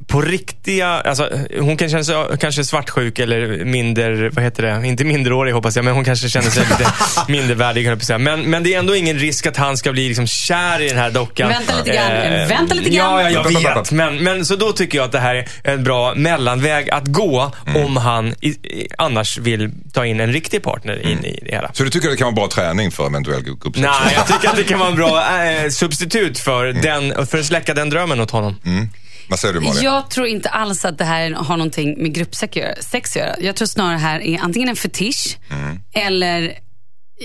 på 0.07 0.21
riktiga, 0.21 0.87
alltså 0.87 1.29
hon 1.59 1.77
kan 1.77 1.89
känna 1.89 2.03
sig 2.03 2.15
kanske 2.39 2.63
svartsjuk 2.63 3.19
eller 3.19 3.65
mindre, 3.65 4.29
vad 4.29 4.43
heter 4.43 4.63
det, 4.63 4.87
inte 4.87 5.03
minderårig 5.03 5.53
hoppas 5.53 5.75
jag, 5.75 5.85
men 5.85 5.93
hon 5.93 6.03
kanske 6.03 6.29
känner 6.29 6.49
sig 6.49 6.63
lite 6.63 6.93
mindervärdig 7.27 7.85
jag 7.85 7.93
att 7.93 8.03
säga. 8.03 8.17
Men, 8.17 8.41
men 8.41 8.63
det 8.63 8.73
är 8.73 8.79
ändå 8.79 8.95
ingen 8.95 9.19
risk 9.19 9.45
att 9.45 9.57
han 9.57 9.77
ska 9.77 9.91
bli 9.91 10.07
liksom 10.07 10.27
kär 10.27 10.81
i 10.81 10.89
den 10.89 10.97
här 10.97 11.11
dockan. 11.11 11.49
Vänta 11.49 11.77
lite 11.77 11.95
grann, 11.95 12.47
vänta 12.47 12.73
lite 12.75 12.89
grann. 12.89 13.21
Ja, 13.21 13.29
ja, 13.29 13.51
jag 13.53 13.75
vet. 13.75 13.91
Men, 13.91 14.23
men 14.23 14.45
så 14.45 14.55
då 14.55 14.71
tycker 14.71 14.97
jag 14.97 15.05
att 15.05 15.11
det 15.11 15.19
här 15.19 15.35
är 15.35 15.73
en 15.73 15.83
bra 15.83 16.13
mellanväg 16.15 16.89
att 16.89 17.07
gå 17.07 17.51
om 17.75 17.97
han 17.97 18.33
i, 18.41 18.47
i, 18.47 18.87
annars 18.97 19.37
vill 19.37 19.71
ta 19.93 20.05
in 20.05 20.19
en 20.19 20.33
riktig 20.33 20.63
partner 20.63 21.07
in 21.07 21.25
i 21.25 21.39
det 21.45 21.51
hela. 21.51 21.71
Så 21.73 21.83
du 21.83 21.89
tycker 21.89 22.09
det 22.09 22.17
kan 22.17 22.25
vara 22.25 22.35
bra 22.35 22.47
träning 22.47 22.91
för 22.91 23.05
eventuell 23.05 23.43
gruppsex? 23.43 23.77
Nej, 23.77 24.13
jag 24.15 24.27
tycker 24.27 24.49
att 24.49 24.55
det 24.55 24.63
kan 24.63 24.79
vara 24.79 24.89
en 24.89 24.95
bra 24.95 25.41
eh, 25.43 25.69
substitut 25.69 26.39
för, 26.39 26.65
den, 26.65 27.27
för 27.27 27.37
att 27.37 27.45
släcka 27.45 27.73
den 27.73 27.89
drömmen 27.89 28.19
åt 28.19 28.31
honom. 28.31 28.55
Vad 29.31 29.39
säger 29.39 29.53
du 29.53 29.59
Malin? 29.59 29.83
Jag 29.83 30.09
tror 30.09 30.27
inte 30.27 30.49
alls 30.49 30.85
att 30.85 30.97
det 30.97 31.03
här 31.05 31.31
har 31.31 31.57
någonting 31.57 32.01
med 32.03 32.13
gruppsex 32.13 32.51
att 32.51 32.55
göra- 32.55 32.75
sex 32.81 33.09
att 33.15 33.15
göra. 33.21 33.35
Jag 33.39 33.55
tror 33.55 33.65
snarare 33.65 33.97
här 33.97 34.19
är 34.19 34.39
antingen 34.39 34.69
en 34.69 34.75
fetisch 34.75 35.37
eller 35.93 36.53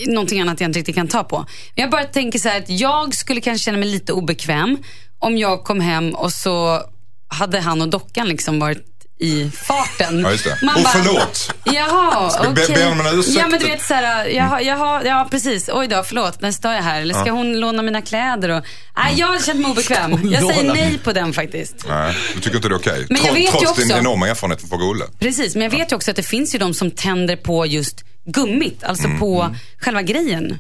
någonting 0.07 0.41
annat 0.41 0.61
jag 0.61 0.69
inte 0.69 0.79
riktigt 0.79 0.95
kan 0.95 1.09
ta 1.09 1.25
på. 1.25 1.47
Jag 1.75 1.91
bara 1.91 2.05
tänker 2.05 2.39
så 2.39 2.49
här 2.49 2.59
att 2.59 2.69
jag 2.71 3.15
skulle 3.15 3.41
kanske 3.41 3.65
känna 3.65 3.79
mig 3.79 3.89
lite 3.89 4.13
obekväm 4.13 4.79
om 5.19 5.39
jag 5.39 5.65
kom 5.65 5.81
hem 5.81 6.15
och 6.15 6.33
så 6.33 6.83
hade 7.29 7.61
han 7.61 7.83
och 7.83 7.89
dockan 7.89 8.29
liksom 8.29 8.59
varit 8.59 8.96
i 9.19 9.51
farten. 9.51 10.21
Ja, 10.21 10.31
just 10.31 10.45
det. 10.45 10.59
Man 10.63 10.77
Och 10.77 10.83
bara, 10.83 10.91
förlåt. 10.93 11.55
Jaha, 11.65 12.31
Ska 12.31 12.43
vi 12.49 12.55
be- 12.55 12.63
okej. 12.65 12.77
be 12.77 12.87
om 12.87 13.01
en 13.01 13.19
ursäkt? 13.19 13.37
Ja, 13.39 13.47
men 13.49 13.61
du 13.61 13.67
vet 13.67 13.83
så 13.83 13.95
här, 13.95 14.27
jaha, 14.27 14.61
jaha, 14.63 15.03
ja 15.05 15.29
precis. 15.31 15.69
Oj 15.73 15.89
då, 15.89 16.03
förlåt, 16.03 16.41
när 16.41 16.53
står 16.53 16.73
jag 16.73 16.83
här? 16.83 17.01
Eller 17.01 17.15
ska 17.15 17.31
hon 17.31 17.61
låna 17.61 17.83
mina 17.83 18.03
kläder? 18.03 18.49
Och... 18.49 18.65
Nej, 18.97 19.15
jag 19.17 19.27
har 19.27 19.39
känt 19.39 19.61
mig 19.61 19.71
obekväm. 19.71 20.31
Jag 20.33 20.55
säger 20.55 20.73
nej 20.75 20.99
på 21.05 21.13
den 21.13 21.33
faktiskt. 21.33 21.75
Nej, 21.89 22.15
du 22.35 22.41
tycker 22.41 22.57
inte 22.57 22.69
det 22.69 22.75
är 22.75 22.79
okej? 22.79 23.07
Men 23.11 23.25
jag 23.25 23.33
vet 23.33 23.43
ju 23.43 23.51
trots 23.51 23.77
din 23.77 23.85
också- 23.87 23.99
enorma 23.99 24.29
erfarenhet 24.29 24.61
från 24.61 24.71
Fårölle. 24.71 25.05
Precis, 25.19 25.55
men 25.55 25.63
jag 25.63 25.71
vet 25.71 25.93
ju 25.93 25.97
också 25.97 26.11
att 26.11 26.17
det 26.17 26.23
finns 26.23 26.55
ju 26.55 26.59
de 26.59 26.75
som 26.75 26.91
tänder 26.91 27.37
på 27.37 27.67
just 27.67 28.05
gummit, 28.27 28.85
alltså 28.85 29.05
Mm, 29.07 29.19
på 29.21 29.55
själva 29.81 30.03
grejen. 30.03 30.59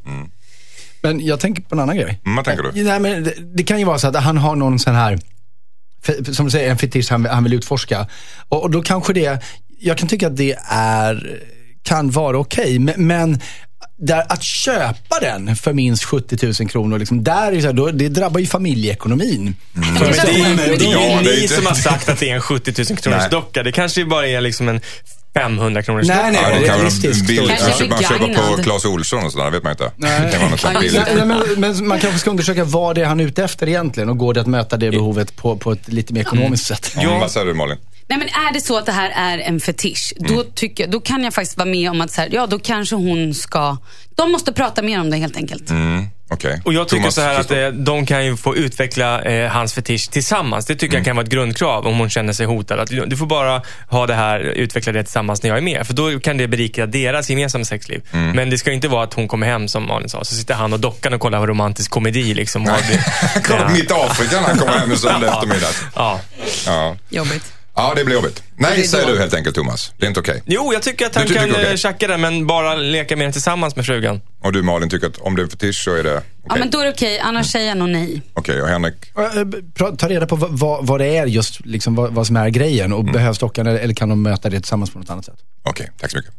Men 1.02 1.24
jag 1.26 1.40
tänker 1.40 1.62
på 1.62 1.74
en 1.74 1.80
annan 1.80 1.96
grej. 1.96 2.20
Mm, 2.24 2.36
vad 2.36 2.44
tänker 2.44 2.62
du? 2.62 2.82
Nej, 2.84 3.00
men 3.00 3.24
det, 3.24 3.34
det 3.56 3.64
kan 3.64 3.78
ju 3.78 3.84
vara 3.84 3.98
så 3.98 4.08
att 4.08 4.16
han 4.16 4.38
har 4.38 4.56
någon 4.56 4.78
sån 4.78 4.94
här, 4.94 5.18
som 6.32 6.44
du 6.44 6.50
säger, 6.50 6.70
en 6.70 6.78
fetisch 6.78 7.10
han, 7.10 7.24
han 7.24 7.44
vill 7.44 7.54
utforska. 7.54 8.06
Och, 8.48 8.62
och 8.62 8.70
då 8.70 8.82
kanske 8.82 9.12
det, 9.12 9.42
jag 9.80 9.98
kan 9.98 10.08
tycka 10.08 10.26
att 10.26 10.36
det 10.36 10.56
är, 10.70 11.40
kan 11.82 12.10
vara 12.10 12.38
okej. 12.38 12.78
men, 12.78 13.06
men 13.06 13.40
där, 13.98 14.24
att 14.28 14.42
köpa 14.42 15.20
den 15.20 15.56
för 15.56 15.72
minst 15.72 16.04
70 16.04 16.52
000 16.60 16.68
kronor, 16.68 16.98
liksom, 16.98 17.24
där 17.24 17.52
är 17.52 17.60
så 17.60 17.66
här, 17.66 17.74
då, 17.74 17.90
det 17.90 18.08
drabbar 18.08 18.40
ju 18.40 18.46
familjeekonomin. 18.46 19.40
Mm. 19.76 19.94
Men 19.94 19.94
det 19.94 20.18
är 20.18 20.32
ju, 20.32 20.42
Men 20.42 20.56
det 20.56 20.84
är 20.84 21.16
ju 21.16 21.22
ni 21.22 21.42
inte- 21.42 21.54
som 21.54 21.66
har 21.66 21.74
sagt 21.74 22.08
att 22.08 22.18
det 22.20 22.30
är 22.30 22.34
en 22.34 22.40
70 22.40 22.84
000 22.90 22.98
kronors 22.98 23.30
docka. 23.30 23.62
Det 23.62 23.72
kanske 23.72 24.04
bara 24.04 24.28
är 24.28 24.40
liksom 24.40 24.68
en 24.68 24.80
500 25.40 25.82
kronors 25.82 26.08
Nej, 26.08 26.32
nej, 26.32 26.40
Ja, 26.42 26.48
det 26.48 26.54
det 26.54 26.60
är 26.60 26.66
kan 26.66 26.68
vara 26.68 26.78
realistiskt. 26.78 27.26
billigt. 27.26 27.48
Kanske 27.48 27.66
Man 27.88 28.02
köper, 28.02 28.20
man 28.20 28.34
köper 28.34 28.56
på. 28.56 28.62
Clas 28.62 28.84
Ohlson 28.84 29.24
och 29.24 29.32
sådär, 29.32 29.50
vet 29.50 29.62
man 29.62 29.72
inte. 29.72 29.90
Nej. 29.96 30.20
Det 30.20 30.38
kan 30.38 30.50
vara. 30.50 30.80
Nej, 30.80 31.26
men, 31.26 31.42
men 31.56 31.88
man 31.88 32.00
kanske 32.00 32.18
ska 32.20 32.30
undersöka 32.30 32.64
vad 32.64 32.94
det 32.94 33.00
är 33.02 33.06
han 33.06 33.20
är 33.20 33.24
ute 33.24 33.44
efter 33.44 33.68
egentligen 33.68 34.08
och 34.08 34.18
går 34.18 34.34
det 34.34 34.40
att 34.40 34.46
möta 34.46 34.76
det 34.76 34.90
behovet 34.90 35.36
på, 35.36 35.56
på 35.56 35.72
ett 35.72 35.88
lite 35.92 36.12
mer 36.12 36.20
ekonomiskt 36.20 36.66
sätt. 36.66 36.96
Ja. 37.00 37.18
Vad 37.18 37.30
säger 37.30 37.46
du 37.46 37.54
Malin? 37.54 37.76
Nej 38.08 38.18
men 38.18 38.28
är 38.28 38.52
det 38.52 38.60
så 38.60 38.78
att 38.78 38.86
det 38.86 38.92
här 38.92 39.10
är 39.16 39.38
en 39.38 39.60
fetisch, 39.60 40.12
då, 40.16 40.34
Mm. 40.34 40.46
tycker, 40.54 40.86
då 40.86 41.00
kan 41.00 41.24
jag 41.24 41.34
faktiskt 41.34 41.56
vara 41.58 41.68
med 41.68 41.90
om 41.90 42.00
att 42.00 42.10
så 42.10 42.20
här, 42.20 42.28
ja 42.32 42.46
då 42.46 42.58
kanske 42.58 42.96
hon 42.96 43.34
ska, 43.34 43.76
de 44.16 44.32
måste 44.32 44.52
prata 44.52 44.82
mer 44.82 45.00
om 45.00 45.10
det 45.10 45.16
helt 45.16 45.36
enkelt. 45.36 45.70
Mm, 45.70 46.06
Okej. 46.30 46.62
Och 46.64 46.72
jag 46.74 46.88
tycker 46.88 47.02
Thomas 47.02 47.14
så 47.14 47.20
här 47.20 47.40
att 47.40 47.50
eh, 47.50 47.68
de 47.68 48.06
kan 48.06 48.24
ju 48.26 48.36
få 48.36 48.56
utveckla 48.56 49.22
eh, 49.22 49.50
hans 49.50 49.72
fetisch 49.74 50.10
tillsammans. 50.10 50.66
Det 50.66 50.74
tycker 50.74 50.96
jag 50.96 51.04
kan 51.04 51.16
vara 51.16 51.24
ett 51.24 51.32
grundkrav 51.32 51.86
om 51.86 51.98
hon 51.98 52.10
känner 52.10 52.32
sig 52.32 52.46
hotad. 52.46 52.80
Att 52.80 52.88
du 53.06 53.16
får 53.16 53.26
bara 53.26 53.62
ha 53.88 54.06
det 54.06 54.14
här, 54.14 54.40
utveckla 54.40 54.92
det 54.92 55.02
tillsammans 55.02 55.42
när 55.42 55.50
jag 55.50 55.58
är 55.58 55.62
med. 55.62 55.86
För 55.86 55.94
då 55.94 56.20
kan 56.20 56.36
det 56.36 56.48
berika 56.48 56.86
deras 56.86 57.30
gemensamma 57.30 57.64
sexliv. 57.64 58.02
Men 58.12 58.50
det 58.50 58.58
ska 58.58 58.70
ju 58.70 58.76
inte 58.76 58.88
vara 58.88 59.04
att 59.04 59.14
hon 59.14 59.28
kommer 59.28 59.46
hem, 59.46 59.68
som 59.68 59.86
Malin 59.86 60.08
sa, 60.08 60.24
så 60.24 60.34
sitter 60.34 60.54
han 60.54 60.72
och 60.72 60.80
dockan 60.80 61.14
och 61.14 61.20
kollar 61.20 61.38
på 61.40 61.46
romantisk 61.46 61.90
komedi. 61.90 62.34
Liksom, 62.34 62.62
och 62.62 62.68
det- 62.68 63.40
Kolla 63.44 63.68
Mitt 63.68 63.90
Afrika 63.92 64.40
när 64.40 64.48
han 64.48 64.58
kommer 64.58 64.78
hem 64.78 64.90
en 64.90 64.98
söndag 64.98 65.28
eftermiddag. 65.34 65.68
ja. 65.94 66.20
Ja. 66.66 66.96
Jobbigt. 67.08 67.52
Ja, 67.76 67.92
det 67.96 68.04
blir 68.04 68.14
jobbigt. 68.14 68.36
Det 68.36 68.42
Nej, 68.62 68.86
säger 68.86 69.06
då. 69.06 69.12
du 69.12 69.18
helt 69.18 69.34
enkelt 69.34 69.54
Thomas. 69.54 69.92
Det 69.96 70.06
är 70.06 70.08
inte 70.08 70.20
okej. 70.20 70.42
Jo, 70.46 70.72
jag 70.72 70.82
tycker 70.82 71.06
att 71.06 71.14
han 71.14 71.26
kan 71.26 71.50
okej? 71.50 71.62
okay. 71.62 71.76
tjacka 71.76 72.08
det, 72.08 72.16
men 72.16 72.46
bara 72.46 72.74
leka 72.74 73.16
med 73.16 73.26
den 73.26 73.32
tillsammans 73.32 73.76
med 73.76 73.86
frugan. 73.86 74.20
Och 74.42 74.52
du 74.52 74.62
Malin 74.62 74.90
tycker 74.90 75.06
att 75.06 75.18
om 75.18 75.36
det 75.36 75.42
är 75.42 75.44
en 75.44 75.50
fetisch 75.50 75.84
så 75.84 75.94
är 75.94 76.02
det 76.02 76.10
okej? 76.10 76.22
Ja 76.48 76.56
men 76.56 76.70
då 76.70 76.80
är 76.80 76.84
det 76.84 76.90
okej, 76.90 77.18
annars 77.18 77.46
säger 77.46 77.68
jag 77.68 77.78
nog 77.78 77.88
nej. 77.88 78.22
Okej, 78.34 78.62
och 78.62 78.68
Henrik? 78.68 78.94
Eh, 79.16 79.92
Ta 79.96 80.08
reda 80.08 80.26
på 80.26 80.36
vad, 80.36 80.86
vad, 80.86 81.00
det 81.00 81.16
är 81.16 81.26
just, 81.26 81.66
liksom, 81.66 81.94
vad, 81.94 82.12
vad 82.12 82.26
som 82.26 82.36
är 82.36 82.48
grejen 82.48 82.92
och 82.92 83.04
behövs 83.04 83.38
dockan 83.38 83.66
eller, 83.66 83.78
eller 83.78 83.94
kan 83.94 84.08
de 84.08 84.22
möta 84.22 84.50
det 84.50 84.56
tillsammans 84.56 84.90
på 84.90 84.98
något 84.98 85.10
annat 85.10 85.24
sätt? 85.24 85.38
Okej, 85.62 85.90
tack 86.00 86.10
så 86.10 86.16
mycket. 86.16 86.32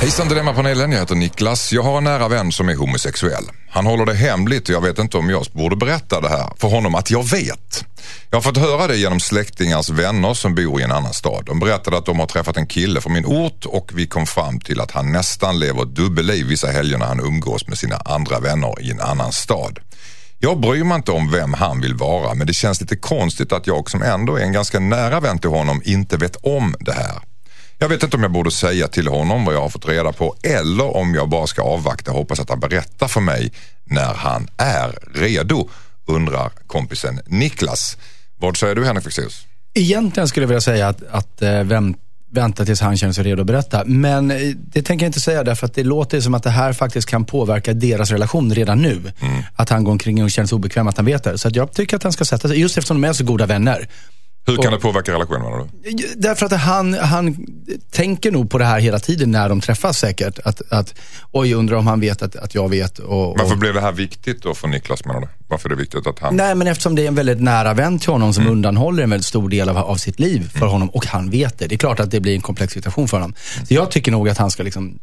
Hejsan 0.00 0.28
Dilemmapanelen, 0.28 0.92
jag 0.92 0.98
heter 0.98 1.14
Niklas. 1.14 1.72
Jag 1.72 1.82
har 1.82 1.98
en 1.98 2.04
nära 2.04 2.28
vän 2.28 2.52
som 2.52 2.68
är 2.68 2.74
homosexuell. 2.74 3.44
Han 3.70 3.86
håller 3.86 4.06
det 4.06 4.14
hemligt 4.14 4.68
och 4.68 4.74
jag 4.74 4.80
vet 4.80 4.98
inte 4.98 5.16
om 5.16 5.30
jag 5.30 5.46
borde 5.52 5.76
berätta 5.76 6.20
det 6.20 6.28
här 6.28 6.52
för 6.56 6.68
honom 6.68 6.94
att 6.94 7.10
jag 7.10 7.30
vet. 7.30 7.84
Jag 8.30 8.36
har 8.36 8.42
fått 8.42 8.56
höra 8.56 8.86
det 8.86 8.96
genom 8.96 9.20
släktingars 9.20 9.90
vänner 9.90 10.34
som 10.34 10.54
bor 10.54 10.80
i 10.80 10.84
en 10.84 10.92
annan 10.92 11.12
stad. 11.12 11.44
De 11.46 11.58
berättade 11.58 11.98
att 11.98 12.06
de 12.06 12.18
har 12.18 12.26
träffat 12.26 12.56
en 12.56 12.66
kille 12.66 13.00
från 13.00 13.12
min 13.12 13.26
ort 13.26 13.64
och 13.66 13.90
vi 13.94 14.06
kom 14.06 14.26
fram 14.26 14.60
till 14.60 14.80
att 14.80 14.90
han 14.90 15.12
nästan 15.12 15.58
lever 15.58 15.82
ett 15.82 15.94
dubbelliv 15.94 16.46
vissa 16.46 16.70
helger 16.70 16.98
när 16.98 17.06
han 17.06 17.20
umgås 17.20 17.66
med 17.68 17.78
sina 17.78 17.96
andra 17.96 18.40
vänner 18.40 18.74
i 18.80 18.90
en 18.90 19.00
annan 19.00 19.32
stad. 19.32 19.78
Jag 20.38 20.60
bryr 20.60 20.84
mig 20.84 20.96
inte 20.96 21.12
om 21.12 21.30
vem 21.30 21.54
han 21.54 21.80
vill 21.80 21.94
vara 21.94 22.34
men 22.34 22.46
det 22.46 22.54
känns 22.54 22.80
lite 22.80 22.96
konstigt 22.96 23.52
att 23.52 23.66
jag 23.66 23.90
som 23.90 24.02
ändå 24.02 24.36
är 24.36 24.42
en 24.42 24.52
ganska 24.52 24.80
nära 24.80 25.20
vän 25.20 25.38
till 25.38 25.50
honom 25.50 25.82
inte 25.84 26.16
vet 26.16 26.36
om 26.36 26.74
det 26.80 26.92
här. 26.92 27.29
Jag 27.82 27.88
vet 27.88 28.02
inte 28.02 28.16
om 28.16 28.22
jag 28.22 28.32
borde 28.32 28.50
säga 28.50 28.88
till 28.88 29.08
honom 29.08 29.44
vad 29.44 29.54
jag 29.54 29.60
har 29.60 29.68
fått 29.68 29.88
reda 29.88 30.12
på 30.12 30.36
eller 30.42 30.96
om 30.96 31.14
jag 31.14 31.28
bara 31.28 31.46
ska 31.46 31.62
avvakta 31.62 32.10
och 32.10 32.16
hoppas 32.16 32.40
att 32.40 32.48
han 32.48 32.60
berättar 32.60 33.08
för 33.08 33.20
mig 33.20 33.52
när 33.84 34.14
han 34.14 34.48
är 34.56 34.98
redo, 35.14 35.68
undrar 36.06 36.50
kompisen 36.66 37.20
Niklas. 37.26 37.96
Vad 38.38 38.56
säger 38.56 38.74
du 38.74 38.84
Henrik 38.84 39.04
Fexeus? 39.04 39.46
Egentligen 39.74 40.28
skulle 40.28 40.44
jag 40.44 40.48
vilja 40.48 40.60
säga 40.60 40.88
att, 40.88 41.02
att 41.10 41.42
äh, 41.42 41.62
vänt, 41.62 41.98
vänta 42.30 42.64
tills 42.64 42.80
han 42.80 42.96
känner 42.96 43.12
sig 43.12 43.24
redo 43.24 43.40
att 43.40 43.46
berätta. 43.46 43.84
Men 43.84 44.30
eh, 44.30 44.36
det 44.56 44.82
tänker 44.82 45.06
jag 45.06 45.08
inte 45.08 45.20
säga 45.20 45.44
därför 45.44 45.66
att 45.66 45.74
det 45.74 45.84
låter 45.84 46.20
som 46.20 46.34
att 46.34 46.42
det 46.42 46.50
här 46.50 46.72
faktiskt 46.72 47.08
kan 47.08 47.24
påverka 47.24 47.72
deras 47.72 48.10
relation 48.10 48.54
redan 48.54 48.82
nu. 48.82 49.12
Mm. 49.20 49.42
Att 49.54 49.68
han 49.68 49.84
går 49.84 49.92
omkring 49.92 50.24
och 50.24 50.30
känner 50.30 50.46
sig 50.46 50.56
obekväm 50.56 50.88
att 50.88 50.96
han 50.96 51.06
vet 51.06 51.24
det. 51.24 51.38
Så 51.38 51.50
jag 51.52 51.72
tycker 51.72 51.96
att 51.96 52.02
han 52.02 52.12
ska 52.12 52.24
sätta 52.24 52.48
sig, 52.48 52.60
just 52.60 52.78
eftersom 52.78 53.00
de 53.00 53.08
är 53.08 53.12
så 53.12 53.24
goda 53.24 53.46
vänner. 53.46 53.88
Hur 54.46 54.56
kan 54.56 54.66
och, 54.66 54.72
det 54.72 54.78
påverka 54.78 55.12
relationen? 55.12 55.70
Därför 56.16 56.46
att 56.46 56.52
han, 56.52 56.94
han 56.94 57.46
tänker 57.90 58.30
nog 58.30 58.50
på 58.50 58.58
det 58.58 58.64
här 58.64 58.80
hela 58.80 58.98
tiden 58.98 59.30
när 59.30 59.48
de 59.48 59.60
träffas 59.60 59.98
säkert. 59.98 60.38
Att, 60.38 60.72
att 60.72 60.94
oj, 61.32 61.54
undrar 61.54 61.76
om 61.76 61.86
han 61.86 62.00
vet 62.00 62.22
att, 62.22 62.36
att 62.36 62.54
jag 62.54 62.68
vet. 62.68 62.98
Och, 62.98 63.38
Varför 63.38 63.56
blev 63.56 63.74
det 63.74 63.80
här 63.80 63.92
viktigt 63.92 64.42
då 64.42 64.54
för 64.54 64.68
Niklas 64.68 65.04
menar 65.04 65.20
du? 65.20 65.28
Varför 65.48 65.68
är 65.68 65.70
det 65.70 65.80
viktigt 65.80 66.06
att 66.06 66.18
han... 66.18 66.36
Nej, 66.36 66.54
men 66.54 66.66
eftersom 66.66 66.94
det 66.94 67.02
är 67.02 67.08
en 67.08 67.14
väldigt 67.14 67.40
nära 67.40 67.74
vän 67.74 67.98
till 67.98 68.10
honom 68.10 68.34
som 68.34 68.42
mm. 68.42 68.52
undanhåller 68.52 69.02
en 69.02 69.10
väldigt 69.10 69.26
stor 69.26 69.48
del 69.48 69.68
av, 69.68 69.76
av 69.76 69.96
sitt 69.96 70.20
liv 70.20 70.48
för 70.48 70.58
mm. 70.58 70.70
honom 70.70 70.90
och 70.90 71.06
han 71.06 71.30
vet 71.30 71.58
det. 71.58 71.66
Det 71.66 71.74
är 71.74 71.78
klart 71.78 72.00
att 72.00 72.10
det 72.10 72.20
blir 72.20 72.34
en 72.34 72.40
komplex 72.40 72.72
situation 72.72 73.08
för 73.08 73.16
honom. 73.16 73.34
Mm. 73.54 73.66
Så 73.66 73.74
jag 73.74 73.90
tycker 73.90 74.12
nog 74.12 74.28
att 74.28 74.38
han 74.38 74.50
ska 74.50 74.62
liksom 74.62 74.98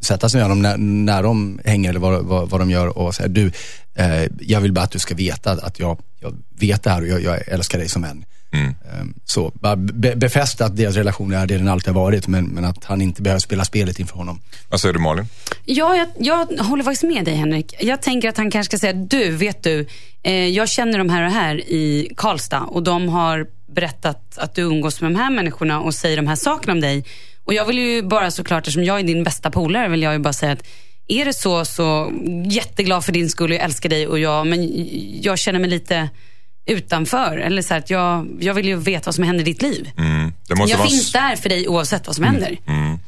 sätta 0.00 0.28
sig 0.28 0.38
med 0.38 0.44
honom 0.44 0.62
när, 0.62 0.76
när 0.76 1.22
de 1.22 1.60
hänger 1.64 1.90
eller 1.90 2.00
vad, 2.00 2.24
vad, 2.24 2.50
vad 2.50 2.60
de 2.60 2.70
gör 2.70 2.98
och 2.98 3.14
säga 3.14 3.28
du, 3.28 3.52
eh, 3.94 4.24
jag 4.40 4.60
vill 4.60 4.72
bara 4.72 4.84
att 4.84 4.90
du 4.90 4.98
ska 4.98 5.14
veta 5.14 5.52
att 5.52 5.78
jag, 5.78 5.98
jag 6.20 6.34
vet 6.60 6.82
det 6.82 6.90
här 6.90 7.02
och 7.02 7.08
jag, 7.08 7.22
jag 7.22 7.48
älskar 7.48 7.78
dig 7.78 7.88
som 7.88 8.04
en. 8.04 8.24
Mm. 8.52 8.74
Ehm, 8.92 9.14
så, 9.24 9.52
be 9.76 10.16
befästa 10.16 10.64
att 10.64 10.76
deras 10.76 10.96
relation 10.96 11.32
är 11.32 11.46
det 11.46 11.58
den 11.58 11.68
alltid 11.68 11.94
har 11.94 12.02
varit, 12.02 12.26
men, 12.26 12.44
men 12.44 12.64
att 12.64 12.84
han 12.84 13.02
inte 13.02 13.22
behöver 13.22 13.40
spela 13.40 13.64
spelet 13.64 13.98
inför 13.98 14.16
honom. 14.16 14.40
Vad 14.68 14.80
säger 14.80 14.92
du 14.92 15.00
Malin? 15.00 15.24
Ja, 15.64 15.96
jag, 15.96 16.08
jag 16.18 16.64
håller 16.64 16.84
faktiskt 16.84 17.02
med 17.02 17.24
dig 17.24 17.34
Henrik. 17.34 17.74
Jag 17.80 18.02
tänker 18.02 18.28
att 18.28 18.36
han 18.36 18.50
kanske 18.50 18.70
ska 18.70 18.80
säga, 18.80 18.92
du, 18.92 19.30
vet 19.30 19.62
du, 19.62 19.86
eh, 20.22 20.48
jag 20.48 20.68
känner 20.68 20.98
de 20.98 21.08
här 21.08 21.26
och 21.26 21.32
här 21.32 21.56
i 21.56 22.12
Karlstad 22.16 22.60
och 22.60 22.82
de 22.82 23.08
har 23.08 23.46
berättat 23.66 24.38
att 24.38 24.54
du 24.54 24.62
umgås 24.62 25.00
med 25.00 25.10
de 25.10 25.16
här 25.18 25.30
människorna 25.30 25.80
och 25.80 25.94
säger 25.94 26.16
de 26.16 26.26
här 26.26 26.36
sakerna 26.36 26.72
om 26.72 26.80
dig. 26.80 27.04
Och 27.44 27.54
jag 27.54 27.64
vill 27.64 27.78
ju 27.78 28.02
bara 28.02 28.30
såklart, 28.30 28.62
eftersom 28.62 28.84
jag 28.84 29.00
är 29.00 29.04
din 29.04 29.24
bästa 29.24 29.50
polare, 29.50 29.88
vill 29.88 30.02
jag 30.02 30.12
ju 30.12 30.18
bara 30.18 30.32
säga 30.32 30.52
att 30.52 30.66
är 31.08 31.24
det 31.24 31.34
så, 31.34 31.64
så 31.64 32.12
jätteglad 32.46 33.04
för 33.04 33.12
din 33.12 33.28
skull, 33.28 33.50
jag 33.50 33.60
älskar 33.60 33.88
dig 33.88 34.06
och 34.06 34.18
jag, 34.18 34.46
men 34.46 34.68
jag 35.22 35.38
känner 35.38 35.58
mig 35.58 35.70
lite 35.70 36.08
utanför. 36.66 37.36
Eller 37.36 37.62
så 37.62 37.74
att 37.74 37.90
jag, 37.90 38.28
jag 38.40 38.54
vill 38.54 38.66
ju 38.66 38.76
veta 38.76 39.02
vad 39.04 39.14
som 39.14 39.24
händer 39.24 39.40
i 39.40 39.44
ditt 39.44 39.62
liv. 39.62 39.90
Mm. 39.98 40.32
jag 40.48 40.56
vara... 40.56 40.88
finns 40.88 41.12
där 41.12 41.36
för 41.36 41.48
dig 41.48 41.68
oavsett 41.68 42.06
vad 42.06 42.16
som 42.16 42.24
mm. 42.24 42.34
händer. 42.34 42.58
Mm. 42.66 42.98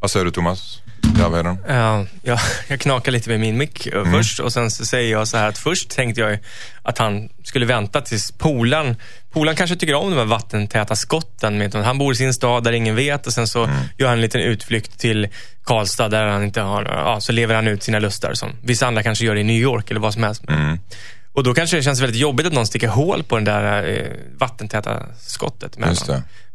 Vad 0.00 0.10
säger 0.10 0.24
du 0.24 0.30
Thomas? 0.30 0.80
Ja, 1.18 1.26
uh, 1.26 2.06
jag, 2.22 2.38
jag 2.68 2.80
knakar 2.80 3.12
lite 3.12 3.30
med 3.30 3.40
min 3.40 3.56
mick 3.56 3.86
mm. 3.86 4.12
först 4.12 4.40
och 4.40 4.52
sen 4.52 4.70
så 4.70 4.86
säger 4.86 5.12
jag 5.12 5.28
så 5.28 5.36
här 5.36 5.48
att 5.48 5.58
först 5.58 5.90
tänkte 5.90 6.20
jag 6.20 6.38
att 6.82 6.98
han 6.98 7.28
skulle 7.44 7.66
vänta 7.66 8.00
tills 8.00 8.32
polan 8.32 8.96
Polan 9.36 9.56
kanske 9.56 9.76
tycker 9.76 9.94
om 9.94 10.10
de 10.10 10.16
här 10.16 10.24
vattentäta 10.24 10.96
skotten. 10.96 11.58
Med 11.58 11.74
han 11.74 11.98
bor 11.98 12.12
i 12.12 12.16
sin 12.16 12.34
stad 12.34 12.64
där 12.64 12.72
ingen 12.72 12.94
vet 12.94 13.26
och 13.26 13.32
sen 13.32 13.48
så 13.48 13.64
mm. 13.64 13.76
gör 13.98 14.08
han 14.08 14.18
en 14.18 14.20
liten 14.22 14.40
utflykt 14.40 14.98
till 14.98 15.28
Karlstad 15.64 16.08
där 16.08 16.26
han 16.26 16.44
inte 16.44 16.60
har, 16.60 16.84
ja, 16.84 17.20
så 17.20 17.32
lever 17.32 17.54
han 17.54 17.68
ut 17.68 17.82
sina 17.82 17.98
lustar 17.98 18.34
som 18.34 18.52
vissa 18.62 18.86
andra 18.86 19.02
kanske 19.02 19.24
gör 19.24 19.36
i 19.36 19.44
New 19.44 19.56
York 19.56 19.90
eller 19.90 20.00
vad 20.00 20.12
som 20.12 20.22
helst. 20.22 20.42
Och 21.36 21.42
då 21.42 21.54
kanske 21.54 21.76
det 21.76 21.82
känns 21.82 22.00
väldigt 22.00 22.20
jobbigt 22.20 22.46
att 22.46 22.52
någon 22.52 22.66
sticker 22.66 22.88
hål 22.88 23.22
på 23.22 23.38
det 23.38 23.44
där 23.44 23.88
eh, 23.88 24.38
vattentäta 24.38 25.02
skottet. 25.20 25.78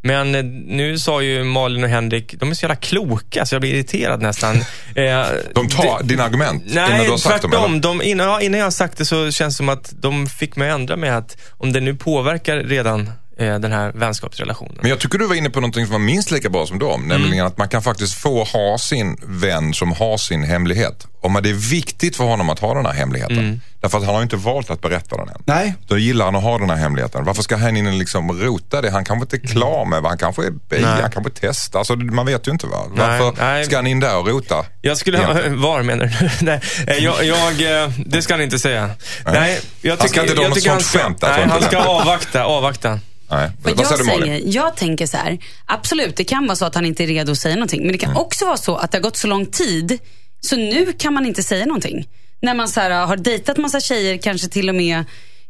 Men 0.01 0.35
eh, 0.35 0.43
nu 0.65 0.99
sa 0.99 1.21
ju 1.21 1.43
Malin 1.43 1.83
och 1.83 1.89
Henrik, 1.89 2.35
de 2.39 2.49
är 2.49 2.53
så 2.53 2.63
jävla 2.63 2.75
kloka 2.75 3.45
så 3.45 3.55
jag 3.55 3.61
blir 3.61 3.73
irriterad 3.73 4.21
nästan. 4.21 4.55
Eh, 4.95 5.25
de 5.55 5.69
tar 5.69 5.99
det, 5.99 6.07
dina 6.07 6.23
argument 6.23 6.63
nej, 6.65 6.89
innan 6.89 7.05
du 7.05 7.11
har 7.11 7.17
sagt 7.17 7.51
dem? 7.51 7.81
De, 7.81 8.01
innan, 8.01 8.27
ja, 8.27 8.41
innan 8.41 8.59
jag 8.59 8.65
har 8.65 8.71
sagt 8.71 8.97
det 8.97 9.05
så 9.05 9.31
känns 9.31 9.53
det 9.53 9.57
som 9.57 9.69
att 9.69 9.93
de 10.01 10.27
fick 10.27 10.55
mig 10.55 10.69
att 10.69 10.75
ändra 10.75 10.95
mig 10.95 11.09
att 11.09 11.37
om 11.51 11.73
det 11.73 11.79
nu 11.79 11.95
påverkar 11.95 12.57
redan 12.57 13.09
Eh, 13.41 13.59
den 13.59 13.71
här 13.71 13.91
vänskapsrelationen. 13.91 14.77
Men 14.81 14.89
jag 14.89 14.99
tycker 14.99 15.17
du 15.17 15.27
var 15.27 15.35
inne 15.35 15.49
på 15.49 15.59
någonting 15.59 15.85
som 15.85 15.91
var 15.91 15.99
minst 15.99 16.31
lika 16.31 16.49
bra 16.49 16.65
som 16.65 16.79
dem. 16.79 17.03
Mm. 17.03 17.21
Nämligen 17.21 17.45
att 17.45 17.57
man 17.57 17.69
kan 17.69 17.81
faktiskt 17.81 18.13
få 18.13 18.43
ha 18.43 18.77
sin 18.77 19.17
vän 19.23 19.73
som 19.73 19.91
har 19.91 20.17
sin 20.17 20.43
hemlighet. 20.43 21.07
Om 21.23 21.39
det 21.43 21.49
är 21.49 21.69
viktigt 21.69 22.15
för 22.15 22.23
honom 22.23 22.49
att 22.49 22.59
ha 22.59 22.73
den 22.73 22.85
här 22.85 22.93
hemligheten. 22.93 23.39
Mm. 23.39 23.61
Därför 23.81 23.97
att 23.97 24.05
han 24.05 24.15
har 24.15 24.21
inte 24.21 24.35
valt 24.35 24.69
att 24.69 24.81
berätta 24.81 25.17
den 25.17 25.29
än. 25.29 25.41
Nej. 25.45 25.75
Då 25.87 25.97
gillar 25.97 26.25
han 26.25 26.35
att 26.35 26.43
ha 26.43 26.57
den 26.57 26.69
här 26.69 26.77
hemligheten. 26.77 27.23
Varför 27.25 27.41
ska 27.43 27.57
han 27.57 27.77
in 27.77 27.87
och 27.87 27.93
liksom 27.93 28.41
rota 28.41 28.81
det? 28.81 28.91
Han 28.91 29.05
kanske 29.05 29.23
inte 29.23 29.35
är 29.35 29.53
klar 29.53 29.85
med 29.85 30.01
vad 30.01 30.11
han 30.11 30.17
kanske 30.17 30.45
är 30.45 30.51
bi, 30.51 30.83
han 30.83 31.11
kanske 31.11 31.31
testar. 31.41 31.79
Alltså, 31.79 31.95
man 31.95 32.25
vet 32.25 32.47
ju 32.47 32.51
inte. 32.51 32.67
Va? 32.67 32.85
Varför 32.89 33.33
Nej. 33.37 33.65
ska 33.65 33.75
han 33.75 33.87
in 33.87 33.99
där 33.99 34.17
och 34.17 34.27
rota? 34.27 34.65
Jag 34.81 34.97
skulle 34.97 35.17
ha, 35.17 35.33
var 35.49 35.83
menar 35.83 36.05
du? 36.05 36.29
Nej, 36.45 36.61
eh, 36.87 36.95
jag, 36.95 37.25
jag, 37.25 37.83
eh, 37.83 37.91
det 38.05 38.21
ska 38.21 38.33
han 38.33 38.41
inte 38.41 38.59
säga. 38.59 38.89
Nej, 39.25 39.59
jag 39.81 39.99
tycker, 39.99 39.99
han 39.99 40.09
ska 40.09 40.21
inte 40.21 40.33
dra 40.33 40.47
något 40.47 40.61
sånt 40.61 40.83
skämt. 40.83 41.21
Nej, 41.21 41.47
han 41.49 41.61
ska 41.61 41.77
avvakta, 41.77 42.43
avvakta. 42.43 42.99
Nej. 43.31 43.51
Vad, 43.63 43.79
jag, 43.79 44.05
säger, 44.05 44.41
jag 44.45 44.75
tänker 44.75 45.07
så 45.07 45.17
här, 45.17 45.37
absolut 45.65 46.15
det 46.15 46.23
kan 46.23 46.47
vara 46.47 46.55
så 46.55 46.65
att 46.65 46.75
han 46.75 46.85
inte 46.85 47.03
är 47.03 47.07
redo 47.07 47.31
att 47.31 47.37
säga 47.37 47.55
någonting. 47.55 47.81
Men 47.81 47.91
det 47.91 47.97
kan 47.97 48.09
mm. 48.09 48.21
också 48.21 48.45
vara 48.45 48.57
så 48.57 48.75
att 48.75 48.91
det 48.91 48.97
har 48.97 49.03
gått 49.03 49.17
så 49.17 49.27
lång 49.27 49.45
tid 49.45 49.99
så 50.41 50.55
nu 50.55 50.93
kan 50.93 51.13
man 51.13 51.25
inte 51.25 51.43
säga 51.43 51.65
någonting. 51.65 52.07
När 52.41 52.53
man 52.53 52.67
så 52.67 52.79
här, 52.79 53.05
har 53.05 53.17
dejtat 53.17 53.57
massa 53.57 53.79
tjejer, 53.79 54.17
kanske 54.17 54.47
till 54.47 54.69
och 54.69 54.75
med 54.75 55.03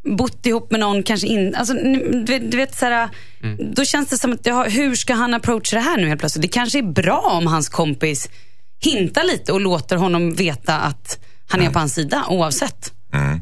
bott 0.04 0.46
ihop 0.46 0.72
med 0.72 0.80
någon, 0.80 1.04
kanske 1.04 1.28
inte. 1.28 1.58
Alltså, 1.58 1.74
du, 1.74 2.40
du, 2.40 2.58
vet, 2.58 2.76
så 2.76 2.86
här, 2.86 3.10
mm. 3.44 3.74
Då 3.74 3.86
känns 3.86 4.10
det 4.10 4.18
som 4.18 4.34
att, 4.34 4.46
ja, 4.46 4.64
hur 4.64 4.96
ska 4.96 5.14
han 5.14 5.34
approacha 5.34 5.76
det 5.76 5.82
här 5.82 5.98
nu 5.98 6.08
helt 6.08 6.20
plötsligt? 6.20 6.42
Det 6.42 6.48
kanske 6.48 6.80
är 6.80 6.84
bra 6.94 7.20
om 7.20 7.48
hans 7.48 7.70
kompis 7.70 8.30
hintar 8.80 9.24
lite 9.24 9.52
och 9.52 9.62
låter 9.62 9.96
honom 9.96 10.34
veta 10.34 10.80
att 10.80 11.20
han 11.48 11.60
är 11.60 11.64
mm. 11.64 11.74
på 11.74 11.80
hans 11.80 11.94
sida 11.94 12.26
oavsett. 12.30 12.94
Mm. 13.14 13.42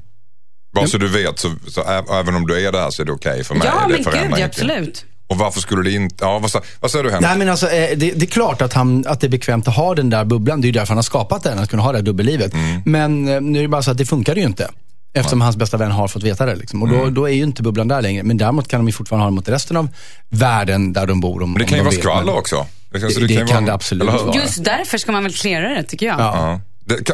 Bara 0.74 0.88
så 0.88 0.98
du 0.98 1.08
vet, 1.08 1.40
så, 1.40 1.56
så 1.68 1.82
även 2.14 2.36
om 2.36 2.48
du 2.48 2.68
är 2.68 2.72
där 2.72 2.90
så 2.90 3.02
är 3.02 3.06
det 3.06 3.12
okej 3.12 3.32
okay 3.32 3.44
för 3.44 3.56
mig. 3.56 3.68
Ja, 3.68 3.88
men 3.88 4.30
gud, 4.30 4.44
absolut. 4.44 5.06
Och 5.30 5.38
varför 5.38 5.60
skulle 5.60 5.90
det 5.90 5.96
inte... 5.96 6.16
Ja, 6.26 6.40
vad, 6.40 6.52
vad 6.80 6.92
säger 6.92 7.04
du 7.04 7.10
Henrik? 7.10 7.30
Nej, 7.30 7.38
men 7.38 7.50
alltså, 7.50 7.68
eh, 7.68 7.98
det, 7.98 8.12
det, 8.12 8.26
är 8.26 8.30
klart 8.30 8.62
att, 8.62 8.74
han, 8.74 9.06
att 9.08 9.22
det 9.22 9.28
är 9.28 9.30
bekvämt 9.30 9.68
att 9.68 9.76
ha 9.76 9.96
den 9.96 10.10
där 10.10 10.26
bubblan. 10.26 10.62
Det 10.62 10.66
är 10.66 10.70
ju 10.70 10.74
därför 10.74 10.88
han 10.88 10.98
har 10.98 11.04
skapat 11.04 11.44
den, 11.44 11.60
att 11.60 11.70
kunna 11.70 11.84
ha 11.84 11.92
det 11.92 11.98
här 11.98 12.06
dubbellivet. 12.06 12.54
Mm. 12.54 12.82
Men 12.86 13.28
eh, 13.28 13.42
nu 13.42 13.60
är 13.60 13.64
det 13.64 13.68
bara 13.68 13.82
så 13.82 13.92
att 13.92 13.98
det 13.98 14.06
funkar 14.06 14.36
ju 14.36 14.42
inte. 14.42 14.70
Eftersom 15.14 15.40
ja. 15.40 15.46
hans 15.46 15.58
bästa 15.58 15.78
vän 15.78 15.92
har 15.92 16.08
fått 16.08 16.24
veta 16.24 16.46
det. 16.46 16.56
Liksom. 16.56 16.82
Och 16.84 16.90
då, 16.90 16.96
mm. 16.96 17.14
då 17.14 17.30
är 17.30 17.34
ju 17.34 17.44
inte 17.44 17.64
bubblan 17.64 17.88
där 17.88 18.02
längre. 18.02 18.24
Men 18.24 18.38
däremot 18.38 18.68
kan 18.68 18.80
de 18.80 18.88
ju 18.88 18.92
fortfarande 18.92 19.24
ha 19.24 19.30
det 19.30 19.36
mot 19.36 19.50
resten 19.50 19.78
av 19.78 19.88
världen 20.30 20.94
där 20.94 21.08
de 21.08 21.20
bor. 21.20 21.44
Om, 21.44 21.54
men 21.54 21.60
det 21.60 21.66
kan 21.66 21.78
ju 21.78 21.84
vara 21.84 21.94
skvaller 21.94 22.38
också. 22.38 22.66
Det, 22.92 23.00
det, 23.00 23.28
det 23.28 23.36
kan, 23.36 23.48
kan 23.48 23.66
det 23.66 23.74
absolut 23.74 24.08
vara. 24.08 24.36
Just 24.36 24.64
därför 24.64 24.98
ska 24.98 25.12
man 25.12 25.24
väl 25.24 25.34
klära 25.34 25.70
det, 25.70 25.84
tycker 25.84 26.06
jag. 26.06 26.20
Ja. 26.20 26.62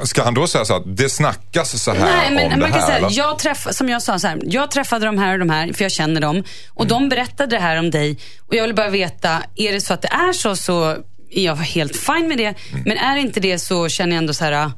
Ska 0.03 0.23
han 0.23 0.33
då 0.33 0.47
säga 0.47 0.65
så 0.65 0.75
att 0.75 0.97
det 0.97 1.09
snackas 1.09 1.83
så 1.83 1.91
här 1.91 1.99
Nej, 1.99 2.31
men 2.31 2.53
om 2.53 2.59
man 2.59 2.59
det 2.59 2.65
här? 2.65 2.99
Kan 2.99 3.09
säga, 3.09 3.09
jag 3.09 3.39
träff, 3.39 3.67
som 3.71 3.89
jag 3.89 4.01
sa, 4.01 4.19
så 4.19 4.27
här, 4.27 4.39
jag 4.43 4.71
träffade 4.71 5.05
de 5.05 5.17
här 5.17 5.33
och 5.33 5.39
de 5.39 5.49
här, 5.49 5.73
för 5.73 5.85
jag 5.85 5.91
känner 5.91 6.21
dem. 6.21 6.43
Och 6.69 6.85
mm. 6.85 6.89
de 6.89 7.09
berättade 7.09 7.55
det 7.55 7.61
här 7.61 7.79
om 7.79 7.91
dig. 7.91 8.17
Och 8.47 8.55
jag 8.55 8.63
vill 8.63 8.75
bara 8.75 8.89
veta, 8.89 9.43
är 9.55 9.73
det 9.73 9.81
så 9.81 9.93
att 9.93 10.01
det 10.01 10.07
är 10.07 10.33
så, 10.33 10.55
så 10.55 10.97
är 11.31 11.45
jag 11.45 11.55
helt 11.55 11.97
fine 11.97 12.27
med 12.27 12.37
det. 12.37 12.53
Mm. 12.71 12.83
Men 12.85 12.97
är 12.97 13.15
det 13.15 13.21
inte 13.21 13.39
det 13.39 13.59
så 13.59 13.89
känner 13.89 14.11
jag 14.11 14.17
ändå 14.17 14.33
så 14.33 14.45
här, 14.45 14.71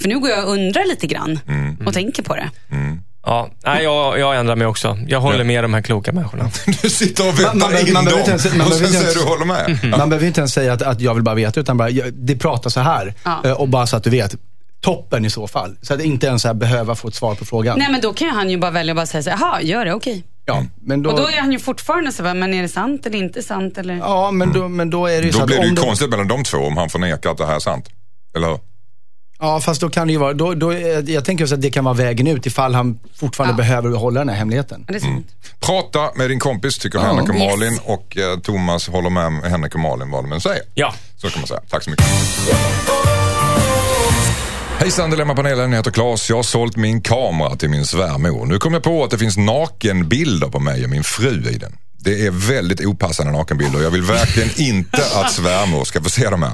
för 0.00 0.08
nu 0.08 0.18
går 0.18 0.30
jag 0.30 0.44
och 0.44 0.52
undrar 0.52 0.84
lite 0.88 1.06
grann 1.06 1.40
mm. 1.48 1.86
och 1.86 1.94
tänker 1.94 2.22
på 2.22 2.34
det. 2.34 2.50
Ja, 3.26 3.48
nej, 3.64 3.84
jag, 3.84 4.18
jag 4.18 4.36
ändrar 4.36 4.56
mig 4.56 4.66
också. 4.66 4.98
Jag 5.08 5.20
håller 5.20 5.44
med 5.44 5.64
de 5.64 5.74
här 5.74 5.82
kloka 5.82 6.12
människorna. 6.12 6.50
Du 6.82 6.90
sitter 6.90 7.28
och 7.28 7.40
väntar 7.40 7.58
man, 7.58 7.72
man, 7.72 7.86
in 7.86 7.92
man 7.92 8.04
dem 8.04 8.18
ens, 8.26 8.54
man 8.54 8.66
och 8.66 8.72
sen 8.72 8.88
säger 8.88 9.14
du 9.14 9.24
håller 9.24 9.44
med. 9.44 9.78
Mm. 9.82 9.90
Man 9.98 10.08
behöver 10.08 10.26
inte 10.26 10.40
ens 10.40 10.52
säga 10.52 10.72
att, 10.72 10.82
att 10.82 11.00
jag 11.00 11.14
vill 11.14 11.22
bara 11.22 11.34
veta, 11.34 11.60
utan 11.60 11.76
bara, 11.76 11.90
det 12.12 12.36
pratar 12.36 12.70
så 12.70 12.80
här. 12.80 13.14
Ja. 13.24 13.40
Eh, 13.44 13.52
och 13.52 13.68
bara 13.68 13.86
så 13.86 13.96
att 13.96 14.04
du 14.04 14.10
vet 14.10 14.36
toppen 14.80 15.24
i 15.24 15.30
så 15.30 15.48
fall. 15.48 15.76
Så 15.82 15.94
att 15.94 16.00
inte 16.00 16.26
ens 16.26 16.44
här 16.44 16.54
behöva 16.54 16.94
få 16.94 17.08
ett 17.08 17.14
svar 17.14 17.34
på 17.34 17.44
frågan. 17.44 17.78
Nej 17.78 17.88
men 17.90 18.00
då 18.00 18.12
kan 18.12 18.28
han 18.28 18.50
ju 18.50 18.58
bara 18.58 18.70
välja 18.70 18.92
att 18.92 18.96
bara 18.96 19.06
säga 19.06 19.22
så 19.22 19.30
jaha, 19.30 19.62
gör 19.62 19.84
det, 19.84 19.94
okej. 19.94 20.12
Okay. 20.12 20.22
Ja, 20.46 20.64
men 20.82 21.02
då... 21.02 21.10
Och 21.10 21.16
då 21.16 21.28
är 21.28 21.40
han 21.40 21.52
ju 21.52 21.58
fortfarande 21.58 22.12
så, 22.12 22.22
men 22.22 22.54
är 22.54 22.62
det 22.62 22.68
sant 22.68 23.06
eller 23.06 23.18
inte 23.18 23.42
sant? 23.42 23.78
Eller? 23.78 23.94
Ja, 23.94 24.30
men 24.30 24.52
då, 24.52 24.68
men 24.68 24.90
då 24.90 25.06
är 25.06 25.20
det 25.20 25.26
ju 25.26 25.30
då 25.30 25.38
så 25.38 25.46
blir 25.46 25.58
det 25.58 25.66
ju 25.66 25.76
konstigt 25.76 26.10
mellan 26.10 26.28
de 26.28 26.44
två 26.44 26.58
om 26.58 26.76
han 26.76 26.88
förnekar 26.88 27.30
att 27.30 27.38
det 27.38 27.46
här 27.46 27.56
är 27.56 27.60
sant. 27.60 27.88
Eller 28.36 28.48
hur? 28.48 28.58
Ja, 29.38 29.60
fast 29.60 29.80
då 29.80 29.88
kan 29.90 30.06
det 30.06 30.12
ju 30.12 30.18
vara, 30.18 30.32
då, 30.32 30.54
då, 30.54 30.72
jag 31.06 31.24
tänker 31.24 31.44
också 31.44 31.54
att 31.54 31.62
det 31.62 31.70
kan 31.70 31.84
vara 31.84 31.94
vägen 31.94 32.26
ut 32.26 32.46
ifall 32.46 32.74
han 32.74 32.98
fortfarande 33.16 33.52
Ja. 33.52 33.56
behöver 33.56 33.90
hålla 33.90 34.20
den 34.20 34.28
här 34.28 34.36
hemligheten. 34.36 34.86
Sant. 35.00 35.26
Prata 35.60 36.10
med 36.16 36.30
din 36.30 36.38
kompis, 36.40 36.78
tycker 36.78 36.98
Ja. 36.98 37.04
Henrik 37.04 37.28
och 37.28 37.34
Yes. 37.34 37.50
Malin. 37.50 37.78
Och 37.84 38.16
eh, 38.16 38.38
Thomas 38.38 38.88
håller 38.88 39.10
med 39.10 39.50
Henrik 39.50 39.74
och 39.74 39.80
Malin 39.80 40.10
vad 40.10 40.24
de 40.24 40.32
än 40.32 40.40
säger. 40.40 40.62
Ja. 40.74 40.94
Så 41.16 41.28
kan 41.30 41.40
man 41.40 41.46
säga. 41.48 41.60
Tack 41.70 41.82
så 41.84 41.90
mycket. 41.90 42.06
Hejsan 44.78 45.10
Dilemmapanelen, 45.10 45.70
jag 45.72 45.78
heter 45.78 45.90
Claes. 45.90 46.28
Jag 46.30 46.36
har 46.36 46.42
sålt 46.42 46.76
min 46.76 47.00
kamera 47.00 47.56
till 47.56 47.70
min 47.70 47.86
svärmor. 47.86 48.46
Nu 48.46 48.58
kom 48.58 48.74
jag 48.74 48.82
på 48.82 49.04
att 49.04 49.10
det 49.10 49.18
finns 49.18 49.36
nakenbilder 49.36 50.48
på 50.48 50.60
mig 50.60 50.84
och 50.84 50.90
min 50.90 51.04
fru 51.04 51.42
i 51.50 51.58
den. 51.58 51.72
Det 52.04 52.26
är 52.26 52.30
väldigt 52.30 52.80
opassande 52.80 53.32
nakenbilder 53.32 53.78
och 53.78 53.84
jag 53.84 53.90
vill 53.90 54.02
verkligen 54.02 54.50
inte 54.56 55.02
att 55.14 55.32
svärmor 55.32 55.84
ska 55.84 56.02
få 56.02 56.10
se 56.10 56.30
dem 56.30 56.42
här. 56.42 56.52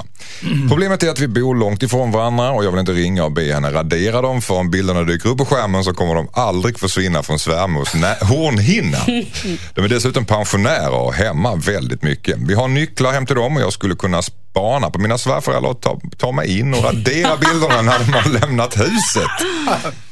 Problemet 0.68 1.02
är 1.02 1.10
att 1.10 1.20
vi 1.20 1.28
bor 1.28 1.54
långt 1.54 1.82
ifrån 1.82 2.12
varandra 2.12 2.50
och 2.50 2.64
jag 2.64 2.70
vill 2.70 2.80
inte 2.80 2.92
ringa 2.92 3.24
och 3.24 3.32
be 3.32 3.54
henne 3.54 3.72
radera 3.72 4.22
dem 4.22 4.42
för 4.42 4.54
om 4.54 4.70
bilderna 4.70 5.02
dyker 5.02 5.28
upp 5.28 5.38
på 5.38 5.44
skärmen 5.44 5.84
så 5.84 5.94
kommer 5.94 6.14
de 6.14 6.28
aldrig 6.32 6.78
försvinna 6.78 7.22
från 7.22 7.38
svärmors 7.38 7.88
hornhinna. 8.20 8.98
De 9.74 9.84
är 9.84 9.88
dessutom 9.88 10.24
pensionärer 10.24 10.94
och 10.94 11.14
hemma 11.14 11.56
väldigt 11.56 12.02
mycket. 12.02 12.36
Vi 12.38 12.54
har 12.54 12.68
nycklar 12.68 13.12
hem 13.12 13.26
till 13.26 13.36
dem 13.36 13.56
och 13.56 13.62
jag 13.62 13.72
skulle 13.72 13.94
kunna 13.94 14.22
spana 14.22 14.90
på 14.90 14.98
mina 14.98 15.18
svärföräldrar 15.18 15.70
och 15.70 15.80
ta, 15.80 16.00
ta 16.16 16.32
mig 16.32 16.58
in 16.58 16.74
och 16.74 16.84
radera 16.84 17.36
bilderna 17.40 17.82
när 17.82 17.98
de 17.98 18.12
har 18.12 18.40
lämnat 18.40 18.76
huset. 18.76 19.30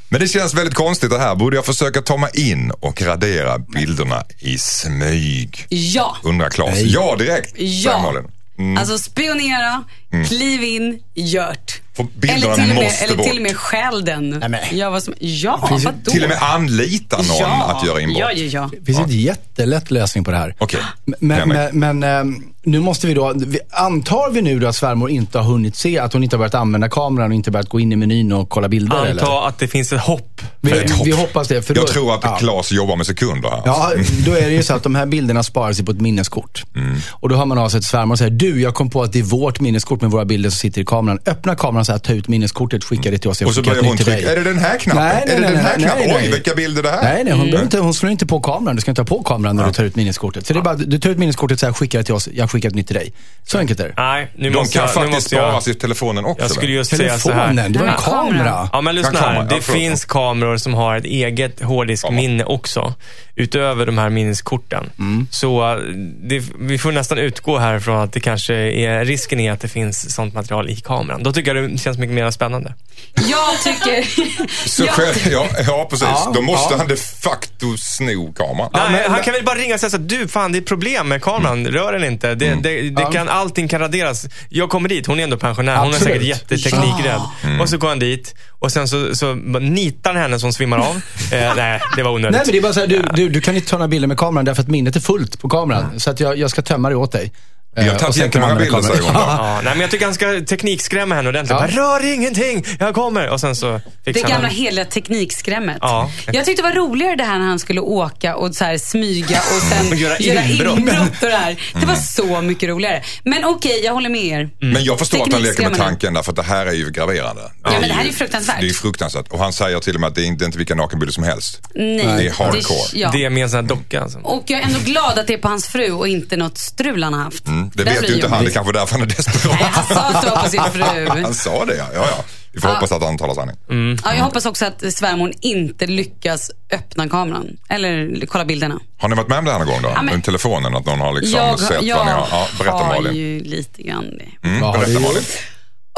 Men 0.08 0.20
det 0.20 0.28
känns 0.28 0.54
väldigt 0.54 0.74
konstigt 0.74 1.10
det 1.10 1.18
här. 1.18 1.34
Borde 1.34 1.56
jag 1.56 1.66
försöka 1.66 2.02
ta 2.02 2.16
mig 2.16 2.30
in 2.50 2.70
och 2.70 3.02
radera 3.02 3.58
bilderna 3.58 4.24
i 4.38 4.58
smyg? 4.58 5.66
Ja. 5.68 6.16
Undrar 6.22 6.50
Claes. 6.50 6.80
Ja, 6.80 7.16
direkt. 7.16 7.50
säger 7.56 7.90
Ja. 7.90 8.02
Malin. 8.02 8.24
Mm. 8.58 8.78
Alltså 8.78 8.98
spionera, 8.98 9.84
kliv 10.28 10.62
in, 10.62 11.02
gjort. 11.14 11.80
Eller 12.22 12.54
till 12.54 12.74
med, 12.74 12.92
eller 13.02 13.22
till 13.22 13.36
och 13.36 13.42
med 13.42 13.56
stjäl 13.56 14.04
den. 14.04 14.44
Ja, 14.72 14.90
vad 14.90 15.02
som, 15.02 15.14
ja 15.18 15.66
Finns 15.68 15.84
vadå? 15.84 16.10
Till 16.10 16.22
och 16.22 16.28
med 16.28 16.38
anlita 16.40 17.16
någon 17.16 17.26
ja. 17.40 17.76
att 17.76 17.86
göra 17.86 18.00
inbrott. 18.00 18.18
Ja, 18.18 18.32
ja, 18.32 18.44
ja. 18.44 18.70
Det 18.78 18.84
finns 18.84 18.98
en 18.98 19.08
jättelätt 19.08 19.90
lösning 19.90 20.24
på 20.24 20.30
det 20.30 20.36
här. 20.36 20.54
Okej. 20.58 20.80
Men, 21.04 21.48
men, 21.48 21.78
men 21.78 22.02
ehm, 22.02 22.42
nu 22.68 22.80
måste 22.80 23.06
vi 23.06 23.14
då, 23.14 23.34
antar 23.70 24.30
vi 24.30 24.42
nu 24.42 24.58
då 24.58 24.66
att 24.66 24.76
svärmor 24.76 25.10
inte 25.10 25.38
har 25.38 25.44
hunnit 25.44 25.76
se, 25.76 25.98
att 25.98 26.12
hon 26.12 26.24
inte 26.24 26.36
har 26.36 26.38
börjat 26.38 26.54
använda 26.54 26.88
kameran 26.88 27.30
och 27.30 27.34
inte 27.34 27.50
börjat 27.50 27.68
gå 27.68 27.80
in 27.80 27.92
i 27.92 27.96
menyn 27.96 28.32
och 28.32 28.48
kolla 28.48 28.68
bilder 28.68 29.06
eller? 29.06 29.22
Anta 29.22 29.46
att 29.46 29.58
det 29.58 29.68
finns 29.68 29.92
ett 29.92 30.00
hopp. 30.00 30.42
Vi, 30.60 30.70
ett 30.70 30.90
hopp. 30.90 31.06
vi 31.06 31.12
hoppas 31.12 31.48
det. 31.48 31.62
För 31.62 31.74
då, 31.74 31.80
Jag 31.80 31.88
tror 31.88 32.14
att 32.14 32.20
ja. 32.22 32.36
Claes 32.36 32.72
jobbar 32.72 32.96
med 32.96 33.06
sekunder 33.06 33.50
här. 33.50 33.62
Ja, 33.64 33.92
då 34.26 34.32
är 34.32 34.46
det 34.46 34.52
ju 34.52 34.62
så 34.62 34.74
att 34.74 34.82
de 34.82 34.94
här 34.94 35.06
bilderna 35.06 35.42
sparas 35.42 35.82
på 35.82 35.90
ett 35.90 36.00
minneskort. 36.00 36.64
Mm. 36.76 36.96
Och 37.10 37.28
då 37.28 37.36
hör 37.36 37.44
man 37.44 37.58
av 37.58 37.68
sig 37.68 37.80
till 37.80 37.88
svärmor 37.88 38.14
och 38.14 38.18
säger, 38.18 38.30
du 38.30 38.60
jag 38.60 38.74
kom 38.74 38.90
på 38.90 39.02
att 39.02 39.12
det 39.12 39.18
är 39.18 39.22
vårt 39.22 39.60
minneskort 39.60 40.00
med 40.00 40.10
våra 40.10 40.24
bilder 40.24 40.50
som 40.50 40.56
sitter 40.56 40.80
i 40.80 40.84
kameran. 40.84 41.18
Öppna 41.26 41.54
kameran 41.54 41.84
så 41.88 41.92
här, 41.92 41.98
ta 41.98 42.12
ut 42.12 42.28
minneskortet, 42.28 42.84
skicka 42.84 43.10
det 43.10 43.18
till 43.18 43.30
oss. 43.30 43.40
jag 43.40 43.48
Och 43.48 43.54
så 43.54 43.60
skickar 43.60 43.74
börjar 43.74 43.88
hon 43.88 43.96
trycka. 43.96 44.10
dig." 44.10 44.24
Är 44.24 44.36
det 44.36 44.42
den 44.44 44.58
här 44.58 44.78
knappen? 44.78 45.04
Nej, 45.04 45.22
nej, 45.26 45.36
är 45.36 45.40
det 45.40 45.46
nej, 45.46 45.52
den 45.56 45.64
här 45.64 45.76
nej, 45.78 45.84
knappen? 45.86 46.06
nej, 46.06 46.16
Oj, 46.16 46.22
nej. 46.22 46.32
vilka 46.32 46.54
bilder 46.54 46.82
det 46.82 46.90
här 46.90 47.02
Nej, 47.02 47.24
nej 47.24 47.32
hon, 47.32 47.44
behöver 47.44 47.62
inte, 47.64 47.78
hon 47.78 47.94
slår 47.94 48.12
inte 48.12 48.26
på 48.26 48.40
kameran. 48.40 48.76
Du 48.76 48.82
ska 48.82 48.90
inte 48.90 49.00
ha 49.00 49.06
på 49.06 49.22
kameran 49.22 49.56
när 49.56 49.66
du 49.66 49.72
tar 49.72 49.84
ut 49.84 49.96
minneskortet. 49.96 50.46
Så 50.46 50.52
det 50.52 50.58
är 50.58 50.62
bara, 50.62 50.74
du 50.74 50.98
tar 50.98 51.10
ut 51.10 51.18
minneskortet 51.18 51.60
så 51.60 51.66
här, 51.66 51.72
skickar 51.72 51.98
det 51.98 52.04
till 52.04 52.14
oss, 52.14 52.28
jag 52.32 52.50
skickar 52.50 52.68
ett 52.68 52.74
nytt 52.74 52.86
till 52.86 52.96
dig. 52.96 53.12
Så 53.46 53.58
enkelt 53.58 53.80
är 53.80 53.84
det. 53.88 53.94
Nej, 53.96 54.30
nu 54.36 54.50
De 54.50 54.56
måste 54.56 54.78
kan 54.78 54.88
jag, 54.94 55.00
nu 55.06 55.06
faktiskt 55.12 55.30
sparas 55.30 55.68
i 55.68 55.74
telefonen 55.74 56.24
också. 56.24 56.42
jag 56.44 56.50
skulle 56.50 56.72
just 56.72 56.96
säga 56.96 57.18
så 57.18 57.32
här. 57.32 57.38
Telefonen, 57.48 57.72
det 57.72 57.78
var 57.78 57.86
en 57.86 57.94
kamera. 57.98 58.68
Ja, 58.72 58.80
men 58.80 58.94
lyssna 58.94 59.10
Ja, 59.14 59.26
här. 59.28 59.42
Det 59.48 59.54
Ja, 59.54 59.60
finns 59.60 60.04
kameror 60.04 60.56
som 60.56 60.74
har 60.74 60.96
ett 60.96 61.04
eget 61.04 61.62
hårddiskminne 61.62 62.44
också. 62.44 62.94
Utöver 63.40 63.86
de 63.86 63.98
här 63.98 64.10
minneskorten. 64.10 64.90
Mm. 64.98 65.26
Så 65.30 65.72
eh, 65.72 66.42
vi 66.60 66.78
får 66.78 66.92
nästan 66.92 67.18
utgå 67.18 67.58
härifrån 67.58 67.96
att 68.00 68.12
det 68.12 68.20
kanske 68.20 68.54
är, 68.54 69.04
risken 69.04 69.40
är 69.40 69.52
att 69.52 69.60
det 69.60 69.68
finns 69.68 70.14
sånt 70.14 70.34
material 70.34 70.70
i 70.70 70.76
kameran. 70.76 71.22
Då 71.22 71.32
tycker 71.32 71.54
jag 71.54 71.77
det 71.78 71.82
känns 71.82 71.98
mycket 71.98 72.14
mer 72.14 72.30
spännande. 72.30 72.74
Jag 73.14 73.62
tycker... 73.64 74.04
Så 74.68 74.84
jag, 74.84 74.94
själv, 74.94 75.16
ja, 75.32 75.46
ja, 75.66 75.86
precis. 75.90 76.08
Ja, 76.08 76.32
Då 76.34 76.42
måste 76.42 76.74
ja. 76.74 76.78
han 76.78 76.88
de 76.88 76.96
facto 76.96 77.76
sno 77.78 78.32
kameran. 78.32 78.70
Nej, 78.72 78.90
men- 79.02 79.10
han 79.10 79.22
kan 79.22 79.32
väl 79.34 79.44
bara 79.44 79.58
ringa 79.58 79.74
och 79.74 79.80
säga 79.80 79.90
här, 79.90 79.98
du 79.98 80.28
fan 80.28 80.52
det 80.52 80.58
är 80.58 80.62
problem 80.62 81.08
med 81.08 81.22
kameran, 81.22 81.66
rör 81.66 81.92
den 81.92 82.04
inte. 82.04 82.34
Det, 82.34 82.54
det, 82.62 82.90
det 82.90 83.02
Ja. 83.02 83.10
kan, 83.12 83.28
allting 83.28 83.68
kan 83.68 83.80
raderas. 83.80 84.26
Jag 84.48 84.70
kommer 84.70 84.88
dit, 84.88 85.06
hon 85.06 85.20
är 85.20 85.24
ändå 85.24 85.36
pensionär, 85.36 85.76
hon 85.76 85.84
är 85.90 85.94
Absolut. 85.94 86.12
säkert 86.14 86.28
jätteteknikrädd. 86.28 87.20
Mm. 87.44 87.60
Och 87.60 87.68
så 87.68 87.78
går 87.78 87.88
han 87.88 87.98
dit 87.98 88.34
och 88.58 88.72
sen 88.72 88.88
så, 88.88 89.14
så 89.16 89.34
nitar 89.34 90.12
han 90.12 90.22
henne 90.22 90.38
som 90.40 90.52
svimmar 90.52 90.78
av. 90.78 90.96
eh, 91.32 91.54
nej, 91.56 91.80
det 91.96 92.02
var 92.02 92.10
onödigt. 92.10 92.32
Nej 92.36 92.42
men 92.46 92.52
det 92.52 92.58
är 92.58 92.62
bara 92.62 92.72
så 92.72 92.80
här, 92.80 92.86
du, 92.86 93.02
du, 93.14 93.28
du 93.28 93.40
kan 93.40 93.56
inte 93.56 93.68
ta 93.70 93.76
några 93.76 93.88
bilder 93.88 94.08
med 94.08 94.18
kameran 94.18 94.44
därför 94.44 94.62
att 94.62 94.68
minnet 94.68 94.96
är 94.96 95.00
fullt 95.00 95.40
på 95.40 95.48
kameran. 95.48 96.00
Så 96.00 96.10
att 96.10 96.20
jag, 96.20 96.38
jag 96.38 96.50
ska 96.50 96.62
tömma 96.62 96.88
det 96.88 96.94
åt 96.96 97.12
dig. 97.12 97.32
Vi 97.78 97.88
har 97.88 97.94
Eh, 97.94 97.98
tagit 98.00 98.16
jättemånga 98.16 98.54
bilder 98.54 98.80
säger 98.82 99.02
hon. 99.02 99.12
Ja, 99.14 99.60
nej, 99.64 99.72
men 99.72 99.80
jag 99.80 99.90
tycker 99.90 100.04
han 100.04 100.14
ska 100.14 100.40
teknikskrämma 100.40 101.14
henne 101.14 101.28
ordentligt. 101.28 101.50
Ja. 101.50 101.66
Bara, 101.76 101.98
Rör 102.00 102.14
ingenting, 102.14 102.64
jag 102.78 102.94
kommer. 102.94 103.28
Och 103.28 103.40
sen 103.40 103.56
så 103.56 103.80
det 104.04 104.20
han 104.22 104.30
gamla 104.30 104.48
den. 104.48 104.56
heliga 104.56 104.84
teknikskrämmet. 104.84 105.78
Ja. 105.80 106.10
Jag 106.32 106.44
tyckte 106.44 106.62
det 106.62 106.68
var 106.68 106.74
roligare 106.76 107.16
det 107.16 107.24
här 107.24 107.38
när 107.38 107.46
han 107.46 107.58
skulle 107.58 107.80
åka 107.80 108.36
och 108.36 108.54
så 108.54 108.64
här 108.64 108.78
smyga 108.78 109.38
och 109.38 109.62
sen 109.62 109.88
Och 109.92 109.94
göra 109.94 110.18
göra 110.18 110.44
inbrott. 110.44 110.78
inbrott 110.78 111.22
och 111.22 111.28
det 111.28 111.36
här. 111.36 111.56
Det 111.80 111.86
var 111.86 111.94
så 111.94 112.40
mycket 112.40 112.68
roligare. 112.68 113.02
Men 113.24 113.44
okej, 113.44 113.80
jag 113.84 113.92
håller 113.92 114.10
med 114.10 114.24
er. 114.24 114.50
Men 114.60 114.84
jag 114.84 114.98
förstår 114.98 115.22
att 115.22 115.32
han 115.32 115.42
leker 115.42 115.62
med 115.68 115.78
tanken 115.78 116.14
därför 116.14 116.32
att 116.32 116.36
det 116.36 116.42
här 116.42 116.66
är 116.66 116.72
ju 116.72 116.90
graverande. 116.90 117.42
Ja, 117.64 117.70
men 117.70 117.88
det 117.88 117.94
här 117.94 118.02
är 118.02 118.06
ju 118.06 118.12
fruktansvärt. 118.12 118.56
Det 118.60 118.64
är 118.66 118.68
ju 118.68 118.74
fruktansvärt. 118.74 119.28
Och 119.28 119.38
han 119.38 119.52
säger 119.52 119.80
till 119.80 119.94
och 119.94 120.00
med 120.00 120.08
att 120.08 120.14
det 120.14 120.22
är 120.22 120.24
inte, 120.26 120.44
inte 120.44 120.58
vilka 120.58 120.74
nakenbilder 120.74 121.12
som 121.12 121.24
helst. 121.24 121.60
Nej. 121.74 121.96
Det 121.96 122.26
är 122.26 122.30
hardcore. 122.30 122.88
ja. 122.92 123.10
Det 123.12 123.24
är 123.24 123.30
med 123.30 123.42
en 123.42 123.50
sån 123.50 123.60
här 123.60 123.68
docka. 123.68 124.00
Alltså. 124.02 124.18
Och 124.18 124.42
jag 124.46 124.60
är 124.60 124.64
ändå 124.64 124.78
glad 124.84 125.18
att 125.18 125.26
det 125.26 125.34
är 125.34 125.38
på 125.38 125.48
hans 125.48 125.66
fru 125.66 125.90
och 125.92 126.08
inte 126.08 126.36
något 126.36 126.58
strul 126.58 127.02
han 127.02 127.14
har 127.14 127.20
haft. 127.22 127.46
Mm, 127.46 127.67
det 127.74 127.84
Där 127.84 127.90
vet 127.94 128.02
ju 128.10 128.14
inte 128.14 128.26
jag- 128.26 128.30
han, 128.34 128.44
det 128.44 128.50
är 128.50 128.54
kanske 128.54 128.72
därför 128.72 128.92
han 128.98 129.02
är 129.02 129.06
desperat. 129.06 129.44
Nej, 129.60 129.70
han 129.72 129.84
sa 129.96 130.00
att 130.08 130.22
det 130.22 130.30
var 130.30 130.42
på 130.42 130.48
sin 130.48 130.62
fru. 130.72 131.08
Han 131.22 131.34
sa 131.34 131.64
det 131.64 131.76
ja. 131.76 131.86
ja, 131.94 132.06
ja. 132.10 132.24
Vi 132.52 132.60
får 132.60 132.70
Ja. 132.70 132.74
hoppas 132.74 132.92
att 132.92 133.02
han 133.02 133.18
talar 133.18 133.34
sanning. 133.34 133.56
Ja, 134.04 134.14
jag 134.14 134.24
hoppas 134.24 134.46
också 134.46 134.64
att 134.64 134.94
svärmor 134.94 135.32
inte 135.40 135.86
lyckas 135.86 136.50
öppna 136.72 137.08
kameran. 137.08 137.46
Eller 137.68 138.26
kolla 138.26 138.44
bilderna. 138.44 138.78
Har 138.98 139.08
ni 139.08 139.14
varit 139.14 139.28
med 139.28 139.38
om 139.38 139.44
det 139.44 139.52
här 139.52 139.58
någon 139.58 139.68
gång 139.68 139.82
då? 139.82 139.88
Ja, 139.88 140.02
men- 140.02 140.14
Med 140.14 140.24
telefonen, 140.24 140.74
att 140.74 140.86
någon 140.86 141.00
har 141.00 141.12
liksom 141.12 141.40
jag 141.40 141.60
sett 141.60 141.82
jag 141.82 141.96
vad 141.96 142.06
ni 142.06 142.12
har? 142.12 142.26
Ja, 142.30 142.48
berätta 142.58 142.76
har 142.76 142.86
Malin. 142.94 143.14
ju 143.14 143.40
lite 143.40 143.82
grann 143.82 144.04
det. 144.18 144.48
Mm, 144.48 144.62
har 144.62 144.72
berätta 144.78 145.00
Malin. 145.00 145.22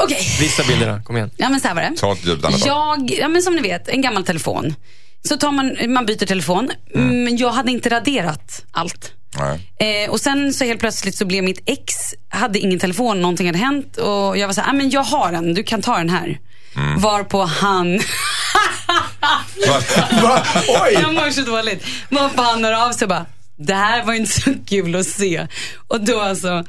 Okej. 0.03 0.21
Visa 0.39 0.63
bilderna, 0.63 1.03
kom 1.03 1.17
igen. 1.17 1.31
Ja 1.37 1.49
men 1.49 1.59
så 1.59 1.67
här 1.67 1.75
var 1.75 1.81
det. 1.81 1.93
Ta 1.97 2.11
ett 2.13 2.25
djupt 2.25 2.45
andetag. 2.45 2.67
Jag, 2.67 3.11
ja 3.19 3.27
men 3.27 3.41
som 3.41 3.55
ni 3.55 3.61
vet, 3.61 3.87
en 3.87 4.01
gammal 4.01 4.23
telefon. 4.23 4.75
Så 5.27 5.37
tar 5.37 5.51
man, 5.51 5.75
man 5.93 6.05
byter 6.05 6.25
telefon. 6.25 6.69
Mm. 6.95 7.23
Men 7.23 7.37
jag 7.37 7.49
hade 7.51 7.71
inte 7.71 7.89
raderat 7.89 8.65
allt. 8.71 9.11
Eh, 9.79 10.09
och 10.09 10.19
sen 10.19 10.53
så 10.53 10.65
helt 10.65 10.79
plötsligt 10.79 11.15
så 11.15 11.25
blev 11.25 11.43
mitt 11.43 11.63
ex, 11.65 11.93
hade 12.29 12.59
ingen 12.59 12.79
telefon, 12.79 13.21
någonting 13.21 13.47
hade 13.47 13.59
hänt. 13.59 13.97
Och 13.97 14.37
jag 14.37 14.47
var 14.47 14.53
så 14.53 14.61
här, 14.61 14.69
ah, 14.69 14.73
men 14.73 14.89
jag 14.89 15.03
har 15.03 15.31
den, 15.31 15.53
du 15.53 15.63
kan 15.63 15.81
ta 15.81 15.97
den 15.97 16.09
här. 16.09 16.39
Varpå 16.97 17.43
han, 17.43 17.99
Va? 20.21 20.43
Oj! 20.67 20.93
jag 21.01 21.13
mår 21.13 21.31
så 21.31 21.41
dåligt. 21.41 21.85
Varpå 22.09 22.41
han 22.41 22.63
hör 22.63 22.87
av 22.87 22.91
sig 22.91 23.05
och 23.05 23.09
bara, 23.09 23.25
det 23.57 23.73
här 23.73 24.03
var 24.03 24.13
inte 24.13 24.41
så 24.41 24.51
kul 24.65 24.95
att 24.95 25.05
se. 25.05 25.47
Och 25.87 26.01
då 26.01 26.19
alltså 26.19 26.65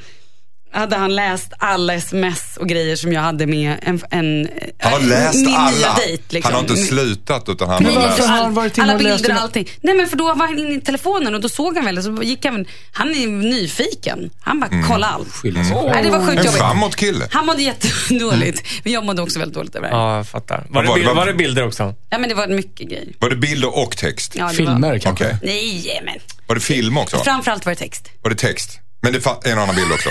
hade 0.73 0.97
han 0.97 1.15
läst 1.15 1.53
alla 1.59 1.95
sms 1.95 2.57
och 2.57 2.69
grejer 2.69 2.97
som 2.97 3.13
jag 3.13 3.21
hade 3.21 3.47
med 3.47 3.77
en, 3.83 4.01
en 4.11 4.49
Han 4.79 4.93
har 4.93 5.01
läst 5.01 5.35
min 5.47 5.55
alla. 5.55 5.71
nya 5.77 5.95
dejt. 5.95 6.23
Liksom. 6.29 6.53
Han 6.55 6.65
har 6.65 6.71
inte 6.71 6.83
slutat 6.83 7.49
utan 7.49 7.69
han 7.69 7.83
Men 7.83 7.95
har 7.95 8.03
läst. 8.03 8.19
har 8.19 8.27
han 8.27 8.55
varit 8.55 8.79
alla 8.79 8.99
bilder 8.99 9.15
och 9.15 9.23
det? 9.23 9.35
allting. 9.41 9.69
Nej 9.81 9.95
men 9.95 10.07
för 10.09 10.17
då 10.17 10.25
var 10.25 10.47
han 10.47 10.59
inne 10.59 10.75
i 10.75 10.81
telefonen 10.81 11.35
och 11.35 11.41
då 11.41 11.49
såg 11.49 11.77
han 11.77 11.85
väl 11.85 12.03
så 12.03 12.23
gick 12.23 12.45
han, 12.45 12.67
han 12.93 13.11
är 13.11 13.27
nyfiken. 13.27 14.31
Han 14.41 14.61
bara 14.61 14.71
kolla 14.89 15.07
allt. 15.07 15.29
Skilja 15.33 15.65
sig. 15.65 15.77
Nej, 15.87 16.03
det 16.03 16.11
var 16.11 16.27
sjukt 16.27 16.45
En 16.47 16.53
framåt 16.53 16.97
kille. 16.97 17.29
Han 17.31 17.47
mådde 17.47 17.63
jättedåligt. 17.63 18.63
Men 18.85 18.93
jag 18.93 19.05
mådde 19.05 19.23
också 19.23 19.39
väldigt 19.39 19.55
dåligt 19.55 19.75
över 19.75 19.89
det. 19.89 19.95
Ja, 19.97 20.17
jag 20.17 20.29
fattar. 20.29 20.67
Var 20.71 20.83
det, 20.83 20.89
Vad- 20.89 20.95
bild, 20.97 21.07
vad- 21.07 21.17
var 21.17 21.27
det 21.27 21.35
bilder 21.35 21.67
också? 21.67 21.95
Ja 22.11 22.19
men 22.19 22.29
det 22.29 22.35
var 22.35 22.49
mycket 22.49 22.89
grejer. 22.89 23.09
Var 23.19 23.31
det 23.31 23.37
bilder 23.37 23.79
och 23.79 23.97
text? 23.97 24.33
Ja, 24.37 24.47
det 24.49 24.55
Filmer 24.55 24.91
Var... 24.91 24.99
kanske? 24.99 25.25
Okej. 25.25 25.39
Nej 25.43 26.01
men. 26.05 26.15
Var 26.47 26.55
det 26.55 26.61
film 26.61 26.99
också? 26.99 27.19
Framförallt 27.19 27.67
var 27.67 27.73
det 27.73 27.79
text. 27.79 28.09
Var 28.23 28.31
det 28.31 28.37
text? 28.37 28.79
Men 29.03 29.13
det 29.13 29.19
fa- 29.19 29.41
en 29.49 29.59
annan 29.59 29.75
bild 29.77 29.93
också? 29.93 30.09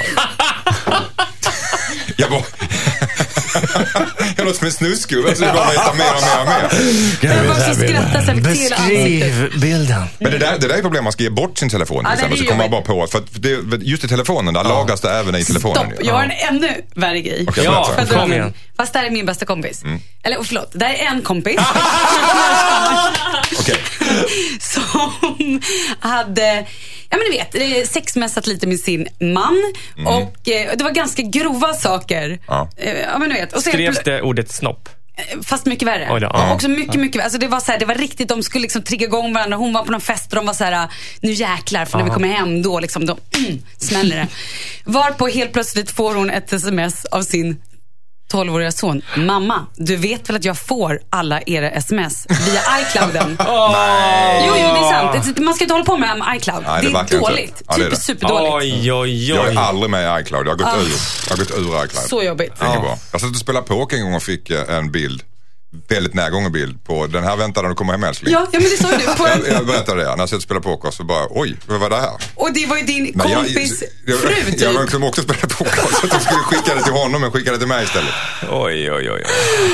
jag 2.18 2.30
bara... 2.30 2.42
jag 4.38 4.46
låter 4.46 4.58
som 4.58 4.66
en 4.68 4.74
snusgubbe 4.74 5.36
så 5.36 5.46
det 5.46 5.54
bara 5.54 5.70
veta 5.72 5.94
mer 5.94 6.14
och 6.16 6.22
mer 6.22 6.39
och 6.42 6.46
mer. 6.48 6.70
Så 6.70 7.26
jag 7.28 7.76
fick 7.78 7.88
till 7.88 8.74
ansiktet. 8.74 9.54
bilden. 9.62 10.04
Men 10.20 10.32
det 10.32 10.38
där, 10.38 10.58
det 10.60 10.68
där 10.68 10.76
är 10.78 10.82
problem, 10.82 11.04
man 11.04 11.14
ska 11.14 11.24
ge 11.24 11.30
bort 11.30 11.58
sin 11.58 11.70
telefon 11.70 11.98
till 11.98 12.04
Ja, 12.06 12.10
är 12.12 12.14
exempel. 12.14 12.38
Så 12.38 12.46
kommer 12.46 12.64
man 12.64 12.72
bara 12.72 12.82
på 12.82 13.08
för 13.08 13.24
det, 13.34 13.78
just 13.86 14.04
i 14.04 14.08
telefonen, 14.08 14.54
där 14.54 14.64
lagras 14.64 15.02
det 15.02 15.12
även 15.12 15.36
i 15.36 15.44
telefonen. 15.44 15.76
Stopp, 15.92 16.06
jag 16.06 16.14
har 16.14 16.24
en 16.24 16.32
ännu 16.56 16.82
värre 16.96 17.22
grej. 17.22 17.46
Okej, 17.48 17.64
Ja. 17.64 17.94
För 18.00 18.06
kom 18.16 18.30
min- 18.30 18.39
igen. 18.39 18.54
Fast 18.78 18.94
det 18.94 19.00
här 19.00 19.06
är 19.06 19.12
min 19.12 19.26
bästa 19.26 19.46
kompis. 19.46 19.84
Eller 20.24 20.38
oh, 20.38 20.44
förlåt, 20.44 20.70
det 20.74 20.86
här 20.86 20.94
är 20.94 21.06
en 21.06 21.22
kompis. 21.22 21.56
Okej. 23.60 23.78
som 24.60 25.62
hade, 26.00 26.66
ja 27.12 27.18
men 27.18 27.28
ni 27.32 27.38
vet, 27.38 27.55
eh, 27.55 27.88
sexmässat 27.88 28.47
lite 28.47 28.68
med 28.68 28.80
sin 28.80 29.07
man. 29.20 29.74
Och 30.05 30.49
eh, 30.49 30.78
det 30.78 30.84
var 30.84 30.91
ganska 30.91 31.22
grova 31.22 31.74
saker. 31.74 32.39
Ja. 32.47 32.70
Eh, 32.78 32.99
ja 32.99 33.18
men 33.18 33.30
ni 33.30 33.36
vet. 33.36 33.53
Och 33.53 33.64
så 33.64 33.70
Skrevs 33.70 33.99
det 34.03 34.22
ordet 34.22 34.51
snopp? 34.51 34.89
Fast 35.43 35.66
mycket 35.66 35.88
värre. 35.88 36.07
Oj 36.12 36.20
då, 36.20 36.32
ja. 36.34 36.53
Också 36.53 36.68
mycket, 36.68 36.95
mycket 36.95 37.16
värre. 37.16 37.24
Alltså 37.24 37.39
det 37.39 37.47
var 37.47 37.59
så 37.59 37.72
här, 37.72 37.80
det 37.80 37.86
var 37.86 37.95
riktigt, 37.95 38.30
de 38.30 38.43
skulle 38.43 38.62
liksom 38.62 38.82
trigga 38.82 39.05
igång 39.05 39.34
varandra. 39.34 39.57
Hon 39.57 39.74
var 39.74 39.84
på 39.84 39.91
någon 39.91 40.01
fest 40.01 40.32
och 40.32 40.36
de 40.36 40.45
var 40.45 40.53
så 40.53 40.64
här, 40.64 40.88
nu 41.22 41.32
jäklar, 41.32 41.86
för 41.86 41.97
när 41.97 42.05
vi 42.05 42.09
Aha. 42.09 42.16
kommer 42.16 42.28
hem 42.28 42.62
då 42.62 42.80
liksom, 42.80 43.05
då 43.05 43.18
mm, 43.38 43.62
smäller 43.78 44.16
det. 44.16 44.28
Varpå 44.91 45.28
helt 45.28 45.53
plötsligt 45.53 45.91
får 45.91 46.16
hon 46.16 46.30
ett 46.30 46.53
sms 46.53 47.05
av 47.05 47.22
sin 47.22 47.62
12-åriga 48.32 48.72
son, 48.72 49.02
mamma, 49.16 49.66
du 49.76 49.96
vet 49.96 50.30
väl 50.30 50.36
att 50.36 50.46
jag 50.46 50.58
får 50.58 51.00
alla 51.10 51.42
era 51.42 51.70
sms 51.72 52.28
via 52.30 52.62
iClouden? 52.82 53.38
Jo, 54.48 54.54
jo, 54.58 54.68
det 54.74 54.80
är 54.88 54.92
sant. 54.92 55.36
Det- 55.36 55.42
Man 55.42 55.54
ska 55.54 55.64
inte 55.64 55.74
hålla 55.74 55.86
på 55.86 55.98
med 55.98 56.24
iCloud. 56.36 56.64
Nej, 56.68 56.82
det 56.82 56.88
är 57.00 57.04
det 57.10 57.16
är 57.16 57.20
dåligt. 57.20 57.62
Ja, 57.68 57.76
det 57.78 57.82
är 57.82 57.86
typ 57.86 57.96
det. 57.96 58.02
superdåligt. 58.02 58.54
Oj, 58.54 58.94
oj, 58.94 59.30
Jag 59.30 59.46
oj. 59.48 59.56
är 59.56 59.60
aldrig 59.62 59.90
med 59.90 60.20
i 60.20 60.22
iCloud. 60.22 60.48
Jag 60.48 60.52
har 60.52 60.58
gått 60.58 60.88
ur. 60.88 60.92
Jag 61.30 61.38
har 61.38 61.44
gått 61.44 61.52
ur 61.58 61.86
iCloud. 61.86 62.10
Så 62.10 62.24
jobbigt. 62.24 62.54
Det 62.60 62.66
är 62.66 62.70
inget 62.70 62.82
bra. 62.82 62.98
Jag 63.12 63.22
satt 63.22 63.30
och 63.30 63.36
spelade 63.36 63.68
poker 63.68 63.98
en 63.98 64.04
gång 64.04 64.14
och 64.14 64.24
fick 64.24 64.50
eh, 64.50 64.76
en 64.78 64.92
bild. 64.92 65.24
Väldigt 65.88 66.13
närgången 66.13 66.51
bild 66.51 66.84
på 66.84 67.07
den 67.07 67.24
här 67.24 67.36
väntar 67.36 67.63
du 67.63 67.76
kommer 67.76 67.91
hem 67.93 68.03
älskling. 68.03 68.34
Ja, 68.34 68.47
ja, 68.51 68.59
men 68.59 68.69
det 68.69 68.78
sa 68.78 68.88
du. 68.97 69.05
På 69.17 69.28
Jag, 69.28 69.47
en... 69.47 69.53
jag 69.53 69.65
berättade 69.65 70.03
det, 70.03 70.09
när 70.09 70.17
jag 70.17 70.30
satt 70.30 70.38
och 70.38 70.43
spelade 70.43 70.63
poker 70.63 70.91
så 70.91 71.03
bara, 71.03 71.28
oj, 71.30 71.55
vad 71.67 71.80
var 71.80 71.89
det 71.89 71.95
här? 71.95 72.11
Och 72.36 72.53
det 72.53 72.65
var 72.65 72.78
ju 72.78 72.84
din 72.84 73.11
Men 73.15 73.30
jag- 73.30 73.38
kompis 73.43 73.84
jag, 74.05 74.19
fru 74.19 74.30
jag, 74.38 74.45
typ. 74.45 74.61
jag, 74.61 74.74
var 74.74 74.88
som 74.88 75.03
också 75.03 75.22
spelade 75.22 75.47
poker 75.47 75.76
så 75.76 76.05
att 76.05 76.13
jag 76.13 76.22
skulle 76.22 76.39
skicka 76.43 76.76
det 76.76 76.84
till 76.84 76.93
honom 76.93 77.22
men 77.22 77.32
skickade 77.32 77.55
det 77.55 77.59
till 77.59 77.67
mig 77.67 77.84
istället. 77.84 78.13
Oj, 78.49 78.91
oj, 78.91 79.11
oj. 79.11 79.24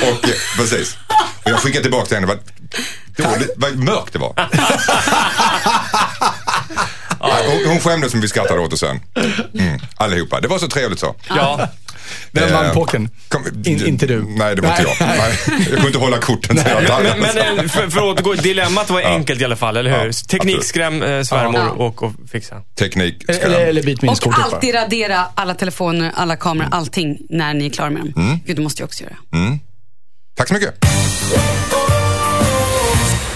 Och 0.02 0.24
eh, 0.28 0.34
precis. 0.56 0.96
Och 1.44 1.50
jag 1.50 1.58
skickade 1.58 1.82
tillbaka 1.82 2.06
till 2.06 2.14
henne, 2.16 2.26
vad, 2.26 2.38
dåligt, 3.30 3.50
vad 3.56 3.76
mörkt 3.78 4.12
det 4.12 4.18
var. 4.18 4.48
Ja, 7.20 7.36
hon, 7.46 7.66
hon 7.70 7.80
skämdes 7.80 8.12
men 8.12 8.20
vi 8.22 8.28
skrattade 8.28 8.60
åt 8.60 8.70
det 8.70 8.76
sen. 8.78 9.00
Mm, 9.54 9.80
allihopa. 9.96 10.40
Det 10.40 10.48
var 10.48 10.58
så 10.58 10.68
trevligt 10.68 11.00
så. 11.00 11.14
Ja. 11.28 11.68
Vem 12.32 12.52
vann 12.52 12.74
pokern? 12.74 13.08
kom- 13.28 13.62
In, 13.64 13.86
inte 13.86 14.06
du? 14.06 14.22
Nej, 14.28 14.56
det 14.56 14.62
var 14.62 14.70
inte 14.70 14.82
jag. 14.82 15.08
Nej, 15.08 15.38
jag 15.48 15.66
kunde 15.66 15.86
inte 15.86 15.98
hålla 15.98 16.18
korten. 16.18 16.56
Men, 17.02 17.18
men 17.56 17.68
för, 17.68 17.88
för 17.90 17.98
att 17.98 18.04
återgå, 18.18 18.34
dilemmat 18.34 18.90
var 18.90 19.00
enkelt 19.00 19.40
i 19.40 19.44
alla 19.44 19.56
fall, 19.56 19.76
eller 19.76 19.90
hur? 19.98 20.06
Ja, 20.06 20.12
Teknikskräm 20.28 21.02
eh, 21.02 21.22
svärmor 21.22 21.60
Ja. 21.60 21.70
och, 21.70 22.02
och 22.02 22.12
fixa. 22.32 22.62
Teknik, 22.78 23.24
Eller, 23.28 23.60
eller 23.60 23.82
byt 23.82 24.02
Och 24.02 24.38
alltid 24.38 24.74
radera 24.74 25.24
alla 25.34 25.54
telefoner, 25.54 26.12
alla 26.14 26.36
kameror, 26.36 26.68
allting 26.72 27.18
när 27.30 27.54
ni 27.54 27.66
är 27.66 27.70
klara 27.70 27.90
med 27.90 28.02
dem. 28.02 28.12
Mm. 28.16 28.38
Gud, 28.46 28.56
det 28.56 28.62
måste 28.62 28.82
jag 28.82 28.86
också 28.86 29.04
göra. 29.04 29.16
Tack 30.36 30.48
så 30.48 30.54
mycket. 30.54 30.74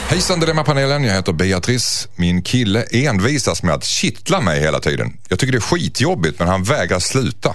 Hejsan 0.09 0.41
Dilemmapanelen, 0.41 1.05
jag 1.05 1.15
heter 1.15 1.33
Beatrice. 1.33 2.09
Min 2.17 2.43
kille 2.43 2.83
envisas 2.83 3.63
med 3.63 3.75
att 3.75 3.85
kittla 3.85 4.41
mig 4.41 4.61
hela 4.61 4.81
tiden. 4.81 5.13
Jag 5.29 5.39
tycker 5.39 5.53
det 5.53 5.59
är 5.59 5.61
skitjobbigt 5.61 6.39
men 6.39 6.49
han 6.49 6.63
vägrar 6.65 6.99
sluta. 6.99 7.55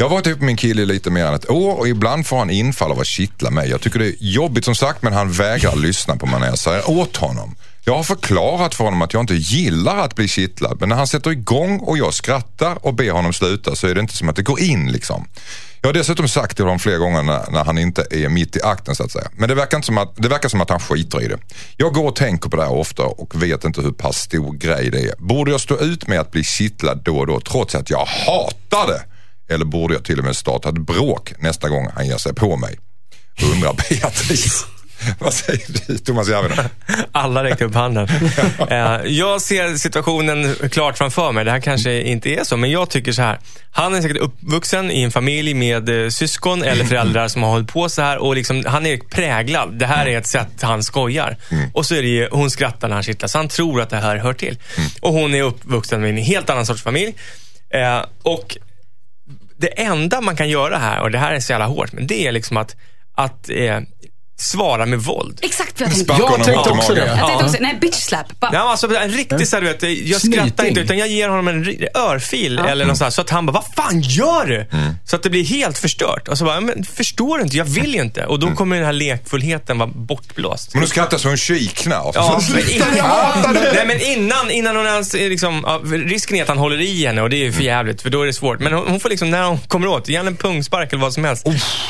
Jag 0.00 0.08
har 0.08 0.10
varit 0.10 0.26
ihop 0.26 0.38
med 0.38 0.46
min 0.46 0.56
kille 0.56 0.84
lite 0.84 1.10
mer 1.10 1.24
än 1.24 1.34
ett 1.34 1.50
år 1.50 1.78
och 1.78 1.88
ibland 1.88 2.26
får 2.26 2.38
han 2.38 2.50
infall 2.50 2.92
av 2.92 3.00
att 3.00 3.06
kittla 3.06 3.50
mig. 3.50 3.70
Jag 3.70 3.80
tycker 3.80 3.98
det 3.98 4.06
är 4.06 4.14
jobbigt 4.20 4.64
som 4.64 4.74
sagt 4.74 5.02
men 5.02 5.12
han 5.12 5.32
vägrar 5.32 5.76
lyssna 5.86 6.16
på 6.16 6.26
mig 6.26 6.40
när 6.40 6.46
jag 6.46 6.58
säger 6.58 6.90
åt 6.90 7.16
honom. 7.16 7.56
Jag 7.84 7.94
har 7.94 8.02
förklarat 8.02 8.74
för 8.74 8.84
honom 8.84 9.02
att 9.02 9.12
jag 9.12 9.22
inte 9.22 9.34
gillar 9.34 9.96
att 9.96 10.14
bli 10.14 10.28
kittlad 10.28 10.76
men 10.80 10.88
när 10.88 10.96
han 10.96 11.06
sätter 11.06 11.30
igång 11.30 11.78
och 11.78 11.98
jag 11.98 12.14
skrattar 12.14 12.86
och 12.86 12.94
ber 12.94 13.10
honom 13.10 13.32
sluta 13.32 13.74
så 13.74 13.86
är 13.86 13.94
det 13.94 14.00
inte 14.00 14.16
som 14.16 14.28
att 14.28 14.36
det 14.36 14.42
går 14.42 14.60
in 14.60 14.92
liksom. 14.92 15.28
Jag 15.80 15.88
har 15.88 15.94
dessutom 15.94 16.28
sagt 16.28 16.56
till 16.56 16.64
honom 16.64 16.78
flera 16.78 16.98
gånger 16.98 17.22
när, 17.22 17.50
när 17.50 17.64
han 17.64 17.78
inte 17.78 18.06
är 18.10 18.28
mitt 18.28 18.56
i 18.56 18.62
akten 18.62 18.94
så 18.94 19.04
att 19.04 19.12
säga. 19.12 19.28
Men 19.36 19.48
det 19.48 19.54
verkar, 19.54 19.80
som 19.80 19.98
att, 19.98 20.16
det 20.16 20.28
verkar 20.28 20.48
som 20.48 20.60
att 20.60 20.70
han 20.70 20.80
skiter 20.80 21.22
i 21.22 21.28
det. 21.28 21.38
Jag 21.76 21.92
går 21.92 22.08
och 22.08 22.16
tänker 22.16 22.50
på 22.50 22.56
det 22.56 22.62
här 22.62 22.72
ofta 22.72 23.02
och 23.02 23.42
vet 23.42 23.64
inte 23.64 23.80
hur 23.80 23.92
pass 23.92 24.16
stor 24.18 24.52
grej 24.52 24.90
det 24.90 25.00
är. 25.00 25.14
Borde 25.18 25.50
jag 25.50 25.60
stå 25.60 25.78
ut 25.78 26.06
med 26.06 26.20
att 26.20 26.30
bli 26.30 26.44
kittlad 26.44 27.02
då 27.04 27.18
och 27.18 27.26
då 27.26 27.40
trots 27.40 27.74
att 27.74 27.90
jag 27.90 28.04
hatar 28.06 28.86
det? 28.86 29.17
Eller 29.48 29.64
borde 29.64 29.94
jag 29.94 30.04
till 30.04 30.18
och 30.18 30.24
med 30.24 30.36
starta 30.36 30.68
ett 30.68 30.78
bråk 30.78 31.32
nästa 31.38 31.68
gång 31.68 31.88
han 31.94 32.06
ger 32.06 32.16
sig 32.16 32.34
på 32.34 32.56
mig? 32.56 32.78
Undrar 33.42 33.74
Beatrice. 33.74 34.66
Vad 35.18 35.34
säger 35.34 35.66
du 35.86 35.98
Thomas 35.98 36.28
Järvheden? 36.28 36.68
Alla 37.12 37.44
räckte 37.44 37.64
upp 37.64 37.74
handen. 37.74 38.08
Eh, 38.70 39.00
jag 39.04 39.42
ser 39.42 39.76
situationen 39.76 40.54
klart 40.70 40.98
framför 40.98 41.32
mig. 41.32 41.44
Det 41.44 41.50
här 41.50 41.60
kanske 41.60 42.02
inte 42.02 42.30
är 42.30 42.44
så, 42.44 42.56
men 42.56 42.70
jag 42.70 42.90
tycker 42.90 43.12
så 43.12 43.22
här. 43.22 43.38
Han 43.70 43.94
är 43.94 44.02
säkert 44.02 44.16
uppvuxen 44.16 44.90
i 44.90 45.02
en 45.02 45.10
familj 45.10 45.54
med 45.54 46.04
eh, 46.04 46.08
syskon 46.08 46.62
eller 46.62 46.84
föräldrar 46.84 47.28
som 47.28 47.42
har 47.42 47.50
hållit 47.50 47.68
på 47.68 47.88
så 47.88 48.02
här 48.02 48.18
och 48.18 48.34
liksom, 48.34 48.64
han 48.66 48.86
är 48.86 48.96
präglad. 48.96 49.78
Det 49.78 49.86
här 49.86 50.06
är 50.06 50.18
ett 50.18 50.26
sätt 50.26 50.48
han 50.60 50.82
skojar. 50.82 51.36
Och 51.72 51.86
så 51.86 51.94
är 51.94 52.02
det 52.02 52.08
ju, 52.08 52.28
hon 52.30 52.50
skrattar 52.50 52.88
när 52.88 52.94
han 52.94 53.02
kittlar, 53.02 53.28
så 53.28 53.38
han 53.38 53.48
tror 53.48 53.80
att 53.80 53.90
det 53.90 53.96
här 53.96 54.16
hör 54.16 54.32
till. 54.32 54.58
Och 55.00 55.12
hon 55.12 55.34
är 55.34 55.42
uppvuxen 55.42 56.00
med 56.00 56.10
en 56.10 56.16
helt 56.16 56.50
annan 56.50 56.66
sorts 56.66 56.82
familj. 56.82 57.14
Eh, 57.70 58.04
och 58.22 58.56
det 59.58 59.66
enda 59.66 60.20
man 60.20 60.36
kan 60.36 60.48
göra 60.48 60.78
här, 60.78 61.00
och 61.00 61.10
det 61.10 61.18
här 61.18 61.34
är 61.34 61.40
så 61.40 61.52
jävla 61.52 61.66
hårt, 61.66 61.92
men 61.92 62.06
det 62.06 62.26
är 62.26 62.32
liksom 62.32 62.56
att, 62.56 62.76
att 63.14 63.50
eh, 63.50 63.80
svara 64.40 64.86
med 64.86 64.98
våld. 65.00 65.38
Exakt 65.42 65.80
vad 65.80 65.88
jag 65.88 65.96
tänkte. 65.96 66.14
Jag 66.18 66.44
tänkte 66.44 66.70
också 66.70 66.92
magen. 66.92 66.94
det. 66.94 67.00
Jag 67.06 67.16
tänkte 67.16 67.32
Ja. 67.40 67.44
också, 67.44 67.56
nej 67.60 67.78
bitch 67.80 67.94
slap. 67.94 68.40
Bara, 68.40 68.50
Ja, 68.54 68.60
alltså, 68.70 68.96
en 68.96 69.10
riktig 69.10 69.48
så 69.48 69.56
här, 69.56 69.60
du 69.62 69.66
vet, 69.68 69.82
jag 70.08 70.20
skrattar 70.20 70.42
Snyting. 70.46 70.66
inte 70.68 70.80
utan 70.80 70.98
jag 70.98 71.08
ger 71.08 71.28
honom 71.28 71.48
en 71.48 71.76
örfil 71.94 72.58
eller 72.58 72.86
något 72.86 72.98
sånt, 72.98 73.14
så 73.14 73.20
att 73.20 73.30
han 73.30 73.46
bara, 73.46 73.52
vad 73.52 73.64
fan 73.86 74.00
gör 74.00 74.46
du? 74.46 74.66
Så 75.04 75.16
att 75.16 75.22
det 75.22 75.30
blir 75.30 75.44
helt 75.44 75.78
förstört. 75.78 76.28
Och 76.28 76.38
så 76.38 76.44
bara, 76.44 76.60
men 76.60 76.84
förstår 76.84 77.38
du 77.38 77.44
inte? 77.44 77.56
Jag 77.56 77.64
vill 77.64 77.94
ju 77.94 78.00
inte. 78.02 78.26
Och 78.26 78.38
då 78.38 78.50
kommer 78.50 78.76
den 78.76 78.84
här 78.86 78.92
lekfullheten 78.92 79.78
vara 79.78 79.90
bortblåst. 79.94 80.74
Men 80.74 80.82
du 80.82 80.88
skrattar 80.88 81.18
så 81.18 81.28
hon 81.28 81.36
kiknar. 81.36 82.10
Ja, 82.14 82.40
men 82.52 82.62
innan, 82.70 83.54
nej, 83.54 83.84
men 83.86 84.00
innan, 84.00 84.50
innan 84.50 84.76
hon 84.76 84.86
ens 84.86 85.14
är 85.14 85.28
liksom, 85.28 85.62
ja, 85.66 85.80
risken 86.06 86.36
är 86.36 86.42
att 86.42 86.48
han 86.48 86.58
håller 86.58 86.80
i 86.80 87.06
henne 87.06 87.22
och 87.22 87.30
det 87.30 87.36
är 87.36 87.44
ju 87.44 87.52
för 87.52 87.62
jävligt 87.62 88.02
för 88.02 88.10
då 88.10 88.22
är 88.22 88.26
det 88.26 88.32
svårt. 88.32 88.60
Men 88.60 88.72
hon, 88.72 88.88
hon 88.88 89.00
får 89.00 89.08
liksom, 89.08 89.30
när 89.30 89.42
hon 89.44 89.58
kommer 89.58 89.86
åt, 89.86 90.08
ge 90.08 90.16
henne 90.16 90.28
en 90.30 90.36
pungspark 90.36 90.92
eller 90.92 91.02
vad 91.02 91.12
som 91.12 91.24
helst. 91.24 91.42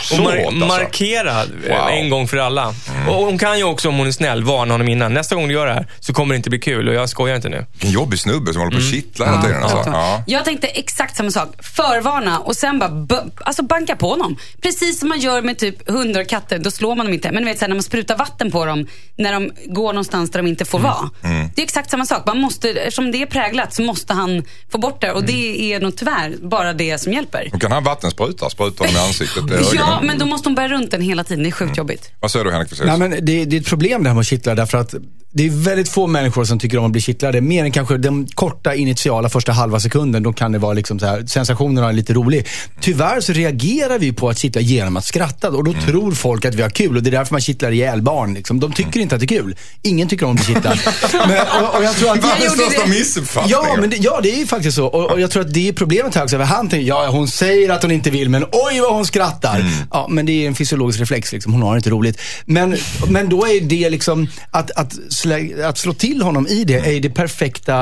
så 0.02 0.14
och 0.14 0.20
mar- 0.20 0.36
hårt 0.44 0.46
alltså. 0.46 0.66
markera 0.66 1.40
eh, 1.42 1.46
Wow. 1.68 1.88
en 1.90 2.10
gång 2.10 2.28
för 2.28 2.37
alla. 2.38 2.74
Och 3.08 3.14
hon 3.14 3.38
kan 3.38 3.58
ju 3.58 3.64
också, 3.64 3.88
om 3.88 3.98
hon 3.98 4.06
är 4.06 4.12
snäll, 4.12 4.44
varna 4.44 4.74
honom 4.74 4.88
innan. 4.88 5.14
Nästa 5.14 5.34
gång 5.34 5.48
du 5.48 5.54
gör 5.54 5.66
det 5.66 5.72
här 5.72 5.86
så 6.00 6.12
kommer 6.12 6.34
det 6.34 6.36
inte 6.36 6.50
bli 6.50 6.58
kul 6.58 6.88
och 6.88 6.94
jag 6.94 7.08
skojar 7.08 7.36
inte 7.36 7.48
nu. 7.48 7.66
Vilken 7.72 7.90
jobbig 7.90 8.18
snubbe 8.18 8.52
som 8.52 8.62
håller 8.62 8.72
på 8.72 8.78
att 8.78 8.90
kittla 8.90 9.26
hela 9.26 9.42
tiden. 9.42 9.62
Alltså. 9.62 9.82
Ja. 9.86 10.22
Jag 10.26 10.44
tänkte 10.44 10.66
exakt 10.66 11.16
samma 11.16 11.30
sak. 11.30 11.48
Förvarna 11.58 12.38
och 12.38 12.56
sen 12.56 12.78
bara 12.78 13.06
alltså 13.40 13.62
banka 13.62 13.96
på 13.96 14.16
dem. 14.16 14.36
Precis 14.62 15.00
som 15.00 15.08
man 15.08 15.18
gör 15.18 15.42
med 15.42 15.58
typ 15.58 15.90
hundar 15.90 16.20
och 16.20 16.28
katter. 16.28 16.58
Då 16.58 16.70
slår 16.70 16.94
man 16.96 17.06
dem 17.06 17.14
inte. 17.14 17.32
Men 17.32 17.42
du 17.42 17.48
vet 17.48 17.58
så 17.58 17.64
här, 17.64 17.68
när 17.68 17.76
man 17.76 17.82
sprutar 17.82 18.16
vatten 18.16 18.50
på 18.50 18.64
dem 18.64 18.86
när 19.16 19.32
de 19.32 19.50
går 19.66 19.92
någonstans 19.92 20.30
där 20.30 20.42
de 20.42 20.48
inte 20.48 20.64
får 20.64 20.78
vara. 20.78 21.10
Det 21.58 21.62
är 21.62 21.64
exakt 21.64 21.90
samma 21.90 22.06
sak. 22.06 22.26
Man 22.26 22.40
måste, 22.40 22.70
eftersom 22.70 23.10
det 23.10 23.22
är 23.22 23.26
präglat 23.26 23.74
så 23.74 23.82
måste 23.82 24.12
han 24.12 24.44
få 24.72 24.78
bort 24.78 25.00
det. 25.00 25.12
Och 25.12 25.24
det 25.24 25.72
är 25.72 25.80
nog 25.80 25.96
tyvärr 25.96 26.36
bara 26.42 26.72
det 26.72 26.98
som 26.98 27.12
hjälper. 27.12 27.48
Hon 27.50 27.60
kan 27.60 27.72
ha 27.72 27.80
vattenspruta, 27.80 28.50
spruta 28.50 28.84
dem 28.84 28.96
i 28.96 28.98
ansiktet. 28.98 29.44
Ja, 29.74 30.00
men 30.04 30.18
då 30.18 30.26
måste 30.26 30.48
hon 30.48 30.54
bära 30.54 30.68
runt 30.68 30.90
den 30.90 31.00
hela 31.00 31.24
tiden. 31.24 31.42
Det 31.42 31.48
är 31.48 31.52
sjukt 31.52 31.76
jobbigt. 31.76 32.12
Vad 32.20 32.30
säger 32.30 32.44
du 32.44 32.50
Henrik? 32.50 32.70
Nej, 32.84 32.98
men 32.98 33.10
det, 33.10 33.44
det 33.44 33.56
är 33.56 33.60
ett 33.60 33.66
problem 33.66 34.02
det 34.02 34.08
här 34.08 34.14
med 34.14 34.20
att 34.20 34.26
kittla 34.26 34.54
därför 34.54 34.78
att 34.78 34.94
det 35.32 35.46
är 35.46 35.50
väldigt 35.50 35.88
få 35.88 36.06
människor 36.06 36.44
som 36.44 36.58
tycker 36.58 36.78
om 36.78 36.84
att 36.84 36.92
bli 36.92 37.00
kittlade. 37.00 37.40
Mer 37.40 37.64
än 37.64 37.72
kanske 37.72 37.96
den 37.96 38.26
korta 38.26 38.74
initiala 38.74 39.28
första 39.28 39.52
halva 39.52 39.80
sekunden. 39.80 40.22
Då 40.22 40.32
kan 40.32 40.52
det 40.52 40.58
vara 40.58 40.72
liksom 40.72 40.98
så 40.98 41.06
här, 41.06 41.26
sensationen 41.26 41.84
är 41.84 41.92
lite 41.92 42.12
rolig. 42.12 42.46
Tyvärr 42.80 43.20
så 43.20 43.32
reagerar 43.32 43.98
vi 43.98 44.12
på 44.12 44.28
att 44.28 44.38
kittla 44.38 44.60
genom 44.60 44.96
att 44.96 45.04
skratta 45.04 45.48
och 45.50 45.64
då 45.64 45.70
Mm. 45.70 45.84
tror 45.86 46.12
folk 46.12 46.44
att 46.44 46.54
vi 46.54 46.62
har 46.62 46.70
kul 46.70 46.96
och 46.96 47.02
det 47.02 47.10
är 47.10 47.12
därför 47.12 47.34
man 47.34 47.40
kittlar 47.40 47.70
ihjäl 47.70 48.02
barn. 48.02 48.34
Liksom. 48.34 48.60
De 48.60 48.72
tycker 48.72 49.00
inte 49.00 49.14
att 49.14 49.20
det 49.20 49.24
är 49.24 49.38
kul. 49.38 49.56
Ingen 49.82 50.08
tycker 50.08 50.26
om 50.26 50.36
att 50.36 50.46
bli 50.46 50.54
kittlad. 50.54 50.78
Men, 51.28 51.64
och, 51.64 51.74
och 51.76 51.84
jag 51.84 51.96
tror 51.96 52.10
att 52.10 52.24
Världens 52.24 52.52
största 52.52 52.86
missuppfattning. 52.86 53.50
Ja, 53.52 53.76
men 53.80 53.90
det, 53.90 53.96
ja, 53.96 54.20
det 54.22 54.30
är 54.30 54.38
ju 54.38 54.46
faktiskt 54.46 54.76
så. 54.76 54.86
Och, 54.86 55.10
och 55.10 55.20
jag 55.20 55.30
tror 55.30 55.42
att 55.42 55.54
det 55.54 55.68
är 55.68 55.72
problemet 55.72 56.14
här 56.14 56.22
också. 56.24 56.36
För 56.36 56.44
han 56.44 56.68
tänker, 56.68 56.86
ja, 56.88 57.08
hon 57.10 57.28
säger 57.28 57.70
att 57.70 57.82
hon 57.82 57.90
inte 57.92 58.10
vill, 58.10 58.28
men 58.28 58.44
oj 58.52 58.80
vad 58.80 58.94
hon 58.94 59.06
skrattar. 59.06 59.64
Ja, 59.90 60.06
men 60.10 60.26
det 60.26 60.32
är 60.44 60.48
en 60.48 60.54
fysiologisk 60.54 61.00
reflex, 61.00 61.32
liksom. 61.32 61.52
hon 61.52 61.62
har 61.62 61.76
inte 61.76 61.90
roligt. 61.90 62.20
Men, 62.44 62.76
men 63.08 63.28
då 63.28 63.46
är 63.46 63.60
det 63.60 63.90
liksom, 63.90 64.28
att, 64.50 64.70
att, 64.70 64.92
slä, 65.18 65.66
att 65.68 65.78
slå 65.78 65.92
till 65.92 66.22
honom 66.22 66.46
i 66.46 66.64
det, 66.64 66.96
är 66.96 67.00
det 67.00 67.10
perfekta 67.10 67.80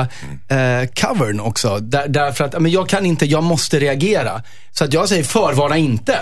eh, 0.49 0.89
covern 1.01 1.39
också. 1.39 1.79
Där, 1.79 2.07
därför 2.07 2.43
att, 2.45 2.61
men 2.61 2.71
jag 2.71 2.89
kan 2.89 3.05
inte, 3.05 3.25
jag 3.25 3.43
måste 3.43 3.79
reagera. 3.79 4.41
Så 4.71 4.83
att 4.83 4.93
jag 4.93 5.09
säger, 5.09 5.23
förvarna 5.23 5.77
inte. 5.77 6.17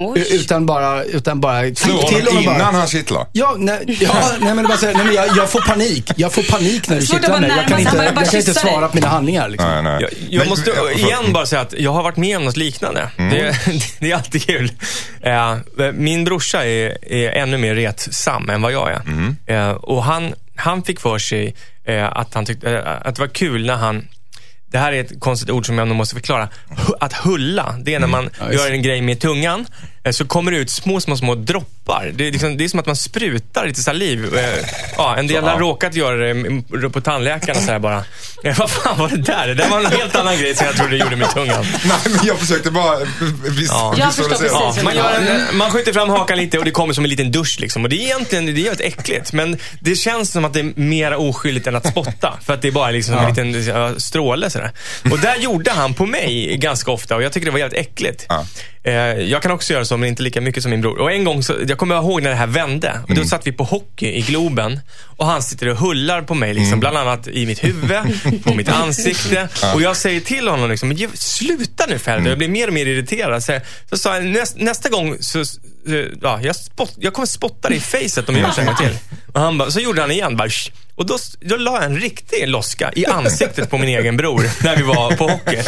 Oj. 0.00 0.26
Utan 0.30 0.66
bara, 0.66 1.04
utan 1.04 1.40
bara 1.40 1.74
Slå 1.74 2.02
till 2.02 2.26
honom 2.26 2.42
innan 2.42 2.58
bara. 2.58 2.64
han 2.64 2.86
kittlar. 2.86 3.26
Ja, 3.32 3.54
nej, 3.58 3.98
ja, 4.00 4.14
nej 4.40 4.54
men 4.54 4.64
bara 4.64 4.78
nej, 4.82 4.94
men 4.96 5.14
jag, 5.14 5.36
jag 5.36 5.50
får 5.50 5.60
panik. 5.60 6.10
Jag 6.16 6.32
får 6.32 6.42
panik 6.42 6.88
när 6.88 7.00
du 7.00 7.06
kittlar 7.06 7.40
mig. 7.40 7.50
Jag 7.56 7.68
kan 7.68 7.78
inte, 7.80 7.96
jag 7.96 8.14
kan 8.30 8.38
inte 8.38 8.54
svara 8.54 8.88
på 8.88 8.94
mina 8.94 9.08
handlingar. 9.08 9.48
Liksom. 9.48 9.70
Nej, 9.70 9.82
nej. 9.82 9.98
Jag, 10.00 10.10
jag 10.30 10.38
Men- 10.38 10.48
måste 10.48 10.72
för- 10.72 10.98
igen 10.98 11.32
bara 11.32 11.46
säga 11.46 11.60
att 11.62 11.72
jag 11.78 11.92
har 11.92 12.02
varit 12.02 12.16
med 12.16 12.36
om 12.36 12.44
något 12.44 12.56
liknande. 12.56 13.08
Det, 13.16 13.56
det 14.00 14.10
är 14.10 14.16
alltid 14.16 14.46
kul. 14.46 14.72
Eh, 15.20 15.56
min 15.94 16.24
brorsa 16.24 16.64
är, 16.64 17.12
är 17.12 17.30
ännu 17.30 17.58
mer 17.58 17.74
retsam 17.74 18.50
än 18.50 18.62
vad 18.62 18.72
jag 18.72 18.90
är. 18.90 19.02
Eh, 19.46 19.70
och 19.70 20.04
han, 20.04 20.32
han 20.58 20.82
fick 20.82 21.00
för 21.00 21.18
sig 21.18 21.54
eh, 21.84 22.04
att, 22.12 22.34
han 22.34 22.44
tyckte, 22.46 22.70
eh, 22.78 22.96
att 23.08 23.14
det 23.14 23.20
var 23.20 23.28
kul 23.28 23.66
när 23.66 23.76
han 23.76 24.08
det 24.70 24.78
här 24.78 24.92
är 24.92 25.00
ett 25.00 25.20
konstigt 25.20 25.50
ord 25.50 25.66
som 25.66 25.78
jag 25.78 25.88
nog 25.88 25.96
måste 25.96 26.14
förklara. 26.14 26.48
Att 27.00 27.12
hulla, 27.12 27.76
det 27.82 27.94
är 27.94 27.98
när 28.00 28.06
man 28.06 28.30
Ja, 28.40 28.52
just 28.52 28.64
gör 28.64 28.72
en 28.72 28.82
grej 28.82 29.00
med 29.00 29.20
tungan. 29.20 29.66
eh, 30.04 30.12
Så 30.12 30.26
kommer 30.26 30.52
det 30.52 30.58
ut 30.58 30.70
små, 30.70 31.00
små, 31.00 31.16
små 31.16 31.34
droppar 31.34 31.68
droppar. 31.88 32.10
Det 32.14 32.26
är, 32.28 32.32
liksom, 32.32 32.56
det 32.56 32.64
är 32.64 32.68
som 32.68 32.80
att 32.80 32.86
man 32.86 32.96
sprutar 32.96 33.66
lite 33.66 33.82
saliv. 33.82 34.34
Eh, 34.38 34.44
Ja, 34.96 35.16
en 35.16 35.26
del 35.26 35.36
Så, 35.42 35.46
har 35.46 35.52
ja. 35.54 35.60
råkat 35.60 35.94
göra 35.94 36.16
det 36.80 36.90
på 36.90 37.00
tandläkaren 37.00 37.62
så 37.62 37.72
här 37.72 37.78
bara. 37.78 38.04
Ja, 38.42 38.54
vad 38.58 38.70
fan 38.70 38.98
var 38.98 39.08
det 39.08 39.16
där? 39.16 39.46
Det 39.46 39.54
där 39.54 39.68
var 39.68 39.78
en 39.80 39.86
helt 39.86 40.16
annan 40.16 40.38
grej 40.38 40.54
som 40.54 40.66
jag 40.66 40.76
trodde 40.76 40.90
det 40.90 40.96
gjorde 41.04 41.16
med 41.16 41.30
tungan. 41.30 41.66
Nej, 41.84 41.96
men 42.04 42.26
jag 42.26 42.38
försökte 42.38 42.70
bara 42.70 42.98
vis- 43.48 43.68
Ja. 43.70 43.94
Jag 43.98 44.14
förstår 44.14 44.28
visualisera. 44.30 44.60
precis. 44.66 44.76
Ja, 44.78 44.84
man, 44.84 44.96
gör 44.96 45.14
en, 45.50 45.56
man 45.56 45.70
skjuter 45.70 45.92
fram 45.92 46.08
hakan 46.10 46.38
lite 46.38 46.58
och 46.58 46.64
det 46.64 46.70
kommer 46.70 46.94
som 46.94 47.04
en 47.04 47.10
liten 47.10 47.32
dusch. 47.32 47.56
Liksom. 47.60 47.82
Och 47.84 47.88
det 47.90 47.96
är 47.96 48.00
egentligen 48.04 48.46
det 48.46 48.52
är 48.52 48.54
jävligt 48.54 48.80
äckligt. 48.80 49.32
Men 49.32 49.58
det 49.80 49.94
känns 49.96 50.30
som 50.30 50.44
att 50.44 50.52
det 50.52 50.60
är 50.60 50.72
mer 50.80 51.14
oskyldigt 51.14 51.66
än 51.66 51.76
att 51.76 51.86
spotta. 51.88 52.38
För 52.46 52.54
att 52.54 52.62
det 52.62 52.68
är 52.68 52.72
bara 52.72 52.90
liksom 52.90 53.14
en 53.18 53.28
liten 53.28 53.64
ja, 53.64 53.94
stråle. 54.00 54.50
Sådär. 54.50 54.70
Och 55.10 55.18
där 55.18 55.36
gjorde 55.36 55.70
han 55.70 55.94
på 55.94 56.06
mig 56.06 56.56
ganska 56.56 56.90
ofta 56.90 57.16
och 57.16 57.22
jag 57.22 57.32
tycker 57.32 57.44
det 57.46 57.52
var 57.52 57.58
jävligt 57.58 57.78
äckligt. 57.80 58.26
Ja. 58.28 58.46
Eh, 58.84 58.94
jag 59.20 59.42
kan 59.42 59.50
också 59.50 59.72
göra 59.72 59.84
så, 59.84 59.96
men 59.96 60.08
inte 60.08 60.22
lika 60.22 60.40
mycket 60.40 60.62
som 60.62 60.70
min 60.70 60.80
bror. 60.80 60.98
Och 60.98 61.12
en 61.12 61.24
gång, 61.24 61.42
så, 61.42 61.54
jag 61.78 62.02
kommer 62.02 62.10
ihåg 62.10 62.22
när 62.22 62.30
det 62.30 62.36
här 62.36 62.46
vände. 62.46 63.00
Och 63.08 63.14
då 63.14 63.24
satt 63.24 63.46
vi 63.46 63.52
på 63.52 63.64
hockey 63.64 64.06
i 64.06 64.20
Globen 64.20 64.80
och 65.16 65.26
han 65.26 65.42
sitter 65.42 65.68
och 65.68 65.76
hullar 65.76 66.22
på 66.22 66.34
mig, 66.34 66.54
liksom, 66.54 66.80
bland 66.80 66.96
annat 66.96 67.28
i 67.28 67.46
mitt 67.46 67.64
huvud, 67.64 67.90
på 68.44 68.54
mitt 68.54 68.68
ansikte. 68.68 69.48
Och 69.74 69.82
jag 69.82 69.96
säger 69.96 70.20
till 70.20 70.48
honom, 70.48 70.70
liksom, 70.70 70.88
men 70.88 70.98
sluta 71.14 71.86
nu 71.88 71.98
Ferdi. 71.98 72.28
Jag 72.28 72.38
blir 72.38 72.48
mer 72.48 72.68
och 72.68 72.74
mer 72.74 72.86
irriterad. 72.86 73.44
Så, 73.44 73.60
så 73.90 73.98
sa 73.98 74.18
näst, 74.18 74.56
nästa 74.56 74.88
gång 74.88 75.16
så, 75.20 75.44
ja, 76.22 76.40
jag, 76.42 76.56
spott, 76.56 76.94
jag 76.96 77.12
kommer 77.12 77.26
spotta 77.26 77.68
dig 77.68 77.78
i 77.78 77.80
facet 77.80 78.28
om 78.28 78.34
jag 78.34 78.42
gör 78.42 78.52
så 78.52 78.60
en 78.60 78.66
gång 78.66 78.76
till. 78.76 78.96
Och 79.32 79.40
han 79.40 79.58
bara, 79.58 79.70
så 79.70 79.80
gjorde 79.80 80.00
han 80.00 80.10
igen. 80.10 80.36
Bara. 80.36 80.48
Och 80.98 81.06
då, 81.06 81.18
då 81.40 81.56
la 81.56 81.72
jag 81.74 81.84
en 81.84 81.96
riktig 81.98 82.48
loska 82.48 82.92
i 82.96 83.06
ansiktet 83.06 83.70
på 83.70 83.78
min 83.78 83.88
egen 83.88 84.16
bror 84.16 84.50
när 84.64 84.76
vi 84.76 84.82
var 84.82 85.16
på 85.16 85.28
hockey. 85.28 85.58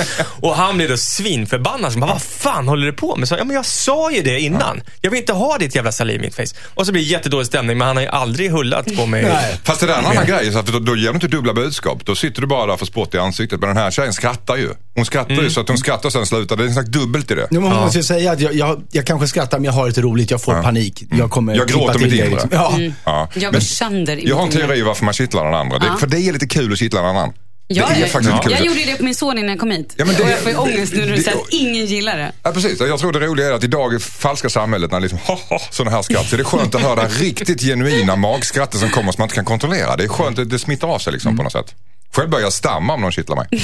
Och 0.40 0.56
han 0.56 0.76
blev 0.76 0.88
då 0.88 0.96
svinförbannad. 0.96 1.92
Så 1.92 1.98
bara, 1.98 2.12
vad 2.12 2.22
fan 2.22 2.68
håller 2.68 2.86
du 2.86 2.92
på 2.92 3.16
med? 3.16 3.28
Så, 3.28 3.34
ja, 3.38 3.44
men 3.44 3.56
jag 3.56 3.66
sa 3.66 4.10
ju 4.12 4.22
det 4.22 4.40
innan. 4.40 4.82
Jag 5.00 5.10
vill 5.10 5.20
inte 5.20 5.32
ha 5.32 5.58
ditt 5.58 5.74
jävla 5.74 5.92
saliv 5.92 6.16
i 6.16 6.22
mitt 6.22 6.34
face. 6.34 6.56
Och 6.74 6.86
så 6.86 6.92
blir 6.92 7.02
det 7.02 7.08
jättedålig 7.08 7.46
stämning, 7.46 7.78
men 7.78 7.86
han 7.86 7.96
har 7.96 8.02
ju 8.02 8.08
aldrig 8.08 8.50
hullat 8.50 8.96
på 8.96 9.06
mig. 9.06 9.22
Nej. 9.22 9.56
Fast 9.64 9.80
det 9.80 9.86
där 9.86 9.94
är 9.94 9.98
en 9.98 10.04
annan 10.06 10.26
grej, 10.26 10.52
så 10.52 10.58
att 10.58 10.66
då, 10.66 10.78
då 10.78 10.96
ger 10.96 11.08
du 11.08 11.14
inte 11.14 11.28
dubbla 11.28 11.54
budskap. 11.54 12.04
Då 12.04 12.14
sitter 12.14 12.40
du 12.40 12.46
bara 12.46 12.66
där 12.66 12.76
för 12.76 12.86
spott 12.86 13.14
i 13.14 13.18
ansiktet. 13.18 13.60
Men 13.60 13.68
den 13.68 13.76
här 13.76 13.90
tjejen 13.90 14.12
skrattar 14.12 14.56
ju. 14.56 14.68
Hon 14.94 15.04
skrattar 15.04 15.30
Mm. 15.32 15.44
ju 15.44 15.50
så 15.50 15.60
att 15.60 15.68
hon 15.68 15.78
skrattar 15.78 16.08
och 16.08 16.12
sen 16.12 16.26
slutar. 16.26 16.56
Det 16.56 16.62
är 16.62 16.66
en 16.66 16.72
slags 16.72 16.88
dubbelt 16.88 17.30
i 17.30 17.34
det. 17.34 17.46
Men 17.50 17.62
man 17.62 17.72
måste 17.76 17.98
ju 17.98 18.04
säga 18.04 18.32
att 18.32 18.40
jag, 18.40 18.54
jag, 18.54 18.82
jag 18.92 19.06
kanske 19.06 19.26
skrattar 19.28 19.58
men 19.58 19.64
jag 19.64 19.72
har 19.72 19.86
lite 19.88 20.00
roligt, 20.00 20.30
jag 20.30 20.42
får 20.42 20.62
panik. 20.62 21.02
Jag 21.10 21.30
kommer 21.30 21.54
Jag 21.56 21.68
gråter 21.68 21.92
till 21.98 22.02
mitt 22.02 22.10
det, 22.10 22.16
inre. 22.16 22.30
liksom. 22.30 22.50
Ja. 22.52 22.78
Ja. 23.04 23.28
Jag 23.34 23.52
går 23.52 23.60
sönder 23.60 24.16
i 24.16 24.28
jag 24.28 24.36
har 24.36 24.42
en 24.42 24.50
teori 24.50 24.82
varför 24.82 25.04
man 25.04 25.14
kittlar 25.24 25.44
den 25.44 25.54
andra. 25.54 25.78
Det, 25.78 25.86
Ja. 25.86 25.96
För 25.96 26.06
det 26.06 26.20
är 26.20 26.32
lite 26.32 26.46
kul 26.46 26.72
att 26.72 26.78
kittla 26.78 27.00
den 27.00 27.10
annan. 27.10 27.32
Ja, 27.72 27.86
det 27.88 27.94
är 27.94 28.00
jag, 28.00 28.10
faktiskt 28.10 28.34
lite 28.34 28.42
kul. 28.42 28.52
jag 28.52 28.66
gjorde 28.66 28.84
det 28.92 28.96
på 28.96 29.04
min 29.04 29.14
son 29.14 29.38
innan 29.38 29.48
jag 29.50 29.58
kom 29.60 29.70
hit. 29.70 29.94
Ja, 29.96 30.04
men 30.04 30.14
det- 30.16 30.22
och 30.22 30.30
jag 30.30 30.38
får 30.38 30.50
ju 30.52 30.56
ångest 30.58 30.92
nu 30.92 31.06
när 31.06 31.16
du 31.16 31.22
säger 31.22 31.38
att 31.38 31.48
ingen 31.50 31.86
gillar 31.86 32.16
det. 32.18 32.32
Ja, 32.42 32.52
precis. 32.52 32.80
Jag 32.80 32.98
tror 32.98 33.12
det 33.12 33.20
roliga 33.20 33.46
är 33.48 33.52
att 33.52 33.64
idag 33.64 33.94
i 33.94 33.98
falska 33.98 34.48
samhället 34.50 34.90
när 34.92 35.00
liksom 35.00 35.18
sådana 35.70 35.96
här 35.96 36.02
skratt 36.02 36.28
så 36.28 36.36
är 36.36 36.38
det 36.38 36.44
skönt 36.44 36.74
att 36.74 36.80
höra 36.82 37.06
riktigt 37.08 37.60
genuina 37.62 38.16
magskrattet 38.16 38.80
som 38.80 38.90
kommer 38.90 39.12
som 39.12 39.20
man 39.20 39.24
inte 39.26 39.34
kan 39.34 39.44
kontrollera. 39.44 39.96
Det 39.96 40.04
är 40.04 40.08
skönt, 40.08 40.36
det, 40.36 40.44
det 40.44 40.58
smittar 40.58 40.88
av 40.88 40.98
sig 40.98 41.12
liksom 41.12 41.36
på 41.36 41.42
något 41.42 41.52
sätt. 41.52 41.74
Själv 42.16 42.30
börjar 42.30 42.44
jag 42.44 42.52
stamma 42.52 42.94
om 42.94 43.00
någon 43.00 43.12
kittlar 43.12 43.36
mig. 43.36 43.46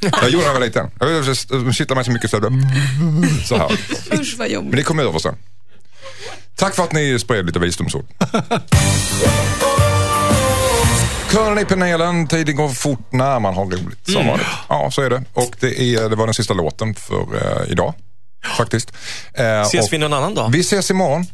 Jag 0.00 0.30
gjorde 0.30 0.30
det 0.30 0.36
när 0.38 0.44
jag 0.46 0.52
var 0.54 0.60
liten. 0.60 0.90
Jag 1.66 1.74
kittlar 1.74 1.94
mig 1.94 2.04
så 2.04 2.10
mycket 2.10 2.30
så 2.30 2.36
jag 2.36 2.52
blir 2.52 3.44
så 3.46 3.56
här. 3.56 3.72
Usch 4.20 4.34
vad 4.38 4.48
jobbigt. 4.48 4.70
Men 4.70 4.76
det 4.76 4.82
kommer 4.82 5.02
över 5.02 5.18
sen. 5.18 5.34
Tack 6.56 6.74
för 6.74 6.82
att 6.82 6.92
ni 6.92 7.18
spred 7.18 7.46
lite 7.46 7.58
visdomsord. 7.58 8.04
Kören 11.32 11.58
i 11.58 11.64
panelen, 11.64 12.26
tiden 12.26 12.56
går 12.56 12.68
fort 12.68 13.12
när 13.12 13.40
man 13.40 13.54
har 13.54 13.64
roligt 13.64 14.10
som 14.12 14.26
vanligt. 14.26 14.46
Ja, 14.68 14.90
så 14.90 15.02
är 15.02 15.10
det. 15.10 15.22
Och 15.34 15.56
det, 15.60 15.80
är, 15.80 16.08
det 16.08 16.16
var 16.16 16.26
den 16.26 16.34
sista 16.34 16.54
låten 16.54 16.94
för 16.94 17.22
eh, 17.64 17.72
idag. 17.72 17.94
Faktiskt. 18.56 18.92
Eh, 19.34 19.60
Ses 19.60 19.92
vi 19.92 19.98
någon 19.98 20.12
annan 20.12 20.34
dag? 20.34 20.50
vi 20.52 20.60
ses 20.60 20.90
imorgon. 20.90 21.26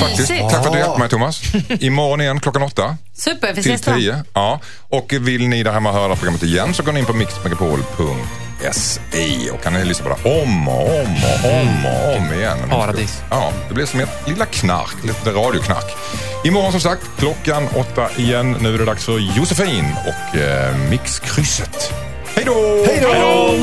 Faktiskt. 0.00 0.30
Mysigt. 0.30 0.50
Tack 0.50 0.60
för 0.62 0.66
att 0.66 0.72
du 0.72 0.78
hjälpte 0.78 0.98
mig 0.98 1.08
Thomas. 1.08 1.42
Imorgon 1.68 2.20
igen 2.20 2.40
klockan 2.40 2.62
åtta 2.62 2.96
Super, 3.12 3.52
vi 3.54 3.62
till 3.62 3.72
ses 3.74 3.86
då. 3.86 3.94
tio. 3.94 4.24
Ja. 4.32 4.60
Och 4.88 5.12
vill 5.20 5.48
ni 5.48 5.62
där 5.62 5.72
hemma 5.72 5.92
höra 5.92 6.16
programmet 6.16 6.42
igen 6.42 6.74
så 6.74 6.82
går 6.82 6.92
ni 6.92 7.00
in 7.00 7.06
på 7.06 7.12
mixmegapol.se 8.64 9.50
och 9.50 9.62
kan 9.62 9.72
ni 9.72 9.84
lyssna 9.84 10.04
på 10.04 10.16
det 10.16 10.40
om 10.42 10.68
och 10.68 11.00
om 11.00 11.16
och 11.24 11.60
om 11.60 11.86
och 11.86 12.16
om 12.16 12.32
igen. 12.32 12.58
Paradis. 12.70 13.22
Ja, 13.30 13.52
det 13.68 13.74
blir 13.74 13.86
som 13.86 14.00
ett 14.00 14.28
lilla 14.28 14.46
knark, 14.46 15.04
lite 15.04 15.30
radioknark. 15.30 15.96
Imorgon 16.44 16.72
som 16.72 16.80
sagt, 16.80 17.02
klockan 17.18 17.68
åtta 17.76 18.08
igen. 18.16 18.56
Nu 18.60 18.74
är 18.74 18.78
det 18.78 18.84
dags 18.84 19.04
för 19.04 19.18
Josefin 19.18 19.84
och 20.06 20.36
eh, 20.36 20.76
Mixkrysset. 20.90 21.92
Hej 22.26 22.44
då! 22.46 22.84
Hej 22.86 23.00
då! 23.20 23.54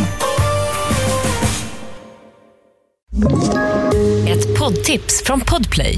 Ett 4.30 4.60
poddtips 4.60 5.24
från 5.26 5.42
Podplay. 5.42 5.98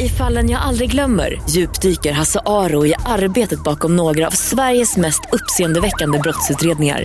I 0.00 0.08
fallen 0.08 0.50
jag 0.50 0.62
aldrig 0.62 0.90
glömmer 0.90 1.42
djupdyker 1.50 2.12
Hasse 2.12 2.40
Aro 2.46 2.86
i 2.86 2.94
arbetet 3.06 3.64
bakom 3.64 3.96
några 3.96 4.26
av 4.26 4.30
Sveriges 4.30 4.96
mest 4.96 5.20
uppseendeväckande 5.32 6.18
brottsutredningar. 6.18 7.04